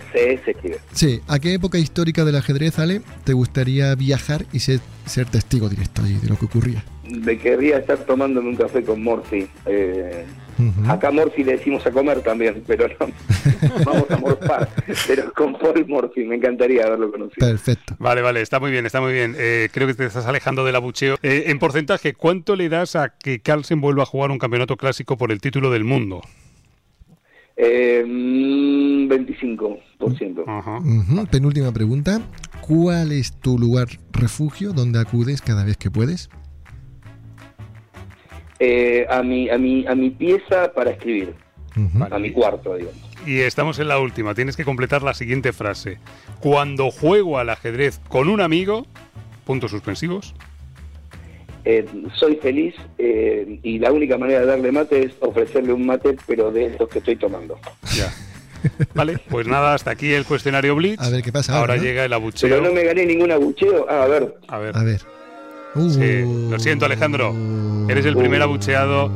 sí, 0.94 1.22
¿A 1.28 1.40
qué 1.40 1.54
época 1.56 1.80
histórica 1.80 2.24
del 2.24 2.36
ajedrez, 2.36 2.78
Ale, 2.78 3.02
te 3.24 3.34
gustaría 3.34 3.96
viajar 3.96 4.46
y 4.54 4.60
ser, 4.60 4.80
ser 5.06 5.26
testigo 5.26 5.70
directo 5.70 6.04
de 6.04 6.30
lo 6.30 6.38
que 6.38 6.46
ocurría? 6.46 6.84
Me 7.04 7.38
querría 7.38 7.78
estar 7.78 7.98
tomándome 8.00 8.50
un 8.50 8.56
café 8.56 8.84
con 8.84 9.04
Morphy. 9.04 9.48
Eh, 9.66 10.26
Ujú. 10.58 10.92
acá 10.92 11.12
Morphy 11.12 11.44
le 11.44 11.54
decimos 11.54 11.86
a 11.86 11.92
comer 11.92 12.22
también, 12.22 12.64
pero 12.68 12.88
no. 12.88 13.08
Vamos 13.86 14.10
a 14.10 14.18
morfar. 14.18 14.70
Pero 15.08 15.34
con 15.34 15.54
Paul 15.58 15.86
Morphy, 15.88 16.26
me 16.26 16.36
encantaría 16.36 16.86
haberlo 16.86 17.12
conocido. 17.12 17.48
Perfecto. 17.48 17.96
Vale, 18.00 18.22
vale, 18.22 18.42
está 18.42 18.60
muy 18.60 18.72
bien, 18.72 18.86
está 18.86 19.02
muy 19.02 19.14
bien. 19.14 19.36
Eh, 19.38 19.70
creo 19.72 19.88
que 19.88 19.94
te 19.94 20.06
estás 20.06 20.26
alejando 20.26 20.66
del 20.66 20.76
abucheo. 20.76 21.18
Eh, 21.24 21.46
en 21.48 21.60
porcentaje, 21.60 22.14
¿cuánto 22.14 22.56
le 22.56 22.70
das 22.70 22.96
a 22.96 23.10
que 23.18 23.40
Carlsen 23.40 23.82
vuelva 23.82 24.04
a 24.04 24.06
jugar 24.06 24.32
un 24.32 24.40
campeonato 24.40 24.78
clásico 24.78 25.18
por 25.18 25.32
el 25.32 25.42
título 25.42 25.72
del 25.72 25.84
mundo? 25.84 26.22
Eh, 27.58 28.04
mm, 28.06 29.08
25%. 29.08 30.44
Ajá. 30.48 30.78
Ujú. 30.80 31.28
Penúltima 31.28 31.72
pregunta. 31.72 32.22
¿Cuál 32.62 33.12
es 33.12 33.34
tu 33.40 33.58
lugar 33.58 33.88
refugio 34.12 34.74
donde 34.74 35.00
acudes 35.00 35.42
cada 35.42 35.64
vez 35.64 35.78
que 35.78 35.92
puedes? 35.92 36.30
Eh, 38.64 39.08
a, 39.10 39.24
mi, 39.24 39.50
a, 39.50 39.58
mi, 39.58 39.88
a 39.88 39.96
mi 39.96 40.12
pieza 40.12 40.72
para 40.72 40.92
escribir, 40.92 41.34
Ujú. 41.76 42.04
a 42.14 42.20
mi 42.20 42.30
cuarto, 42.32 42.76
digamos. 42.76 43.02
Y 43.26 43.40
estamos 43.40 43.80
en 43.80 43.88
la 43.88 43.98
última. 43.98 44.36
Tienes 44.36 44.56
que 44.56 44.64
completar 44.64 45.02
la 45.02 45.16
siguiente 45.16 45.52
frase. 45.52 45.98
Cuando 46.42 46.92
juego 46.92 47.40
al 47.40 47.50
ajedrez 47.50 48.00
con 48.08 48.30
un 48.30 48.40
amigo, 48.40 48.86
puntos 49.46 49.72
suspensivos. 49.72 50.36
Eh, 51.66 51.86
soy 52.16 52.36
feliz 52.36 52.76
eh, 53.00 53.60
y 53.64 53.80
la 53.80 53.92
única 53.92 54.18
manera 54.20 54.42
de 54.42 54.46
darle 54.46 54.72
mate 54.72 55.06
es 55.06 55.14
ofrecerle 55.22 55.74
un 55.74 55.86
mate, 55.86 56.16
pero 56.28 56.52
de 56.52 56.66
estos 56.68 56.88
que 56.90 57.00
estoy 57.00 57.16
tomando. 57.16 57.60
Ya. 57.96 58.14
Vale, 58.94 59.18
pues 59.30 59.48
nada, 59.48 59.74
hasta 59.74 59.90
aquí 59.90 60.14
el 60.14 60.26
cuestionario 60.26 60.76
Blitz. 60.76 61.02
A 61.02 61.10
ver 61.10 61.24
qué 61.24 61.32
pasa 61.32 61.54
Ahora 61.54 61.74
ahora, 61.74 61.78
¿no? 61.78 61.84
llega 61.84 62.04
el 62.06 62.10
Pero 62.10 62.16
abucheo. 62.18 62.62
no 62.62 62.72
me 62.72 62.84
gané 62.84 63.08
ningún 63.08 63.32
abucheo. 63.32 63.88
Ah, 63.90 64.04
a 64.04 64.08
ver, 64.08 64.36
A 64.48 64.58
ver, 64.60 64.78
A 64.78 64.84
ver. 64.84 65.02
Sí, 65.76 66.24
Uh. 66.24 66.50
lo 66.52 66.60
siento, 66.60 66.86
Alejandro. 66.86 67.34
eres 67.90 68.06
el 68.06 68.16
primer 68.18 68.42
abucheado 68.42 69.10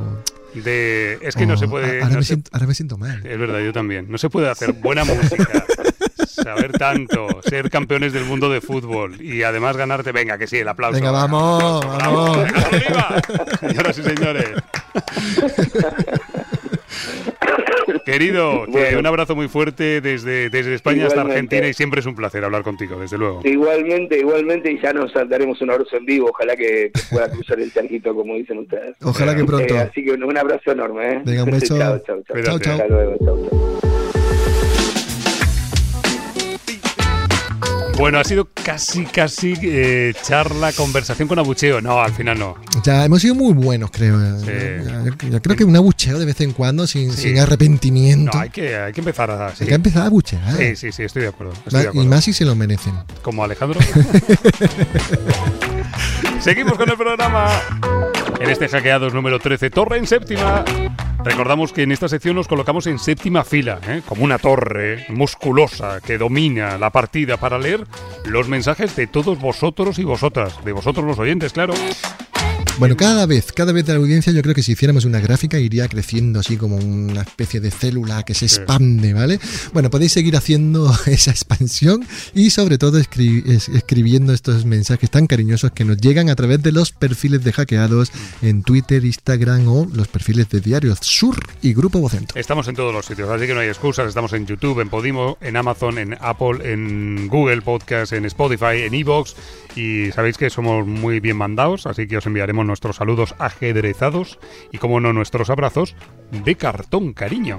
de... 0.53 1.17
Es 1.21 1.35
que 1.35 1.45
no 1.45 1.55
Oh, 1.55 1.57
se 1.57 1.67
puede... 1.67 2.01
Ahora, 2.01 2.09
no 2.13 2.17
me 2.17 2.21
se- 2.21 2.27
siento, 2.27 2.49
ahora 2.53 2.67
me 2.67 2.73
siento 2.75 2.97
mal. 2.97 3.25
Es 3.25 3.37
verdad, 3.37 3.59
yo 3.59 3.73
también. 3.73 4.05
No 4.09 4.17
se 4.17 4.29
puede 4.29 4.49
hacer 4.49 4.71
buena 4.73 5.03
música, 5.03 5.65
saber 6.25 6.71
tanto, 6.73 7.41
ser 7.43 7.69
campeones 7.69 8.13
del 8.13 8.23
mundo 8.25 8.49
de 8.49 8.61
fútbol 8.61 9.21
y 9.21 9.43
además 9.43 9.75
ganarte. 9.75 10.11
Venga, 10.13 10.37
que 10.37 10.47
sí, 10.47 10.57
el 10.57 10.67
aplauso. 10.69 10.95
Venga, 10.97 11.11
vamos, 11.11 11.85
¡Bravo! 11.97 12.23
vamos. 12.25 12.37
¡Alejandro 12.37 12.69
Oliva! 12.71 13.21
Señoras 13.59 13.97
y 13.97 14.03
señores. 14.03 14.49
Querido, 18.05 18.65
que 18.65 18.71
Bueno. 18.71 18.99
un 18.99 19.05
abrazo 19.05 19.35
muy 19.35 19.47
fuerte 19.47 19.99
desde, 20.01 20.49
desde 20.49 20.73
España 20.75 21.07
hasta. 21.07 21.21
Argentina 21.21 21.67
y 21.67 21.73
siempre 21.73 21.99
es 21.99 22.05
un 22.05 22.15
placer 22.15 22.43
hablar 22.45 22.63
contigo, 22.63 22.99
desde 22.99 23.17
luego. 23.17 23.41
igualmente, 23.43 24.19
igualmente, 24.19 24.71
y 24.71 24.79
ya 24.79 24.93
nos 24.93 25.11
daremos 25.13 25.61
un 25.61 25.71
abrazo 25.71 25.97
en 25.97 26.05
vivo. 26.05 26.29
Ojalá 26.29 26.55
que, 26.55 26.91
pueda 27.09 27.29
cruzar 27.29 27.59
el 27.59 27.73
charquito, 27.73 28.13
como 28.13 28.35
dicen 28.35 28.59
ustedes. 28.59 28.95
Ojalá 29.03 29.35
que 29.35 29.43
pronto. 29.43 29.73
Eh, 29.75 29.79
así 29.79 30.03
que 30.03 30.11
un, 30.11 30.23
un 30.23 30.37
abrazo 30.37 30.71
enorme. 30.71 31.13
¿eh? 31.13 31.21
Venga, 31.25 31.43
un 31.43 31.51
beso. 31.59 31.77
chao, 31.77 31.97
chao, 31.99 32.21
chao. 32.23 32.23
Cuídate. 32.29 32.49
Chao, 32.49 32.59
chao. 32.59 32.73
Hasta 32.73 32.87
luego, 32.87 33.17
chao, 33.25 33.49
chao. 33.49 34.24
Bueno, 37.97 38.19
ha 38.19 38.25
sido 38.25 38.49
casi, 38.51 39.05
casi 39.05 39.53
eh, 39.63 40.13
charla, 40.21 40.73
conversación 40.73 41.29
con 41.29 41.39
abucheo. 41.39 41.79
No, 41.79 42.01
al 42.01 42.11
final 42.13 42.37
no. 42.37 42.57
Ya 42.83 43.05
hemos 43.05 43.21
sido 43.21 43.35
muy 43.35 43.53
buenos, 43.53 43.89
creo. 43.89 44.19
Sí. 44.41 44.47
Ya- 44.85 45.29
Yo 45.29 45.41
creo 45.41 45.55
que 45.55 45.63
un 45.63 45.75
abucheo 45.77 46.19
de 46.19 46.25
vez 46.25 46.41
en 46.41 46.51
cuando 46.51 46.87
sin, 46.87 47.13
Sí. 47.13 47.29
sin 47.29 47.39
arrepentimiento. 47.39 48.31
No, 48.35 48.41
hay 48.41 48.49
que, 48.49 48.75
hay 48.75 48.91
que 48.91 48.99
empezar 48.99 49.31
a... 49.31 49.47
Hay 49.47 49.65
que 49.67 49.73
empezar 49.73 50.03
a 50.03 50.07
abuchear. 50.07 50.57
Sí, 50.57 50.75
sí, 50.75 50.91
sí, 50.91 51.03
estoy 51.03 51.21
de 51.23 51.29
acuerdo. 51.29 51.53
estoy 51.53 51.79
de 51.79 51.85
y 51.85 51.87
acuerdo. 51.87 52.09
más 52.09 52.23
si 52.25 52.33
se 52.33 52.43
lo 52.43 52.53
merecen. 52.53 52.93
Como 53.21 53.45
Alejandro. 53.45 53.79
Seguimos 56.41 56.77
con 56.77 56.89
el 56.89 56.97
programa. 56.97 57.49
En 58.41 58.49
este 58.49 58.67
hackeados 58.67 59.13
número 59.13 59.39
13, 59.39 59.69
torre 59.69 59.97
en 59.97 60.05
séptima. 60.05 60.65
Recordamos 61.23 61.73
que 61.73 61.83
en 61.83 61.91
esta 61.91 62.07
sección 62.07 62.35
nos 62.35 62.47
colocamos 62.47 62.87
en 62.87 62.99
séptima 62.99 63.43
fila, 63.43 63.79
¿eh? 63.87 64.01
como 64.05 64.23
una 64.23 64.37
torre 64.37 65.05
musculosa 65.09 66.01
que 66.01 66.17
domina 66.17 66.77
la 66.77 66.91
partida 66.91 67.37
para 67.37 67.57
leer 67.57 67.85
los 68.25 68.47
mensajes 68.47 68.95
de 68.95 69.07
todos 69.07 69.39
vosotros 69.39 69.97
y 69.99 70.03
vosotras, 70.03 70.63
de 70.63 70.71
vosotros 70.71 71.05
los 71.05 71.19
oyentes, 71.19 71.53
claro. 71.53 71.73
Bueno, 72.77 72.97
cada 72.97 73.25
vez, 73.25 73.53
cada 73.53 73.71
vez 73.71 73.85
de 73.85 73.93
la 73.93 73.99
audiencia, 73.99 74.33
yo 74.33 74.41
creo 74.41 74.53
que 74.53 74.61
si 74.61 74.73
hiciéramos 74.73 75.05
una 75.05 75.21
gráfica 75.21 75.57
iría 75.57 75.87
creciendo 75.87 76.41
así 76.41 76.57
como 76.57 76.75
una 76.75 77.21
especie 77.21 77.61
de 77.61 77.71
célula 77.71 78.23
que 78.23 78.33
se 78.33 78.45
expande, 78.47 79.13
¿vale? 79.13 79.39
Bueno, 79.71 79.89
podéis 79.89 80.11
seguir 80.11 80.35
haciendo 80.35 80.93
esa 81.05 81.31
expansión 81.31 82.05
y 82.33 82.49
sobre 82.49 82.77
todo 82.77 82.99
escri- 82.99 83.43
es- 83.47 83.69
escribiendo 83.69 84.33
estos 84.33 84.65
mensajes 84.65 85.09
tan 85.09 85.25
cariñosos 85.25 85.71
que 85.71 85.85
nos 85.85 85.95
llegan 85.97 86.29
a 86.29 86.35
través 86.35 86.61
de 86.63 86.73
los 86.73 86.91
perfiles 86.91 87.45
de 87.45 87.53
hackeados 87.53 88.11
en 88.41 88.61
Twitter, 88.61 89.05
Instagram 89.05 89.65
o 89.69 89.87
los 89.93 90.09
perfiles 90.09 90.49
de 90.49 90.59
Diario 90.59 90.93
Sur 90.99 91.37
y 91.61 91.73
Grupo 91.73 91.99
Vocento. 91.99 92.37
Estamos 92.37 92.67
en 92.67 92.75
todos 92.75 92.93
los 92.93 93.05
sitios, 93.05 93.29
así 93.29 93.47
que 93.47 93.53
no 93.53 93.61
hay 93.61 93.69
excusas. 93.69 94.09
Estamos 94.09 94.33
en 94.33 94.45
YouTube, 94.47 94.81
en 94.81 94.89
Podimo, 94.89 95.37
en 95.39 95.55
Amazon, 95.55 95.97
en 95.97 96.17
Apple, 96.19 96.59
en 96.73 97.29
Google 97.29 97.61
Podcast, 97.61 98.11
en 98.11 98.25
Spotify, 98.25 98.81
en 98.85 98.93
Evox. 98.93 99.33
Y 99.77 100.11
sabéis 100.13 100.37
que 100.37 100.49
somos 100.49 100.85
muy 100.87 101.19
bien 101.19 101.35
mandados, 101.37 101.85
así 101.85 102.07
que 102.07 102.15
os 102.17 102.25
enviaremos 102.25 102.64
nuestros 102.65 102.97
saludos 102.97 103.35
ajedrezados 103.39 104.39
y, 104.71 104.77
como 104.77 104.99
no, 104.99 105.13
nuestros 105.13 105.49
abrazos 105.49 105.95
de 106.31 106.55
cartón, 106.55 107.13
cariño. 107.13 107.57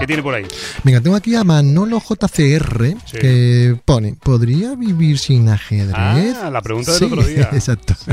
¿Qué 0.00 0.06
tiene 0.06 0.22
por 0.22 0.34
ahí? 0.34 0.44
Venga, 0.82 1.00
tengo 1.00 1.14
aquí 1.16 1.34
a 1.34 1.44
Manolo 1.44 2.00
JCR 2.00 2.96
Sí. 3.06 3.18
que 3.18 3.76
pone, 3.84 4.14
¿podría 4.22 4.74
vivir 4.74 5.18
sin 5.18 5.48
ajedrez? 5.48 5.94
Ah, 6.42 6.50
la 6.50 6.62
pregunta 6.62 6.90
del 6.92 6.98
Sí, 6.98 7.04
otro 7.06 7.22
día. 7.22 7.48
Exacto. 7.52 7.94
Sí. 8.04 8.12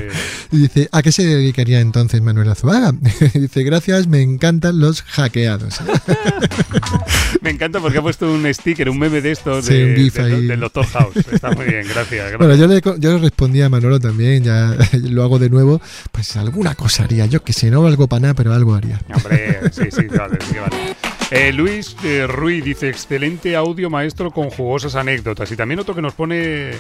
Y 0.51 0.57
dice, 0.57 0.89
¿a 0.91 1.01
qué 1.01 1.11
se 1.11 1.25
dedicaría 1.25 1.79
entonces 1.79 2.21
Manuel 2.21 2.49
Azuaga? 2.49 2.91
dice, 3.33 3.63
gracias, 3.63 4.07
me 4.07 4.21
encantan 4.21 4.79
los 4.79 5.01
hackeados. 5.03 5.75
Me 7.41 7.49
encanta 7.51 7.79
porque 7.79 7.97
ha 7.99 8.01
puesto 8.01 8.31
un 8.31 8.51
sticker, 8.53 8.89
un 8.89 8.99
meme 8.99 9.21
de 9.21 9.31
estos 9.31 9.65
Sí, 9.65 9.73
de- 9.73 10.09
del, 10.47 10.59
Doctor 10.59 10.85
House. 10.87 11.15
Está 11.31 11.51
muy 11.51 11.65
bien, 11.65 11.83
gracias. 11.87 12.31
gracias. 12.31 12.37
Bueno, 12.37 12.55
yo 12.55 12.67
le, 12.67 12.81
yo 12.99 13.13
le 13.13 13.17
respondí 13.19 13.61
a 13.61 13.69
Manolo 13.69 13.99
también, 13.99 14.43
ya 14.43 14.75
lo 14.93 15.23
hago 15.23 15.39
de 15.39 15.49
nuevo, 15.49 15.81
pues 16.11 16.35
alguna 16.35 16.75
cosa 16.75 17.03
haría, 17.03 17.25
yo 17.25 17.43
que 17.43 17.53
sé, 17.53 17.69
no 17.69 17.81
valgo 17.81 18.07
para 18.07 18.19
nada, 18.21 18.33
pero 18.33 18.53
algo 18.53 18.73
haría. 18.75 18.99
Hombre, 19.13 19.59
sí, 19.71 19.83
sí, 19.91 20.07
vale, 20.07 20.37
sí 20.49 20.55
vale. 20.59 20.95
Eh, 21.29 21.51
Luis 21.51 21.95
eh, 22.05 22.25
Ruiz 22.25 22.63
dice, 22.63 22.87
excelente 22.87 23.55
audio 23.55 23.89
maestro 23.89 24.31
con 24.31 24.49
jugosas 24.49 24.95
anécdotas. 24.95 25.51
Y 25.51 25.57
también 25.57 25.79
otro 25.79 25.93
que 25.93 26.01
nos 26.01 26.13
pone, 26.13 26.71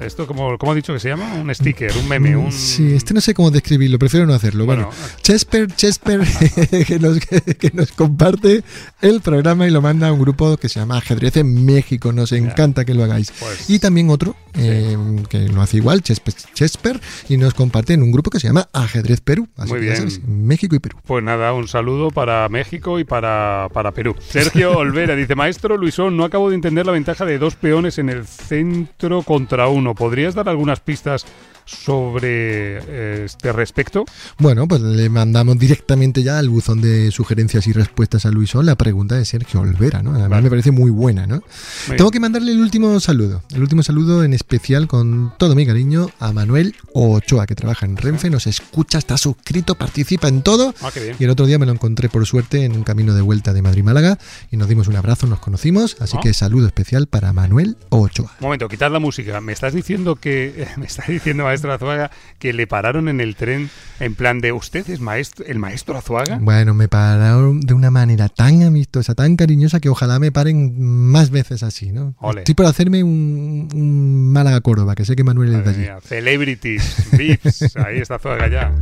esto 0.00 0.26
como, 0.26 0.58
¿cómo 0.58 0.72
ha 0.72 0.74
dicho 0.74 0.92
que 0.92 0.98
se 0.98 1.10
llama? 1.10 1.34
Un 1.34 1.54
sticker, 1.54 1.92
un 1.96 2.08
meme, 2.08 2.36
un... 2.36 2.48
Mm, 2.48 2.52
Sí, 2.52 2.92
este 2.94 3.14
no 3.14 3.20
sé 3.20 3.34
cómo 3.34 3.52
describirlo, 3.52 3.96
prefiero 4.00 4.26
no 4.26 4.34
hacerlo. 4.34 4.66
Bueno, 4.66 4.86
Bueno. 4.88 4.98
Chesper, 5.22 5.68
Chesper, 5.76 6.22
que, 6.88 6.98
nos, 6.98 7.20
que 7.20 7.70
nos 7.72 7.92
comparte 7.92 8.64
el 9.00 9.20
programa 9.20 9.68
y 9.68 9.70
lo 9.70 9.80
manda 9.80 10.08
a 10.08 10.12
un 10.12 10.18
grupo 10.20 10.56
que 10.56 10.68
se 10.68 10.80
llama 10.80 10.98
Ajedrez 10.98 11.36
en 11.36 11.64
México. 11.64 12.12
Nos 12.12 12.32
encanta 12.32 12.84
que 12.84 12.94
lo 12.94 13.04
hagáis. 13.04 13.30
Pues- 13.38 13.70
y 13.70 13.78
también 13.78 14.10
otro 14.10 14.34
eh, 14.54 14.96
que 15.28 15.48
lo 15.48 15.62
hace 15.62 15.76
igual, 15.76 16.02
Chesper, 16.02 16.34
Chesper, 16.54 17.00
y 17.28 17.36
nos 17.36 17.54
comparte 17.54 17.92
en 17.92 18.02
un 18.02 18.10
grupo 18.10 18.30
que 18.30 18.40
se 18.40 18.48
llama 18.48 18.68
Ajedrez 18.72 19.20
Perú. 19.20 19.46
Así 19.56 19.70
Muy 19.70 19.80
que 19.80 19.84
bien. 19.86 19.96
sabes, 19.96 20.20
México 20.26 20.74
y 20.74 20.80
Perú. 20.80 20.98
Pues 21.06 21.22
nada, 21.22 21.52
un 21.52 21.68
saludo 21.68 22.10
para 22.10 22.48
México 22.48 22.98
y 22.98 23.04
para, 23.04 23.68
para 23.72 23.83
Perú. 23.92 24.14
Sergio 24.18 24.72
Olvera 24.78 25.16
dice, 25.16 25.34
maestro 25.34 25.76
Luisón, 25.76 26.16
no 26.16 26.24
acabo 26.24 26.48
de 26.48 26.56
entender 26.56 26.86
la 26.86 26.92
ventaja 26.92 27.24
de 27.24 27.38
dos 27.38 27.56
peones 27.56 27.98
en 27.98 28.08
el 28.08 28.26
centro 28.26 29.22
contra 29.22 29.68
uno. 29.68 29.94
¿Podrías 29.94 30.34
dar 30.34 30.48
algunas 30.48 30.80
pistas 30.80 31.26
sobre 31.64 32.78
eh, 32.78 33.22
este 33.24 33.52
respecto? 33.52 34.04
Bueno, 34.38 34.66
pues 34.68 34.80
le 34.80 35.08
mandamos 35.08 35.58
directamente 35.58 36.22
ya 36.22 36.38
al 36.38 36.48
buzón 36.48 36.80
de 36.80 37.10
sugerencias 37.10 37.66
y 37.66 37.72
respuestas 37.72 38.26
a 38.26 38.30
Luisón 38.30 38.66
la 38.66 38.76
pregunta 38.76 39.14
de 39.16 39.24
Sergio 39.24 39.60
Olvera, 39.60 40.02
¿no? 40.02 40.10
Además 40.10 40.30
Vale. 40.30 40.42
me 40.42 40.50
parece 40.50 40.70
muy 40.70 40.90
buena, 40.90 41.26
¿no? 41.26 41.42
Muy 41.88 41.96
Tengo 41.96 42.10
que 42.10 42.20
mandarle 42.20 42.52
el 42.52 42.60
último 42.60 42.98
saludo, 43.00 43.42
el 43.54 43.62
último 43.62 43.82
saludo 43.82 44.24
en 44.24 44.34
especial 44.34 44.86
con 44.88 45.32
todo 45.38 45.54
mi 45.54 45.66
cariño 45.66 46.10
a 46.20 46.32
Manuel 46.32 46.74
Ochoa, 46.92 47.46
que 47.46 47.54
trabaja 47.54 47.86
en 47.86 47.96
Renfe, 47.96 48.30
nos 48.30 48.46
escucha, 48.46 48.98
está 48.98 49.16
suscrito, 49.16 49.74
participa 49.74 50.28
en 50.28 50.42
todo. 50.42 50.74
Ah, 50.82 50.90
qué 50.92 51.00
bien. 51.02 51.16
Y 51.18 51.24
el 51.24 51.30
otro 51.30 51.46
día 51.46 51.58
me 51.58 51.66
lo 51.66 51.72
encontré 51.72 52.08
por 52.08 52.24
suerte 52.26 52.64
en 52.64 52.72
un 52.76 52.84
camino 52.84 53.14
de 53.14 53.22
vuelta 53.22 53.52
de 53.52 53.62
Madrid-Málaga 53.62 54.18
y 54.50 54.56
nos 54.56 54.68
dimos 54.68 54.88
un 54.88 54.96
abrazo, 54.96 55.26
nos 55.26 55.38
conocimos, 55.40 55.96
así 56.00 56.16
Ah. 56.16 56.20
que 56.22 56.34
saludo 56.34 56.66
especial 56.66 57.06
para 57.06 57.32
Manuel 57.32 57.76
Ochoa. 57.88 58.32
Un 58.40 58.46
momento, 58.46 58.68
quitad 58.68 58.90
la 58.92 58.98
música. 58.98 59.40
Me 59.40 59.52
estás 59.52 59.72
diciendo 59.74 60.16
que 60.16 60.66
me 60.76 60.86
estás 60.86 61.08
diciendo 61.08 61.48
maestro 61.54 61.72
Azuaga 61.72 62.10
que 62.38 62.52
le 62.52 62.66
pararon 62.66 63.08
en 63.08 63.20
el 63.20 63.36
tren 63.36 63.70
en 64.00 64.14
plan 64.14 64.40
de 64.40 64.52
usted 64.52 64.88
es 64.90 65.00
maestro 65.00 65.44
el 65.46 65.58
maestro 65.58 65.96
Azuaga. 65.96 66.38
Bueno, 66.40 66.74
me 66.74 66.88
pararon 66.88 67.60
de 67.60 67.74
una 67.74 67.90
manera 67.90 68.28
tan 68.28 68.62
amistosa, 68.62 69.14
tan 69.14 69.36
cariñosa 69.36 69.78
que 69.78 69.88
ojalá 69.88 70.18
me 70.18 70.32
paren 70.32 70.74
más 70.80 71.30
veces 71.30 71.62
así, 71.62 71.92
¿no? 71.92 72.14
Ole. 72.18 72.40
Estoy 72.40 72.54
por 72.54 72.66
hacerme 72.66 73.04
un, 73.04 73.68
un 73.72 74.32
Málaga 74.32 74.60
Córdoba, 74.60 74.94
que 74.96 75.04
sé 75.04 75.14
que 75.14 75.22
Manuel 75.22 75.54
es 75.54 75.64
de 75.64 75.70
allí. 75.70 75.80
mía, 75.80 75.98
Celebrities, 76.02 77.10
VIPs, 77.12 77.76
ahí 77.76 77.98
está 77.98 78.16
Azuaga 78.16 78.48
ya. 78.48 78.74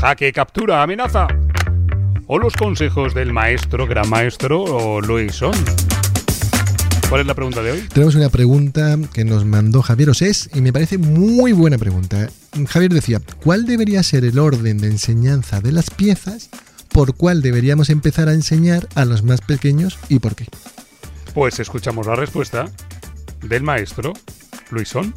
Jaque, 0.00 0.32
captura, 0.32 0.82
amenaza. 0.82 1.26
O 2.28 2.38
los 2.38 2.54
consejos 2.54 3.12
del 3.14 3.32
maestro, 3.32 3.86
gran 3.86 4.08
maestro 4.08 4.62
o 4.62 5.00
Luisón. 5.00 5.54
¿Cuál 7.12 7.20
es 7.20 7.26
la 7.26 7.34
pregunta 7.34 7.62
de 7.62 7.72
hoy? 7.72 7.88
Tenemos 7.92 8.14
una 8.14 8.30
pregunta 8.30 8.96
que 9.12 9.26
nos 9.26 9.44
mandó 9.44 9.82
Javier 9.82 10.08
Osés 10.08 10.48
y 10.54 10.62
me 10.62 10.72
parece 10.72 10.96
muy 10.96 11.52
buena 11.52 11.76
pregunta. 11.76 12.30
Javier 12.66 12.90
decía, 12.90 13.20
¿cuál 13.44 13.66
debería 13.66 14.02
ser 14.02 14.24
el 14.24 14.38
orden 14.38 14.78
de 14.78 14.86
enseñanza 14.86 15.60
de 15.60 15.72
las 15.72 15.90
piezas? 15.90 16.48
¿Por 16.88 17.14
cuál 17.14 17.42
deberíamos 17.42 17.90
empezar 17.90 18.30
a 18.30 18.32
enseñar 18.32 18.88
a 18.94 19.04
los 19.04 19.24
más 19.24 19.42
pequeños 19.42 19.98
y 20.08 20.20
por 20.20 20.34
qué? 20.34 20.46
Pues 21.34 21.60
escuchamos 21.60 22.06
la 22.06 22.16
respuesta 22.16 22.72
del 23.42 23.62
maestro 23.62 24.14
Luisón. 24.70 25.14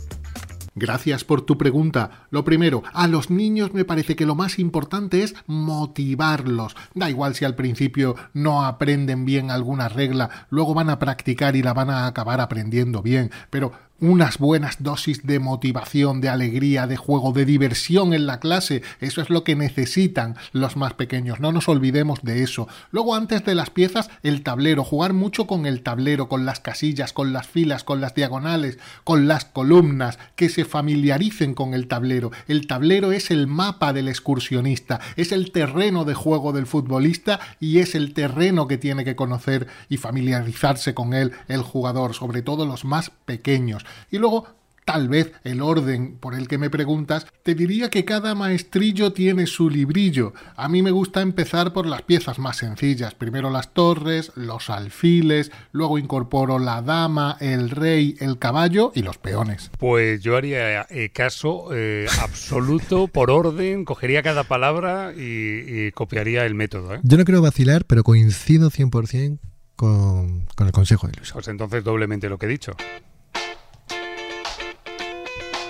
Gracias 0.78 1.23
por 1.23 1.41
tu 1.41 1.57
pregunta. 1.57 2.28
Lo 2.32 2.43
primero, 2.43 2.84
a 2.93 3.07
los 3.07 3.30
niños 3.30 3.73
me 3.73 3.86
parece 3.86 4.17
que 4.17 4.26
lo 4.26 4.36
más 4.36 4.59
importante 4.59 5.23
es 5.23 5.34
motivarlos. 5.47 6.76
Da 6.93 7.09
igual 7.09 7.34
si 7.34 7.45
al 7.45 7.55
principio 7.55 8.17
no 8.34 8.65
aprenden 8.65 9.23
bien 9.23 9.51
alguna 9.51 9.88
regla, 9.88 10.47
luego 10.49 10.73
van 10.73 10.89
a 10.89 10.99
practicar 10.99 11.55
y 11.55 11.63
la 11.63 11.73
van 11.73 11.89
a 11.89 12.07
acabar 12.07 12.41
aprendiendo 12.41 13.01
bien, 13.01 13.32
pero 13.49 13.71
unas 14.00 14.39
buenas 14.39 14.84
dosis 14.84 15.26
de 15.26 15.39
motivación, 15.39 16.20
de 16.20 16.30
alegría, 16.30 16.86
de 16.86 16.98
juego, 16.98 17.32
de 17.32 17.46
diversión 17.46 18.14
en 18.14 18.26
la 18.26 18.39
clase, 18.39 18.84
eso 19.00 19.22
es 19.22 19.30
lo 19.30 19.43
que 19.43 19.56
necesitan 19.56 20.36
los 20.52 20.76
más 20.76 20.93
pequeños, 20.93 21.39
no 21.39 21.52
nos 21.52 21.70
olvidemos 21.70 22.22
de 22.22 22.43
eso. 22.43 22.68
Luego 22.91 23.16
antes 23.16 23.46
de 23.46 23.56
las 23.56 23.70
piezas, 23.70 24.10
el 24.22 24.43
tablero, 24.43 24.84
jugar 24.84 25.14
mucho 25.14 25.48
con 25.48 25.66
el 25.66 25.82
tablero, 25.82 26.28
con 26.28 26.46
las 26.46 26.60
casillas, 26.60 27.14
con 27.14 27.32
las 27.32 27.48
filas, 27.48 27.84
con 27.84 28.02
las 28.02 28.16
diagonales, 28.16 28.80
con 29.04 29.28
las 29.28 29.46
columnas, 29.46 30.20
que 30.36 30.50
se 30.50 30.66
familiaricen 30.66 31.54
con 31.54 31.74
el 31.74 31.88
tablero. 31.88 32.32
El 32.48 32.68
tablero 32.68 33.14
es 33.14 33.32
el 33.32 33.48
mapa 33.48 33.93
del 33.93 34.10
excursionista, 34.10 35.00
es 35.16 35.32
el 35.32 35.52
terreno 35.52 36.04
de 36.04 36.16
juego 36.16 36.52
del 36.52 36.68
futbolista 36.68 37.39
y 37.62 37.80
es 37.80 37.96
el 37.96 38.14
terreno 38.14 38.68
que 38.68 38.78
tiene 38.78 39.06
que 39.06 39.16
conocer 39.16 39.68
y 39.88 39.98
familiarizarse 39.98 40.93
con 40.93 41.14
él 41.14 41.32
el 41.48 41.62
jugador, 41.62 42.14
sobre 42.14 42.41
todo 42.41 42.66
los 42.66 42.84
más 42.84 43.12
pequeños. 43.26 43.84
Y 44.11 44.17
luego 44.17 44.47
Tal 44.86 45.09
vez 45.09 45.31
el 45.43 45.63
orden 45.63 46.15
por 46.19 46.36
el 46.36 46.47
que 46.47 46.59
me 46.59 46.69
preguntas, 46.69 47.25
te 47.41 47.55
diría 47.55 47.89
que 47.89 48.05
cada 48.05 48.36
maestrillo 48.36 49.13
tiene 49.13 49.47
su 49.47 49.67
librillo. 49.67 50.33
A 50.55 50.69
mí 50.69 50.83
me 50.83 50.91
gusta 50.91 51.21
empezar 51.21 51.73
por 51.73 51.88
las 51.88 52.03
piezas 52.03 52.38
más 52.38 52.57
sencillas. 52.57 53.15
Primero 53.15 53.49
las 53.49 53.73
torres, 53.73 54.31
los 54.36 54.69
alfiles, 54.69 55.51
luego 55.71 55.97
incorporo 55.97 56.59
la 56.59 56.83
dama, 56.83 57.36
el 57.39 57.71
rey, 57.71 58.15
el 58.19 58.38
caballo 58.38 58.91
y 58.93 59.01
los 59.01 59.17
peones. 59.17 59.71
Pues 59.79 60.21
yo 60.21 60.38
haría 60.38 60.83
eh, 60.83 61.09
caso 61.11 61.69
eh, 61.73 62.05
absoluto 62.21 63.07
por 63.07 63.31
orden, 63.31 63.86
cogería 63.86 64.21
cada 64.21 64.43
palabra 64.43 65.13
y, 65.17 65.88
y 65.88 65.91
copiaría 65.93 66.45
el 66.45 66.53
método. 66.53 66.93
¿eh? 66.93 66.99
Yo 67.01 67.17
no 67.17 67.25
quiero 67.25 67.41
vacilar, 67.41 67.86
pero 67.86 68.03
coincido 68.03 68.69
100% 68.69 69.39
con, 69.75 70.45
con 70.55 70.67
el 70.67 70.73
consejo 70.73 71.07
de 71.07 71.13
Luis. 71.17 71.31
Pues 71.31 71.47
entonces 71.47 71.83
doblemente 71.83 72.29
lo 72.29 72.38
que 72.38 72.45
he 72.45 72.49
dicho. 72.49 72.73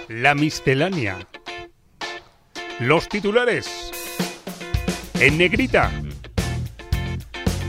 La 0.09 0.35
miscelánea. 0.35 1.27
Los 2.79 3.07
titulares. 3.09 3.67
En 5.19 5.37
negrita. 5.37 5.91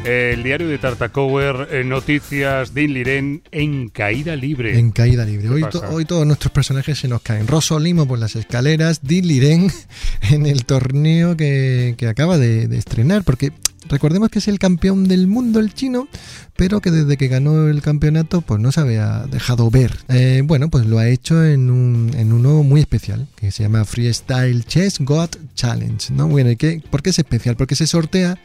El 0.04 0.44
diario 0.44 0.68
de 0.68 0.78
Tartacower, 0.78 1.68
eh, 1.72 1.82
noticias 1.82 2.72
de 2.74 2.82
Inliren 2.84 3.42
en 3.50 3.88
caída 3.88 4.36
libre. 4.36 4.78
En 4.78 4.92
caída 4.92 5.24
libre. 5.24 5.48
Hoy, 5.48 5.62
to- 5.62 5.80
pasa? 5.80 5.90
hoy 5.92 6.04
todos 6.04 6.24
nuestros 6.24 6.52
personajes 6.52 6.96
se 6.98 7.08
nos 7.08 7.22
caen. 7.22 7.48
Rosolimo 7.48 8.06
por 8.06 8.18
las 8.20 8.36
escaleras, 8.36 9.00
Diliren 9.02 9.68
en 10.30 10.46
el 10.46 10.64
torneo 10.64 11.36
que, 11.36 11.94
que 11.98 12.06
acaba 12.06 12.38
de, 12.38 12.68
de 12.68 12.78
estrenar, 12.78 13.24
porque 13.24 13.50
recordemos 13.88 14.30
que 14.30 14.38
es 14.38 14.48
el 14.48 14.58
campeón 14.58 15.08
del 15.08 15.26
mundo 15.26 15.60
el 15.60 15.74
chino, 15.74 16.08
pero 16.56 16.80
que 16.80 16.90
desde 16.90 17.16
que 17.16 17.28
ganó 17.28 17.68
el 17.68 17.82
campeonato 17.82 18.40
pues 18.40 18.60
no 18.60 18.72
se 18.72 18.80
había 18.80 19.26
dejado 19.30 19.70
ver. 19.70 19.96
Eh, 20.08 20.42
bueno, 20.44 20.68
pues 20.70 20.86
lo 20.86 20.98
ha 20.98 21.08
hecho 21.08 21.44
en, 21.44 21.70
un, 21.70 22.12
en 22.16 22.32
uno 22.32 22.62
muy 22.62 22.80
especial, 22.80 23.26
que 23.36 23.50
se 23.50 23.62
llama 23.62 23.84
Freestyle 23.84 24.64
Chess 24.64 24.98
Got 25.00 25.36
Challenge. 25.54 26.12
¿no? 26.12 26.28
Bueno, 26.28 26.50
¿y 26.50 26.56
qué, 26.56 26.82
¿por 26.90 27.02
qué 27.02 27.10
es 27.10 27.18
especial? 27.18 27.56
Porque 27.56 27.76
se 27.76 27.86
sortea 27.86 28.38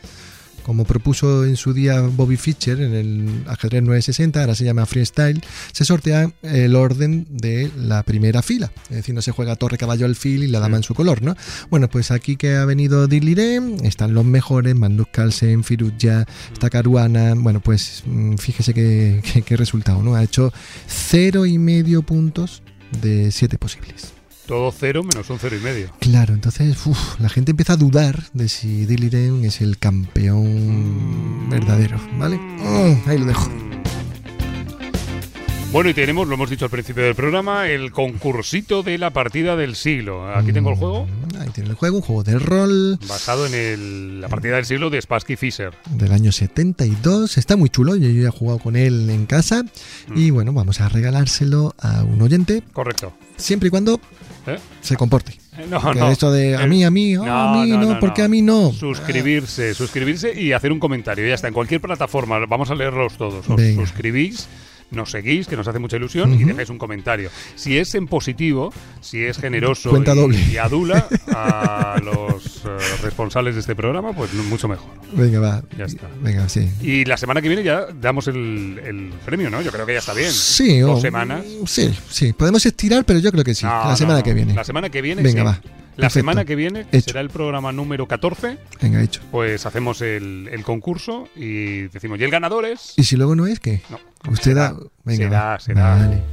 como 0.64 0.86
propuso 0.86 1.46
en 1.46 1.56
su 1.58 1.74
día 1.74 2.02
Bobby 2.02 2.38
Fischer 2.38 2.80
en 2.82 2.94
el 2.94 3.44
ajedrez 3.48 3.82
960, 3.84 4.40
ahora 4.42 4.56
se 4.56 4.64
llama 4.64 4.86
freestyle, 4.86 5.42
se 5.72 5.86
sortea 5.86 6.32
el 6.44 6.76
orden 6.76 7.28
de 7.30 7.72
la 7.78 8.04
primera 8.04 8.42
fila. 8.42 8.72
Es 8.90 8.98
decir, 8.98 9.16
no 9.16 9.22
se 9.22 9.32
juega 9.32 9.56
torre, 9.56 9.78
caballo, 9.78 10.06
alfil 10.06 10.44
y 10.44 10.48
la 10.48 10.60
dama 10.60 10.78
en 10.78 10.84
su 10.84 10.94
color, 10.94 11.22
¿no? 11.22 11.36
Bueno, 11.70 11.90
pues 11.90 12.12
aquí 12.12 12.36
que 12.36 12.56
ha 12.56 12.66
venido 12.66 13.08
Diliré, 13.08 13.60
están 13.84 14.14
los 14.14 14.26
mejores, 14.26 14.76
Magnus 14.76 15.08
Carlsen, 15.12 15.64
Firuja, 15.64 16.26
está 16.54 16.70
Caruana, 16.70 17.34
bueno, 17.36 17.60
pues 17.62 18.04
mm, 18.06 18.36
fíjese 18.36 18.74
qué, 18.74 19.22
qué- 19.34 19.42
qué 19.42 19.58
resultado, 19.58 20.02
¿no? 20.04 20.16
Ha 20.16 20.24
hecho 20.24 20.52
cero 20.88 21.46
y 21.46 21.58
medio 21.58 22.02
puntos 22.04 22.62
de 23.02 23.32
siete 23.32 23.58
posibles. 23.58 24.14
Todo 24.52 24.70
cero 24.78 25.02
menos 25.02 25.30
un 25.30 25.40
cero 25.40 25.56
y 25.56 25.64
medio. 25.64 25.90
Claro, 26.00 26.34
entonces 26.34 26.86
uf, 26.86 27.18
la 27.22 27.30
gente 27.30 27.52
empieza 27.52 27.72
a 27.72 27.78
dudar 27.78 28.22
de 28.34 28.50
si 28.50 28.86
Diliren 28.86 29.46
es 29.46 29.62
el 29.62 29.78
campeón 29.78 31.50
verdadero, 31.50 31.98
¿vale? 32.20 32.36
Mm, 32.36 33.10
ahí 33.10 33.18
lo 33.18 33.28
dejo. 33.28 33.50
Bueno, 35.72 35.90
y 35.90 35.94
tenemos, 35.94 36.28
lo 36.28 36.34
hemos 36.34 36.50
dicho 36.50 36.66
al 36.66 36.72
principio 36.72 37.02
del 37.04 37.16
programa, 37.16 37.68
el 37.70 37.94
concursito 37.94 38.84
de 38.84 38.98
la 38.98 39.12
partida 39.12 39.56
del 39.56 39.76
siglo. 39.78 40.28
Aquí 40.36 40.52
tengo 40.52 40.70
el 40.72 40.76
juego. 40.76 41.08
ahí 41.40 41.48
tiene 41.54 41.70
el 41.70 41.76
juego, 41.78 41.96
un 41.98 42.02
juego 42.02 42.24
de 42.24 42.38
rol. 42.40 43.00
Basado 43.08 43.46
en 43.46 43.54
el- 43.54 44.20
la 44.22 44.28
partida 44.28 44.58
del 44.58 44.66
siglo 44.66 44.90
de 44.90 45.02
Spassky 45.02 45.38
Fisher. 45.38 45.74
del 45.92 46.12
año 46.12 46.34
72. 46.34 47.38
Está 47.38 47.56
muy 47.56 47.70
chulo, 47.70 47.96
yo 47.96 48.10
ya 48.10 48.28
he 48.28 48.32
jugado 48.32 48.60
con 48.60 48.76
él 48.76 49.10
en 49.10 49.26
casa. 49.26 49.64
Mm. 49.64 50.18
Y 50.18 50.30
bueno, 50.32 50.52
vamos 50.52 50.82
a 50.82 50.90
regalárselo 50.90 51.74
a 51.80 52.04
un 52.04 52.22
oyente, 52.22 52.62
Correcto. 52.74 53.14
siempre 53.38 53.68
y 53.68 53.70
cuando 53.70 54.00
¿Eh? 54.48 54.60
se 54.82 54.98
comporte. 54.98 55.38
Eh, 55.58 55.66
No, 55.70 55.80
no. 55.94 56.12
esto 56.12 56.32
de 56.34 56.58
a 56.58 56.68
mí, 56.68 56.84
a 56.84 56.92
mí, 56.92 57.16
oh, 57.16 57.24
a 57.24 57.64
mí 57.64 57.72
no, 57.72 57.98
¿por 58.00 58.14
qué 58.14 58.24
a 58.24 58.28
mí 58.28 58.42
no? 58.42 58.74
Suscribirse, 58.74 59.74
suscribirse 59.74 60.38
y 60.40 60.52
hacer 60.52 60.74
un 60.74 60.80
comentario. 60.80 61.26
Ya 61.26 61.34
está, 61.36 61.48
en 61.48 61.54
cualquier 61.54 61.80
plataforma. 61.80 62.46
Vamos 62.46 62.70
a 62.70 62.76
leerlos 62.76 63.14
todos. 63.18 63.50
Os 63.50 63.56
Venga. 63.56 63.82
suscribís, 63.82 64.48
nos 64.92 65.12
seguís, 65.12 65.48
que 65.48 65.56
nos 65.56 65.68
hace 65.68 65.80
mucha 65.80 65.98
ilusión, 65.98 66.34
y 66.34 66.44
dejáis 66.44 66.70
un 66.70 66.78
comentario. 66.78 67.30
Si 67.56 67.78
es 67.78 67.96
en 67.96 68.08
positivo, 68.08 68.74
si 69.00 69.24
es 69.24 69.38
generoso 69.38 69.92
y, 70.52 70.58
adula 70.58 71.08
a 71.28 72.00
los 72.04 72.64
eh, 72.66 72.78
responsables 73.02 73.56
de 73.56 73.62
este 73.62 73.76
programa, 73.76 74.14
pues 74.14 74.34
mucho 74.34 74.68
mejor. 74.68 74.90
Venga, 75.14 75.40
va. 75.40 75.64
Ya 75.78 75.86
está. 75.86 76.08
Venga, 76.22 76.48
sí. 76.50 76.70
Y 76.82 77.06
la 77.06 77.18
semana 77.18 77.42
que 77.42 77.48
viene 77.48 77.64
ya 77.64 77.88
damos 77.88 78.28
el, 78.28 78.82
el 78.84 79.14
premio, 79.26 79.50
¿no? 79.50 79.62
Yo 79.62 79.72
creo 79.72 79.86
que 79.86 79.94
ya 79.94 80.00
está 80.00 80.14
bien. 80.14 80.32
Sí, 80.32 80.80
Dos 80.80 81.00
oh, 81.00 81.02
semanas. 81.02 81.46
Sí, 81.66 81.94
sí. 82.10 82.34
Podemos 82.34 82.66
estirar, 82.66 83.06
pero 83.06 83.20
yo 83.20 83.32
creo 83.32 83.44
que 83.44 83.56
sí. 83.56 83.66
No, 83.66 83.72
la 83.72 83.90
no, 83.90 83.96
semana 83.96 84.20
no. 84.20 84.24
que 84.24 84.34
viene. 84.34 84.54
La 84.54 84.64
semana 84.64 84.90
que 84.90 85.02
viene, 85.02 85.22
Venga, 85.22 85.42
sí. 85.42 85.46
va. 85.46 85.81
La 85.98 86.04
Perfecto. 86.08 86.20
semana 86.20 86.46
que 86.46 86.56
viene, 86.56 86.86
que 86.90 87.02
será 87.02 87.20
el 87.22 87.30
programa 87.30 87.72
número 87.72 88.08
14, 88.08 88.58
Venga, 88.82 89.02
hecho. 89.04 89.22
pues 89.30 89.66
hacemos 89.66 90.02
el, 90.02 90.48
el 90.52 90.64
concurso 90.64 91.28
y 91.36 91.82
decimos, 91.90 92.20
¿y 92.20 92.24
el 92.24 92.32
ganador 92.32 92.66
es? 92.66 92.94
¿Y 92.98 93.04
si 93.04 93.18
luego 93.18 93.36
no 93.36 93.46
es 93.46 93.60
qué? 93.60 93.82
No. 93.90 94.00
Usted 94.32 94.44
será, 94.52 94.72
da. 94.74 94.80
Venga, 95.04 95.26
será, 95.26 95.44
va. 95.44 95.60
será. 95.60 95.96
Vale. 95.96 96.24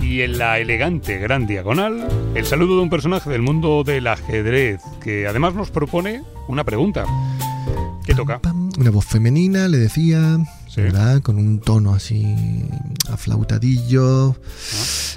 Y 0.00 0.22
en 0.22 0.38
la 0.38 0.58
elegante 0.58 1.18
gran 1.18 1.46
diagonal, 1.46 2.08
el 2.34 2.44
saludo 2.46 2.76
de 2.76 2.82
un 2.82 2.90
personaje 2.90 3.28
del 3.28 3.42
mundo 3.42 3.84
del 3.84 4.06
ajedrez, 4.06 4.80
que 5.02 5.26
además 5.26 5.54
nos 5.54 5.70
propone 5.70 6.22
una 6.48 6.64
pregunta. 6.64 7.04
¿Qué 8.06 8.14
toca? 8.14 8.38
Pam, 8.40 8.70
Una 8.78 8.90
voz 8.90 9.04
femenina, 9.04 9.68
le 9.68 9.76
decía, 9.76 10.38
Sí. 10.78 10.84
¿verdad? 10.84 11.22
Con 11.22 11.38
un 11.38 11.60
tono 11.60 11.92
así 11.92 12.36
aflautadillo. 13.10 14.36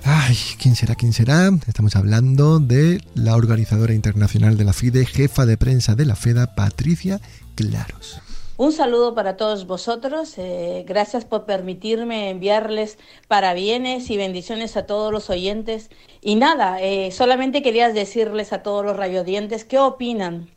Ay, 0.03 0.36
¿quién 0.59 0.76
será? 0.76 0.95
¿Quién 0.95 1.14
será? 1.14 1.51
Estamos 1.68 1.95
hablando 1.95 2.59
de 2.59 2.99
la 3.14 3.36
organizadora 3.36 3.93
internacional 3.93 4.57
de 4.57 4.64
la 4.64 4.74
FIDE, 4.74 5.05
jefa 5.05 5.45
de 5.45 5.57
prensa 5.57 5.93
de 5.93 6.05
la 6.05 6.16
FEDA, 6.16 6.55
Patricia 6.55 7.22
Claros. 7.53 8.22
Un 8.57 8.72
saludo 8.72 9.14
para 9.14 9.38
todos 9.38 9.68
vosotros. 9.68 10.34
eh, 10.38 10.84
gracias 10.88 11.26
por 11.26 11.45
permitirme 11.45 12.32
enviarles 12.32 12.97
parabienes 13.28 14.09
y 14.09 14.18
bendiciones 14.18 14.78
a 14.78 14.88
todos 14.88 15.12
los 15.12 15.30
oyentes. 15.30 15.91
Y 16.22 16.36
nada, 16.38 16.82
eh, 16.82 17.12
solamente 17.12 17.62
quería 17.62 17.93
decirles 17.93 18.51
a 18.51 18.64
todos 18.64 18.84
los 18.84 18.97
radiodientes 18.97 19.64
qué 19.66 19.78
opinan. 19.78 20.49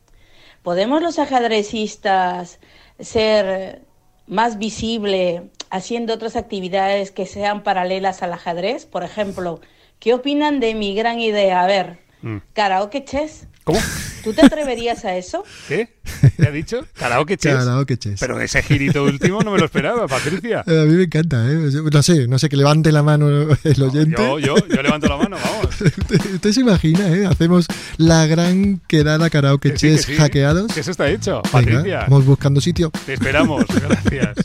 ¿Podemos 0.62 1.02
los 1.02 1.18
ajedrecistas 1.18 2.58
ser 2.98 3.82
más 4.26 4.58
visible 4.58 5.50
haciendo 5.70 6.14
otras 6.14 6.36
actividades 6.36 7.10
que 7.10 7.26
sean 7.26 7.62
paralelas 7.62 8.22
al 8.22 8.32
ajedrez? 8.32 8.86
Por 8.86 9.04
ejemplo, 9.04 9.60
¿qué 9.98 10.14
opinan 10.14 10.60
de 10.60 10.74
mi 10.74 10.94
gran 10.94 11.20
idea? 11.20 11.62
A 11.62 11.66
ver, 11.66 12.03
Mm. 12.24 12.38
karaoke 12.54 13.04
chess. 13.04 13.46
¿Cómo? 13.64 13.78
¿Tú 14.22 14.32
te 14.34 14.44
atreverías 14.44 15.04
a 15.04 15.16
eso? 15.16 15.42
¿Qué? 15.68 15.88
¿Qué 16.36 16.46
ha 16.46 16.50
dicho? 16.50 16.84
Karaoke 16.94 17.36
chess. 17.38 17.54
Karaoke 17.54 17.96
chess. 17.98 18.20
Pero 18.20 18.40
ese 18.40 18.62
girito 18.62 19.04
último 19.04 19.40
no 19.42 19.50
me 19.52 19.58
lo 19.58 19.64
esperaba, 19.66 20.06
Patricia. 20.06 20.62
Eh, 20.66 20.80
A 20.82 20.84
mí 20.84 20.94
me 20.96 21.04
encanta, 21.04 21.46
¿eh? 21.50 21.54
No 21.92 22.02
sé, 22.02 22.26
no 22.28 22.38
sé, 22.38 22.48
que 22.48 22.56
levante 22.56 22.92
la 22.92 23.02
mano 23.02 23.28
el 23.64 23.82
oyente. 23.82 24.16
Yo, 24.22 24.38
yo, 24.38 24.54
yo 24.68 24.82
levanto 24.82 25.06
la 25.08 25.16
mano, 25.16 25.36
vamos. 25.42 25.80
Usted, 25.80 26.34
usted 26.34 26.52
se 26.52 26.60
imagina, 26.60 27.08
¿eh? 27.08 27.26
Hacemos 27.26 27.66
la 27.98 28.26
gran 28.26 28.80
quedada 28.86 29.28
karaoke 29.30 29.72
Que 29.72 29.78
sí, 29.78 29.86
que 29.88 29.94
chess 29.96 30.06
sí. 30.06 30.16
hackeados. 30.16 30.72
Que 30.72 30.80
eso 30.80 30.90
está 30.90 31.08
hecho, 31.10 31.42
Venga, 31.42 31.50
Patricia. 31.52 32.00
vamos 32.08 32.24
buscando 32.26 32.60
sitio. 32.60 32.90
Te 33.06 33.14
esperamos, 33.14 33.64
gracias. 33.66 34.36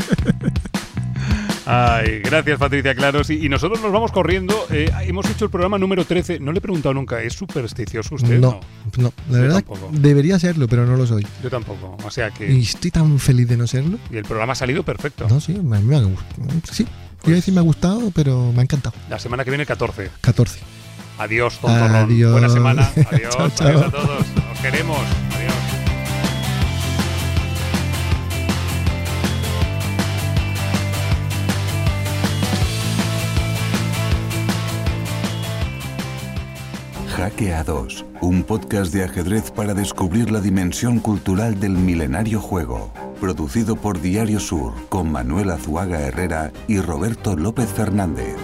Ay, 1.65 2.19
gracias 2.19 2.57
Patricia 2.57 2.95
Claros. 2.95 3.29
Y, 3.29 3.45
y 3.45 3.49
nosotros 3.49 3.81
nos 3.81 3.91
vamos 3.91 4.11
corriendo. 4.11 4.55
Eh, 4.71 4.91
hemos 5.01 5.29
hecho 5.29 5.45
el 5.45 5.51
programa 5.51 5.77
número 5.77 6.05
13. 6.05 6.39
No 6.39 6.51
le 6.51 6.57
he 6.59 6.61
preguntado 6.61 6.93
nunca, 6.93 7.21
¿es 7.21 7.33
supersticioso 7.33 8.15
usted? 8.15 8.39
No, 8.39 8.59
no, 8.97 9.13
la 9.29 9.35
Yo 9.37 9.41
verdad 9.43 9.55
tampoco. 9.63 9.89
debería 9.93 10.39
serlo, 10.39 10.67
pero 10.67 10.85
no 10.85 10.95
lo 10.95 11.05
soy. 11.05 11.25
Yo 11.43 11.49
tampoco. 11.49 11.97
O 12.03 12.11
sea 12.11 12.31
que. 12.31 12.51
Y 12.51 12.61
estoy 12.61 12.91
tan 12.91 13.19
feliz 13.19 13.47
de 13.47 13.57
no 13.57 13.67
serlo. 13.67 13.97
Y 14.11 14.17
el 14.17 14.23
programa 14.23 14.53
ha 14.53 14.55
salido 14.55 14.83
perfecto. 14.83 15.27
No, 15.29 15.39
sí, 15.39 15.53
me, 15.53 15.79
me 15.79 15.95
ha 15.97 15.99
gustado. 16.01 16.47
Sí, 16.71 16.87
iba 17.25 17.33
a 17.33 17.35
decir 17.35 17.53
me 17.53 17.59
ha 17.59 17.63
gustado, 17.63 18.11
pero 18.11 18.51
me 18.53 18.59
ha 18.59 18.63
encantado. 18.63 18.95
La 19.09 19.19
semana 19.19 19.43
que 19.43 19.51
viene, 19.51 19.65
14. 19.65 20.09
14. 20.21 20.59
Adiós, 21.19 21.59
tontorrón. 21.59 21.95
Adiós. 21.95 22.31
Buena 22.31 22.49
semana. 22.49 22.89
Adiós. 23.11 23.35
Chao, 23.35 23.49
chao. 23.55 23.67
Adiós 23.67 23.83
a 23.83 23.91
todos. 23.91 24.25
Os 24.53 24.59
queremos. 24.61 24.97
Adiós. 25.35 25.68
Jaque 37.19 37.53
a 37.53 37.65
2, 37.65 38.05
un 38.21 38.43
podcast 38.43 38.93
de 38.93 39.03
ajedrez 39.03 39.51
para 39.51 39.73
descubrir 39.73 40.31
la 40.31 40.39
dimensión 40.39 40.99
cultural 40.99 41.59
del 41.59 41.73
milenario 41.73 42.39
juego. 42.39 42.93
Producido 43.19 43.75
por 43.75 43.99
Diario 43.99 44.39
Sur, 44.39 44.71
con 44.87 45.11
Manuel 45.11 45.49
Azuaga 45.49 45.99
Herrera 45.99 46.53
y 46.69 46.79
Roberto 46.79 47.35
López 47.35 47.67
Fernández. 47.67 48.37